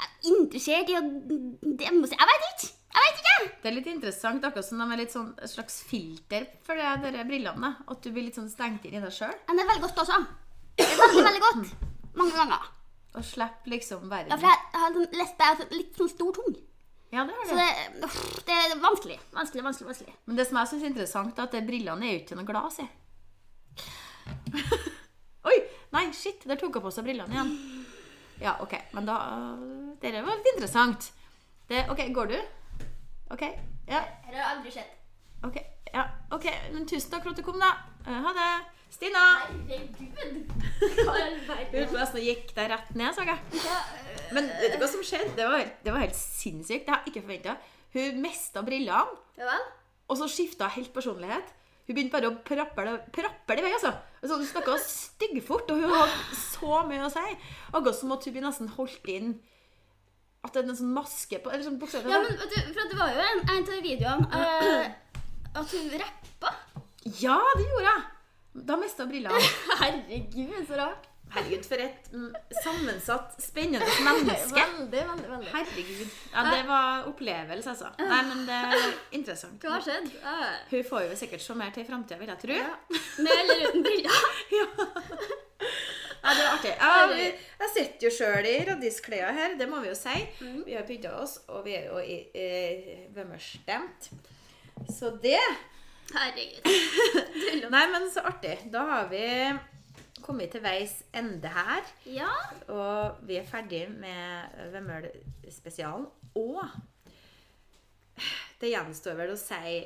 jeg 0.00 0.08
er 0.08 0.32
interessert 0.32 0.90
i 0.90 0.98
å 0.98 1.02
Jeg 1.84 2.28
vet 2.32 2.48
ikke. 2.50 2.72
Jeg 2.96 3.04
vet 3.04 3.22
ikke. 3.22 3.36
Det 3.66 3.72
er 3.72 3.80
litt 3.80 3.88
interessant, 3.90 4.44
akkurat 4.46 4.62
som 4.62 4.78
de 4.78 4.84
er 4.94 5.00
litt 5.00 5.10
sånn 5.10 5.32
et 5.42 5.50
slags 5.50 5.80
filter 5.88 6.44
for 6.62 6.78
det, 6.78 7.10
de 7.16 7.22
brillene. 7.26 7.72
At 7.90 7.98
du 8.04 8.12
blir 8.14 8.28
litt 8.28 8.36
sånn 8.38 8.46
stengt 8.46 8.84
inn 8.86 8.92
i 8.94 9.00
deg 9.02 9.10
sjøl. 9.10 9.32
Men 9.48 9.58
det 9.58 9.64
er 9.64 9.70
veldig 9.72 9.82
godt 9.82 9.96
også. 10.04 10.18
Det 10.78 10.84
er 10.84 11.00
veldig, 11.00 11.22
veldig 11.26 11.40
godt. 11.42 11.72
Mange 12.20 12.36
ganger. 12.36 12.68
Og 13.18 13.24
slipper 13.26 13.72
liksom 13.72 14.04
verden. 14.12 14.30
Ja, 14.30 14.36
for 14.38 14.46
jeg 14.46 14.84
har 14.84 14.92
sånn 14.94 15.16
lesbe, 15.18 15.48
jeg 15.48 15.58
sånn 15.58 15.74
litt 15.74 15.98
sånn 15.98 16.10
stor 16.12 16.36
tung. 16.36 16.54
Ja, 17.16 17.24
det 17.26 17.34
er 17.34 17.50
det. 17.50 17.64
det, 17.64 18.06
uff, 18.06 18.18
det 18.46 18.54
er 18.54 18.74
vanskelig. 18.84 19.16
Vanskelig, 19.34 19.64
vanskelig, 19.66 19.88
vanskelig. 19.90 20.14
Men 20.30 20.38
det 20.38 20.46
som 20.46 20.60
jeg 20.60 20.70
syns 20.70 20.84
er 20.86 20.92
interessant, 20.92 21.40
er 21.42 21.48
at 21.50 21.56
brillene 21.72 22.06
er 22.06 22.14
jo 22.14 22.20
ikke 22.20 22.38
noe 22.38 22.46
glass 22.52 22.78
i. 22.84 22.86
Oi! 25.50 25.56
Nei, 25.96 26.04
shit, 26.14 26.46
der 26.46 26.62
tok 26.62 26.78
hun 26.78 26.86
på 26.86 26.94
seg 26.94 27.08
brillene 27.08 27.34
igjen. 27.34 27.50
Ja, 28.46 28.54
OK. 28.62 28.78
Men 28.94 29.10
da 29.10 29.18
Dette 29.98 30.22
var 30.22 30.38
litt 30.38 30.52
interessant. 30.54 31.10
Det, 31.66 31.82
OK, 31.90 32.04
går 32.14 32.30
du? 32.30 32.38
OK. 33.34 33.42
Ja. 33.88 34.02
Det 34.30 34.38
har 34.38 34.56
aldri 34.56 34.72
skjedd. 34.74 34.92
OK. 35.46 35.58
Ja, 35.94 36.06
ok, 36.34 36.46
men 36.72 36.86
Tusen 36.88 37.10
takk 37.12 37.22
for 37.24 37.32
at 37.32 37.38
du 37.40 37.44
kom, 37.46 37.58
da. 37.62 37.72
Eh, 38.06 38.18
Ha 38.26 38.32
det. 38.36 38.48
Stina! 38.96 39.22
Herregud! 39.68 40.46
Nesten 41.96 42.22
gikk 42.28 42.52
deg 42.56 42.70
rett 42.70 42.92
ned, 42.96 43.10
så 43.16 43.24
jeg. 43.26 43.38
Men 44.34 44.46
vet 44.60 44.76
du 44.76 44.78
hva 44.80 44.88
som 44.90 45.02
skjedde? 45.04 45.34
Det 45.36 45.48
var, 45.50 45.66
det 45.84 45.94
var 45.94 46.04
helt 46.04 46.18
sinnssykt. 46.18 46.86
Det 46.86 46.94
har 46.94 47.02
jeg 47.02 47.12
ikke 47.12 47.24
forventa. 47.26 47.56
Hun 47.96 48.22
mista 48.22 48.62
brillene, 48.66 49.18
Ja 49.40 49.58
og 50.06 50.14
så 50.20 50.28
skifta 50.30 50.68
helt 50.70 50.92
personlighet. 50.94 51.48
Hun 51.86 51.96
begynte 51.96 52.14
bare 52.14 52.28
å 52.30 52.36
prappe 52.46 52.84
det 52.86 53.58
i 53.58 53.64
vei, 53.64 53.72
altså. 53.74 53.90
altså 54.20 54.36
hun 54.38 54.46
snakka 54.46 54.76
styggfort, 54.82 55.70
og 55.74 55.82
hun 55.82 55.94
hadde 55.94 56.36
så 56.38 56.80
mye 56.86 57.06
å 57.06 57.10
si. 57.10 57.24
Akkurat 57.72 57.98
som 57.98 58.14
at 58.14 58.26
hun 58.26 58.36
blir 58.36 58.44
nesten 58.46 58.70
holdt 58.76 59.10
inn 59.10 59.32
At 60.46 60.54
det 60.54 60.62
er 60.62 60.70
en 60.70 60.78
sånn 60.78 60.92
maske 60.94 61.40
på 61.42 61.50
Eller 61.50 61.66
sånn 61.66 61.78
bukse 61.80 62.02
Ja, 62.06 62.20
men 62.22 62.36
vet 62.38 62.52
du, 62.54 62.70
for 62.76 62.92
det 62.92 62.98
var 63.00 63.10
jo 63.16 63.24
en, 63.26 63.42
en 63.56 63.66
av 63.66 63.82
videoene 63.82 64.28
uh, 64.30 64.86
at 65.56 65.72
hun 65.74 65.90
rappa. 65.98 66.50
Ja, 67.18 67.36
det 67.56 67.64
gjorde 67.66 67.90
jeg! 67.90 68.06
Da 68.70 68.76
mista 68.80 69.04
hun 69.04 69.10
brillene. 69.12 69.40
Herregud, 69.82 70.56
så 70.68 70.78
rart. 70.80 71.08
Herregud, 71.34 71.64
for 71.66 71.82
et 71.82 72.06
mm, 72.12 72.28
sammensatt, 72.62 73.34
spennende 73.42 73.88
menneske. 74.06 74.54
Veldig, 74.54 75.00
veldig, 75.10 75.30
veldig. 75.32 75.48
Herregud. 75.54 76.12
Ja, 76.32 76.44
det 76.52 76.60
var 76.68 77.08
opplevelse, 77.10 77.72
altså. 77.72 77.90
Nei, 77.98 78.20
men 78.28 78.44
det 78.46 78.60
er 78.68 78.86
interessant. 79.18 79.58
Hva 79.64 79.74
har 79.74 79.84
skjedd? 79.84 80.06
Eh, 80.20 80.54
Hun 80.70 80.86
får 80.92 81.08
jo 81.08 81.18
sikkert 81.24 81.44
se 81.44 81.56
mer 81.58 81.74
til 81.74 81.82
i 81.82 81.88
framtida, 81.88 82.20
vil 82.22 82.30
jeg 82.32 82.42
tro. 82.44 82.60
ja. 82.60 83.00
Med 83.26 83.42
eller 83.42 83.66
uten 83.66 83.84
briller? 83.88 84.22
Ja, 84.56 84.68
det 86.34 86.42
var 86.44 86.56
artig. 86.56 86.72
Ja, 86.80 87.06
vi, 87.12 87.28
jeg 87.60 87.72
sitter 87.74 88.06
jo 88.08 88.12
sjøl 88.16 88.48
i 88.50 88.56
radisklærne 88.70 89.36
her, 89.36 89.56
det 89.60 89.68
må 89.70 89.80
vi 89.84 89.92
jo 89.92 89.96
si. 89.98 90.16
Vi 90.66 90.74
har 90.76 90.86
pynta 90.88 91.14
oss, 91.20 91.38
og 91.52 91.64
vi 91.66 91.76
er 91.78 91.88
jo 91.90 92.02
i, 92.02 92.18
i 92.34 92.98
vømmerstemt. 93.14 94.10
Så 94.92 95.14
det 95.22 95.40
Herregud. 96.14 96.66
Nei, 97.74 97.86
men 97.90 98.04
så 98.14 98.22
artig. 98.28 98.54
Da 98.70 98.84
har 98.86 99.08
vi 99.10 99.24
kommet 100.22 100.52
til 100.54 100.62
veis 100.62 101.00
ende 101.14 101.50
her. 101.50 101.86
Ja. 102.06 102.30
Og 102.72 103.24
vi 103.26 103.40
er 103.40 103.48
ferdig 103.48 103.86
med 103.90 104.70
Vømmøl-spesialen. 104.74 106.06
Og 106.38 106.62
det 108.60 108.70
gjenstår 108.72 109.18
vel 109.18 109.34
å 109.34 109.40
si 109.40 109.80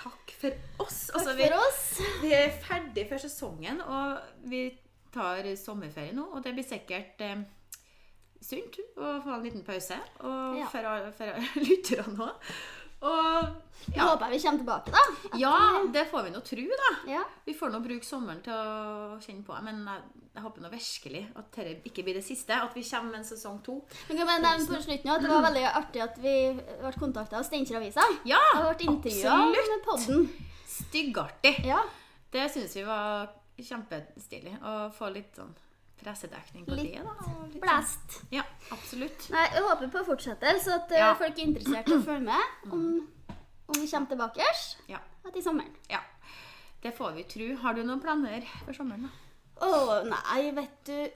takk 0.00 0.32
for 0.40 0.84
oss. 0.84 1.10
Altså, 1.12 1.34
Takk 1.34 1.42
for 1.42 1.58
oss. 1.58 1.82
Vi, 1.98 2.12
vi 2.28 2.36
er 2.36 2.54
ferdig 2.62 3.04
for 3.10 3.20
sesongen, 3.20 3.82
og 3.82 4.46
vi 4.48 4.68
tar 5.14 5.48
sommerferie 5.58 6.12
nå. 6.16 6.28
Og 6.34 6.42
det 6.44 6.52
blir 6.56 6.66
sikkert 6.66 7.20
eh, 7.26 7.40
sunt 8.40 8.78
å 8.96 9.16
få 9.24 9.36
en 9.38 9.44
liten 9.46 9.64
pause. 9.66 9.98
Og 10.24 10.60
Ja. 10.60 10.68
for, 10.72 11.10
for 11.16 11.48
lytterne 11.68 12.28
òg. 12.30 12.52
Og 13.00 13.94
ja. 13.96 14.04
håper 14.10 14.28
vi 14.28 14.38
kommer 14.42 14.58
tilbake, 14.60 14.92
da. 14.92 15.02
ja, 15.40 15.52
det 15.88 16.02
får 16.10 16.26
vi 16.26 16.32
nå 16.34 16.40
tro, 16.44 16.64
da. 16.82 16.88
Ja. 17.08 17.22
Vi 17.46 17.54
får 17.56 17.70
nå 17.72 17.78
bruke 17.80 18.04
sommeren 18.04 18.42
til 18.44 18.52
å 18.52 19.14
kjenne 19.24 19.40
på 19.46 19.56
men 19.64 19.78
jeg, 19.88 20.02
jeg 20.34 20.42
håper 20.44 20.60
nå 20.66 20.68
virkelig 20.74 21.22
at 21.40 21.48
dette 21.56 21.88
ikke 21.88 22.04
blir 22.04 22.18
det 22.20 22.24
siste. 22.26 22.52
At 22.60 22.76
vi 22.76 22.84
kommer 22.84 23.14
med 23.14 23.22
en 23.22 23.30
sesong 23.30 23.62
to. 23.64 23.78
Men 24.10 24.20
kan 24.20 24.34
jeg 24.34 24.44
nevne 24.44 24.68
på 24.68 24.82
slutten 24.84 25.14
at 25.14 25.24
det 25.24 25.32
var 25.32 25.46
veldig 25.48 25.64
artig 25.70 26.04
at 26.04 26.20
vi 26.20 26.34
ble 26.60 26.92
kontakta 27.00 27.40
av 27.40 27.48
Steinkjer-avisa. 27.48 28.04
Ja! 28.28 28.42
Og 28.66 28.68
ble 28.76 28.90
intervjua 28.92 29.32
absolutt. 29.48 29.72
med 29.72 29.88
podden. 29.88 30.28
Styggartig. 30.76 31.54
Ja. 31.72 31.80
Det 32.36 32.50
syns 32.52 32.76
vi 32.76 32.84
var 32.84 33.32
kjempestilig. 33.66 34.54
Å 34.62 34.90
få 34.92 35.10
litt 35.12 35.34
sånn 35.36 35.54
pressedekning 36.00 36.64
på 36.66 36.76
Litt 36.78 36.94
det. 36.94 37.02
da. 37.04 37.10
og 37.10 37.50
litt 37.52 37.62
sånn- 37.64 38.26
Ja, 38.32 38.42
absolutt. 38.72 39.30
Nei, 39.30 39.46
jeg 39.52 39.62
håper 39.62 39.90
på 39.92 40.04
fortsettelse, 40.06 40.68
at 40.74 40.92
eh, 40.92 40.98
Ja. 40.98 41.14
folk 41.14 41.38
er 41.38 41.46
interessert 41.46 41.88
i 41.88 41.92
å 41.92 42.02
følge 42.04 42.24
med 42.24 42.72
om, 42.72 43.08
om 43.68 43.74
vi 43.80 43.86
kommer 43.90 44.08
tilbake 44.08 44.42
Ja. 44.88 44.98
til 45.32 45.42
sommeren. 45.42 45.74
ja. 45.90 46.00
Det 46.82 46.94
får 46.96 47.12
vi 47.14 47.22
tro. 47.24 47.56
Har 47.56 47.74
du 47.74 47.82
noen 47.84 48.00
planer 48.00 48.40
for 48.64 48.72
sommeren? 48.72 49.02
da? 49.02 49.66
Å 49.66 50.04
nei, 50.08 50.50
vet 50.50 50.84
du 50.84 51.10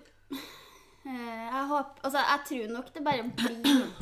eh, 1.07 1.51
Jeg 1.53 1.69
håper 1.69 2.03
Altså, 2.05 2.19
jeg 2.19 2.41
tror 2.49 2.69
nok 2.75 2.93
det 2.95 3.05
bare 3.05 3.23
blir 3.23 3.93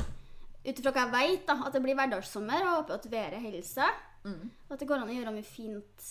Ut 0.65 0.79
ifra 0.79 0.91
hva 0.91 1.01
jeg 1.03 1.11
vet, 1.39 1.45
da, 1.47 1.53
at 1.65 1.73
det 1.73 1.81
blir 1.83 1.95
hverdagssommer. 1.95 2.59
Jeg 2.59 2.67
håper 2.67 2.93
at 2.93 3.07
været 3.11 3.41
holder 3.41 3.61
seg. 3.67 3.89
Mm. 4.23 4.49
At 4.71 4.79
det 4.79 4.87
går 4.87 5.01
an 5.01 5.09
å 5.09 5.15
gjøre 5.17 5.33
mye 5.35 5.43
fint 5.43 6.05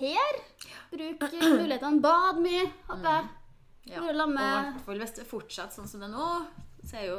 her. 0.00 0.38
Bruk 0.90 1.24
mulighetene. 1.32 2.00
Bad 2.04 2.40
mye, 2.42 2.68
håper 2.90 3.10
jeg. 3.10 3.32
Ja. 3.84 4.00
Og 4.00 4.10
i 4.14 4.14
hvert 4.16 4.84
fall 4.86 5.02
hvis 5.02 5.16
det 5.18 5.26
fortsetter 5.28 5.76
sånn 5.76 5.90
som 5.90 6.04
det 6.04 6.08
er 6.08 6.14
nå, 6.14 6.28
så 6.84 7.00
er 7.00 7.10
jo 7.10 7.18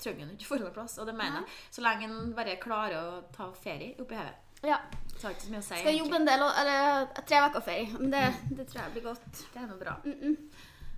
trenger 0.00 0.26
en 0.26 0.34
ikke 0.36 0.48
forholdsplass. 0.50 0.98
Og 1.02 1.08
det 1.08 1.16
mener 1.16 1.42
jeg. 1.42 1.56
Så 1.76 1.84
lenge 1.84 2.08
en 2.08 2.34
bare 2.36 2.58
klarer 2.62 2.98
å 2.98 3.22
ta 3.34 3.50
ferie 3.56 3.94
oppi 4.02 4.18
hodet. 4.18 4.36
Ja. 4.64 4.80
Så 5.16 5.32
ikke 5.32 5.46
så 5.46 5.52
mye 5.52 5.62
å 5.62 5.66
si. 5.66 5.80
Skal 5.80 5.98
jobbe 5.98 6.20
en 6.20 6.28
del, 6.28 6.44
eller 6.62 7.10
tre 7.28 7.40
uker 7.46 7.64
ferie. 7.64 7.88
Men 7.96 8.12
det, 8.12 8.24
det 8.58 8.68
tror 8.70 8.82
jeg 8.82 8.94
blir 8.96 9.06
godt. 9.10 9.42
Det 9.52 9.62
er 9.62 9.68
noe 9.70 9.80
bra. 9.80 9.96
Mm 10.04 10.18
-mm. 10.20 10.36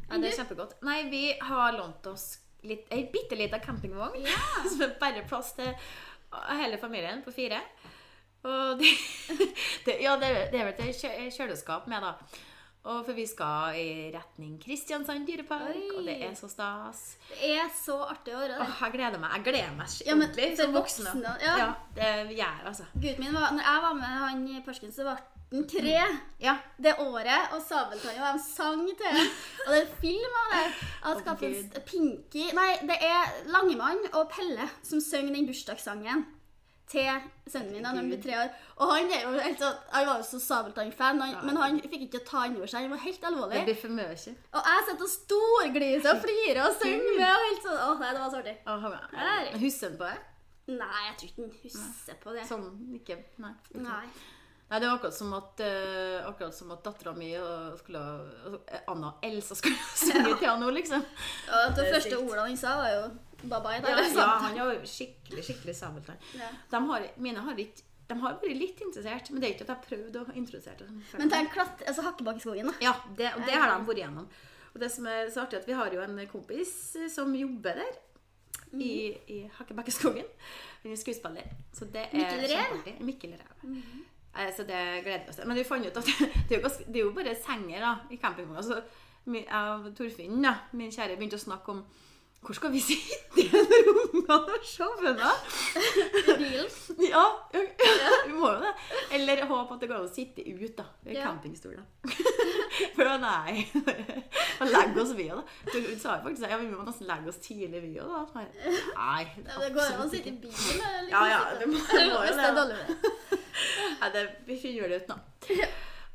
Ja, 0.09 0.19
det 0.19 0.29
er 0.29 0.37
kjempegodt. 0.37 0.83
Nei, 0.83 1.03
vi 1.11 1.39
har 1.41 1.73
lånt 1.73 2.07
oss 2.07 2.39
litt, 2.63 2.87
ei 2.91 3.11
bitte 3.13 3.37
lita 3.37 3.59
campingvogn 3.59 4.27
som 4.71 4.83
er 4.83 4.97
bare 5.01 5.27
plass 5.29 5.53
til 5.53 5.75
hele 6.61 6.79
familien 6.79 7.23
på 7.23 7.33
fire. 7.33 7.61
Og 8.47 8.79
det, 8.79 8.93
det, 9.87 9.97
ja, 10.05 10.15
det, 10.21 10.29
det 10.53 10.61
er 10.61 10.71
vel 10.71 10.87
et 10.89 11.35
kjøleskap 11.35 11.89
med, 11.91 12.05
da. 12.05 12.45
Og 12.89 13.03
for 13.05 13.13
vi 13.13 13.25
skal 13.29 13.75
i 13.77 13.89
retning 14.15 14.55
Kristiansand 14.63 15.27
dyrepark, 15.29 15.75
Oi. 15.77 15.89
og 15.99 16.05
det 16.07 16.15
er 16.25 16.37
så 16.39 16.49
stas. 16.49 17.01
Det 17.29 17.51
er 17.59 17.67
så 17.75 17.97
artig 18.07 18.33
å 18.33 18.39
være 18.39 18.55
der. 18.55 18.63
Åh, 18.65 18.79
jeg 18.87 18.95
gleder 18.95 19.21
meg. 19.21 19.35
Jeg 19.37 19.45
gleder 19.49 19.75
meg 19.77 19.97
Ja, 20.07 20.15
men 20.15 20.29
ordentlig 20.31 20.47
som 20.61 20.77
voksen. 20.77 21.09
voksne, 21.11 21.35
ja. 21.43 21.67
det 21.99 22.39
gjør 22.39 22.63
altså. 22.71 22.87
Gutten 22.95 23.27
min 23.27 23.35
var, 23.37 23.51
når 23.59 23.67
jeg 23.67 23.83
var 23.89 23.99
med 23.99 24.23
han 24.23 24.47
i 24.55 24.63
Porsken 24.65 24.95
så 24.95 25.05
ble 25.09 25.17
han 25.19 25.67
tre 25.75 25.99
Ja. 26.47 26.55
det 26.79 26.95
året. 27.03 27.53
Og 27.59 27.61
Sabeltann 27.67 28.23
og 28.23 28.39
de 28.39 28.47
sang 28.47 28.87
til 29.03 29.13
ham. 29.19 29.29
Og 29.67 29.75
det 29.75 29.83
er 29.83 29.93
film 30.07 30.41
av 30.45 30.55
det. 30.55 30.65
Skaffet 31.21 31.59
Gud. 31.59 31.79
Pinky 31.91 32.49
Nei, 32.57 32.71
det 32.89 32.99
er 33.11 33.37
Langemann 33.53 34.01
og 34.15 34.31
Pelle 34.33 34.71
som 34.87 35.03
synger 35.03 35.35
den 35.35 35.51
bursdagssangen 35.51 36.25
til 36.89 37.09
sønnen 37.53 37.73
min 37.73 37.83
da 37.85 37.91
når 37.93 38.01
han 38.03 38.09
ble 38.13 38.19
tre 38.23 38.37
år. 38.43 38.49
Og 38.79 38.93
han 38.95 39.11
jo 39.13 39.33
helt 39.39 39.61
sånn 39.63 39.77
Han 39.93 40.07
var 40.09 40.23
jo 40.23 40.27
så 40.29 40.41
Sabeltann-fan, 40.45 41.21
men 41.45 41.57
han 41.61 41.81
fikk 41.85 42.07
ikke 42.09 42.23
ta 42.29 42.47
inn 42.49 42.57
over 42.57 42.67
seg. 42.71 42.87
Han 42.87 42.95
var 42.97 43.03
helt 43.05 43.21
Det 43.21 43.29
alvorlig. 43.31 43.65
blir 43.69 43.79
for 43.83 43.95
mye. 43.99 44.17
Og 44.55 44.71
jeg 44.73 44.87
sitter 44.89 45.05
og 45.09 45.13
storgliser 45.17 46.11
og 46.15 46.25
flirer 46.25 46.63
og 46.65 46.75
synger 46.81 47.13
med. 47.19 47.29
Og 47.29 47.47
helt 47.49 47.63
sånn, 47.69 47.79
Åh, 47.89 47.95
nei, 48.01 48.11
det 48.17 48.25
var 48.25 48.33
så 48.35 48.43
artig. 48.43 48.57
Åh, 48.67 49.61
Husker 49.67 49.89
han 49.91 50.01
på 50.01 50.09
det? 50.09 50.19
Nei, 50.69 50.99
jeg 51.09 51.15
tror 51.21 51.29
ikke 51.31 51.45
han 51.47 51.55
husker 51.63 52.19
på 52.25 52.35
det. 52.37 52.43
Sånn 52.49 52.67
ikke 52.99 53.17
Nei. 53.41 53.55
ikke. 53.71 53.81
Nei. 53.87 54.03
Nei, 54.69 54.79
det 54.83 54.89
var 54.91 54.99
akkurat 54.99 55.15
som 55.17 55.31
at, 55.33 55.61
uh, 55.65 56.27
akkurat 56.29 56.53
som 56.53 56.73
at 56.75 56.83
dattera 56.85 57.15
mi 57.17 57.31
og 57.41 57.79
skulle, 57.81 58.03
altså, 58.45 58.59
Anna 58.93 59.15
Elsa 59.25 59.57
skulle 59.57 59.79
synge 59.97 60.35
henne, 60.43 60.69
liksom. 60.77 61.07
Ja, 61.49 61.63
Det 61.71 61.79
det 61.79 61.87
er 61.87 61.95
første 61.95 62.19
ordene 62.21 62.45
han 62.51 62.59
sa, 62.61 62.75
var 62.83 62.91
jo 62.93 63.07
bye 63.43 63.61
bye. 63.65 63.79
Ja, 63.83 64.01
ja, 64.03 64.27
han 64.45 64.59
er 64.59 64.81
skikkelig 64.89 65.45
skikkelig 65.47 65.75
sabeltann. 65.79 66.19
Ja. 66.39 66.49
De 66.71 66.81
har, 66.91 67.07
mine 67.17 67.45
har 67.47 67.61
ikke 67.65 67.85
de 68.09 68.17
har 68.23 68.39
vært 68.41 68.57
litt 68.57 68.79
interessert, 68.81 69.27
men 69.31 69.43
det 69.43 69.49
er 69.49 69.53
ikke 69.53 69.65
at 69.67 69.69
jeg 69.69 69.77
har 69.77 69.85
prøvd 69.85 70.15
å 70.17 70.37
introdusere 70.41 70.79
dem. 70.81 71.01
Men 71.21 71.29
tenk 71.29 71.51
klatt, 71.53 71.83
altså 71.85 72.07
Hakkebakkeskogen, 72.07 72.71
da. 72.71 72.73
Ja, 72.81 72.95
det, 73.19 73.35
og 73.37 73.43
det 73.45 73.53
har 73.53 73.69
de 73.75 73.85
vært 73.85 74.01
igjennom. 74.01 74.29
Og 74.73 74.79
det 74.81 74.89
som 74.95 75.09
er 75.13 75.29
så 75.35 75.43
artig, 75.43 75.59
er 75.59 75.61
at 75.61 75.69
vi 75.69 75.77
har 75.77 75.93
jo 75.93 76.01
en 76.07 76.17
kompis 76.31 76.71
som 77.13 77.35
jobber 77.37 77.83
der. 77.83 77.99
I, 78.73 78.89
i 79.33 79.37
Hakkebakkeskogen. 79.59 80.25
Han 80.83 80.93
er 80.93 80.99
skuespiller. 81.01 81.53
Så 81.73 81.87
det 81.93 82.07
er 82.09 82.17
Mikkel 82.17 82.43
Rev? 82.51 82.89
Mikkel 83.05 83.37
Rev. 83.37 83.69
Eh, 84.37 84.51
Så 84.57 84.65
det 84.69 84.81
gleder 85.05 85.25
vi 85.25 85.31
oss 85.33 85.37
til. 85.41 85.49
Men 85.49 85.57
vi 85.57 85.65
fant 85.69 85.87
ut 85.87 86.01
at 86.01 86.11
det 86.49 86.57
er 86.59 86.61
jo, 86.61 86.73
det 86.89 87.01
er 87.01 87.05
jo 87.07 87.13
bare 87.17 87.37
senger 87.45 87.85
da, 87.85 87.93
i 88.13 88.19
campingvogna. 88.21 88.65
Så 88.65 88.81
jeg 89.29 89.47
og 89.53 89.89
Torfinn, 89.97 90.41
da, 90.45 90.55
min 90.77 90.93
kjære, 90.93 91.17
begynte 91.21 91.41
å 91.41 91.45
snakke 91.45 91.73
om 91.77 91.85
hvor 92.41 92.55
skal 92.55 92.71
vi 92.73 92.81
sitte 92.81 93.45
når 93.53 93.89
ungene 93.91 94.23
har 94.31 95.17
da? 95.19 95.31
Bilen. 96.39 96.69
Ja, 97.03 97.25
ja, 97.53 98.13
vi 98.27 98.33
må 98.33 98.53
jo 98.55 98.61
det. 98.63 98.71
Eller 99.19 99.43
håpe 99.51 99.75
at 99.75 99.83
det 99.83 99.89
går 99.91 99.99
an 99.99 100.07
å 100.07 100.13
sitte 100.15 100.45
ut 100.47 100.77
da, 100.79 100.85
i 101.07 101.17
Ja. 101.17 101.27
campingstolen. 101.27 101.85
For 102.95 103.05
da, 103.05 103.17
nei. 103.21 103.67
Og 103.75 104.71
legge 104.71 105.03
oss 105.03 105.13
vi 105.19 105.27
da. 105.33 105.41
Så 105.67 105.83
Hun 105.83 105.99
sa 106.01 106.17
jo 106.19 106.25
faktisk 106.29 106.47
ja, 106.51 106.61
vi 106.63 106.71
må 106.71 106.87
nesten 106.87 107.11
legge 107.11 107.33
oss 107.35 107.41
tidlig 107.45 107.83
vi 107.85 107.93
òg, 108.01 108.15
da. 108.15 108.23
Nei, 108.39 109.27
Ja, 109.43 109.59
det 109.65 109.73
går 109.75 109.93
an 109.97 110.07
å 110.07 110.09
sitte 110.15 110.33
i 110.33 110.39
bilen. 110.47 110.87
Eller 110.93 111.13
Ja, 111.13 111.25
ja, 111.35 111.43
det 111.59 111.69
må, 111.73 111.83
det 111.91 112.07
må 112.13 112.23
jo 112.23 112.39
det 112.39 112.49
det. 112.55 112.65
da. 112.73 113.43
Nei, 113.99 114.11
det, 114.15 114.25
vi 114.47 114.57
finner 114.63 114.89
det 114.95 115.03
ut 115.05 115.13
nå. 115.13 115.19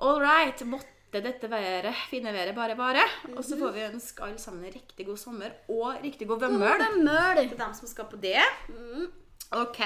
All 0.04 0.20
right, 0.24 0.60
måtte 0.68 0.90
dette 1.22 1.50
været, 1.52 1.94
fine 2.10 2.34
været 2.34 2.56
bare 2.56 2.76
bare. 2.76 3.04
Og 3.38 3.44
så 3.44 3.58
får 3.60 3.72
vi 3.72 3.84
ønske 3.86 4.24
alle 4.24 4.40
sammen 4.40 4.66
en 4.66 4.74
riktig 4.74 5.06
god 5.06 5.18
sommer 5.18 5.54
og 5.70 5.94
riktig 6.04 6.28
god 6.28 6.40
God 6.40 6.50
vømmøl. 6.50 6.88
møl. 6.98 7.50
Til 7.50 7.60
dem 7.60 7.74
som 7.74 7.88
skal 7.88 8.10
på 8.10 8.18
det. 8.18 8.42
Mm. 8.70 9.12
OK. 9.52 9.82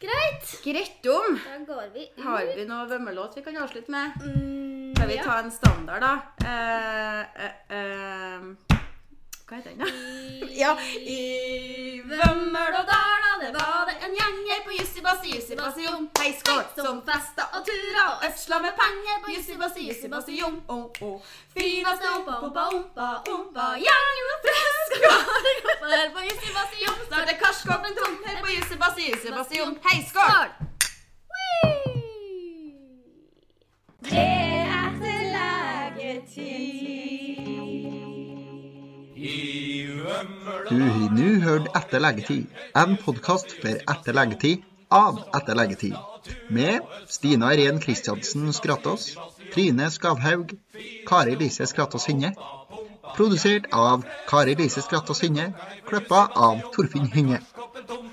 Greit. 0.00 0.60
Greit 0.64 1.06
om. 1.06 1.38
Da 1.44 1.72
går 1.72 1.88
vi 1.94 2.06
ut. 2.16 2.24
Har 2.24 2.46
vi 2.56 2.64
noe 2.64 2.86
vømmelåt 2.88 3.36
vi 3.36 3.42
kan 3.44 3.56
avslutte 3.60 3.92
med? 3.92 4.14
Mm, 4.24 4.94
kan 4.96 5.08
vi 5.08 5.18
ja. 5.18 5.24
ta 5.26 5.40
en 5.42 5.50
standard, 5.52 6.00
da? 6.00 6.14
Uh, 6.40 7.22
uh, 7.44 7.52
uh, 7.76 8.78
hva 9.50 9.58
heter 9.58 9.74
den, 9.74 9.82
da? 9.82 9.90
Ja. 10.62 10.72
I 11.00 12.00
Vømmøl 12.06 12.78
og 12.80 12.86
Dala, 12.88 13.32
det 13.42 13.52
var 13.58 13.69
en 14.60 14.66
på 14.66 14.72
Jussi 14.82 15.00
Bassi, 15.00 15.28
Jussi 15.36 15.84
Jom. 15.84 16.10
Hei, 16.18 16.32
skål! 16.40 16.64
Som 16.76 17.02
festa 17.08 17.42
og 17.54 17.60
tura 17.66 18.04
og 18.12 18.16
øsla 18.28 18.56
med 18.64 18.72
penger 18.82 19.16
på 19.24 19.28
Jussi 19.34 19.54
Bassi, 19.62 19.82
Jussi 19.88 20.08
Bassi 20.08 20.32
Jom. 20.40 20.56
Oh, 20.68 20.84
oh. 21.00 21.20
Finaste 21.56 22.06
ompa, 22.16 22.34
ompa, 22.46 22.62
ompa, 22.76 23.08
ompa, 23.34 23.66
gjengen 23.84 24.26
og 24.34 24.40
frisk 24.46 24.90
og 24.96 25.02
godt 25.66 25.84
her 25.94 26.08
på 26.16 26.20
Jussi 26.28 26.50
Bassi 26.56 26.78
Jom. 26.86 26.98
Snart 27.08 27.28
er 27.32 27.38
karskåpen 27.44 27.92
tom 27.98 28.14
her 28.26 28.36
på 28.44 28.48
Jussi 28.56 28.76
Bassi, 28.82 29.02
Jussi 29.12 29.30
Bassi 29.36 29.54
Jom. 29.60 29.74
Hei, 29.86 29.98
skål! 30.10 30.48
Det 34.10 34.16
er 34.80 34.90
til 35.00 35.22
legetid. 35.36 36.80
Du 40.20 40.80
har 40.80 41.12
nå 41.16 41.28
hørt 41.40 41.68
Etter 41.78 42.02
legetid, 42.02 42.48
en 42.76 42.96
podkast 43.00 43.54
for 43.62 43.78
etter 43.92 44.16
legetid 44.16 44.66
av 44.92 45.22
Etter 45.38 45.56
legetid. 45.56 45.94
Med 46.52 46.84
Stina 47.08 47.54
Irén 47.54 47.80
Kristiansen 47.80 48.52
Skratås, 48.52 49.14
Trine 49.54 49.88
Skavhaug, 49.90 50.52
Kari 51.08 51.38
Lise 51.40 51.66
Skratås 51.70 52.08
Hinne. 52.10 52.34
Produsert 53.16 53.72
av 53.72 54.04
Kari 54.28 54.58
Lise 54.60 54.84
Skratås 54.84 55.24
Hinne, 55.24 55.52
klippa 55.88 56.26
av 56.36 56.60
Torfinn 56.76 57.08
Hinne. 57.16 57.40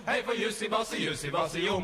Hei 0.08 0.22
for 0.24 0.40
Jussi 0.40 0.72
Bassi, 0.72 1.04
Jussi 1.04 1.32
Bassi 1.32 1.68
Jom. 1.68 1.84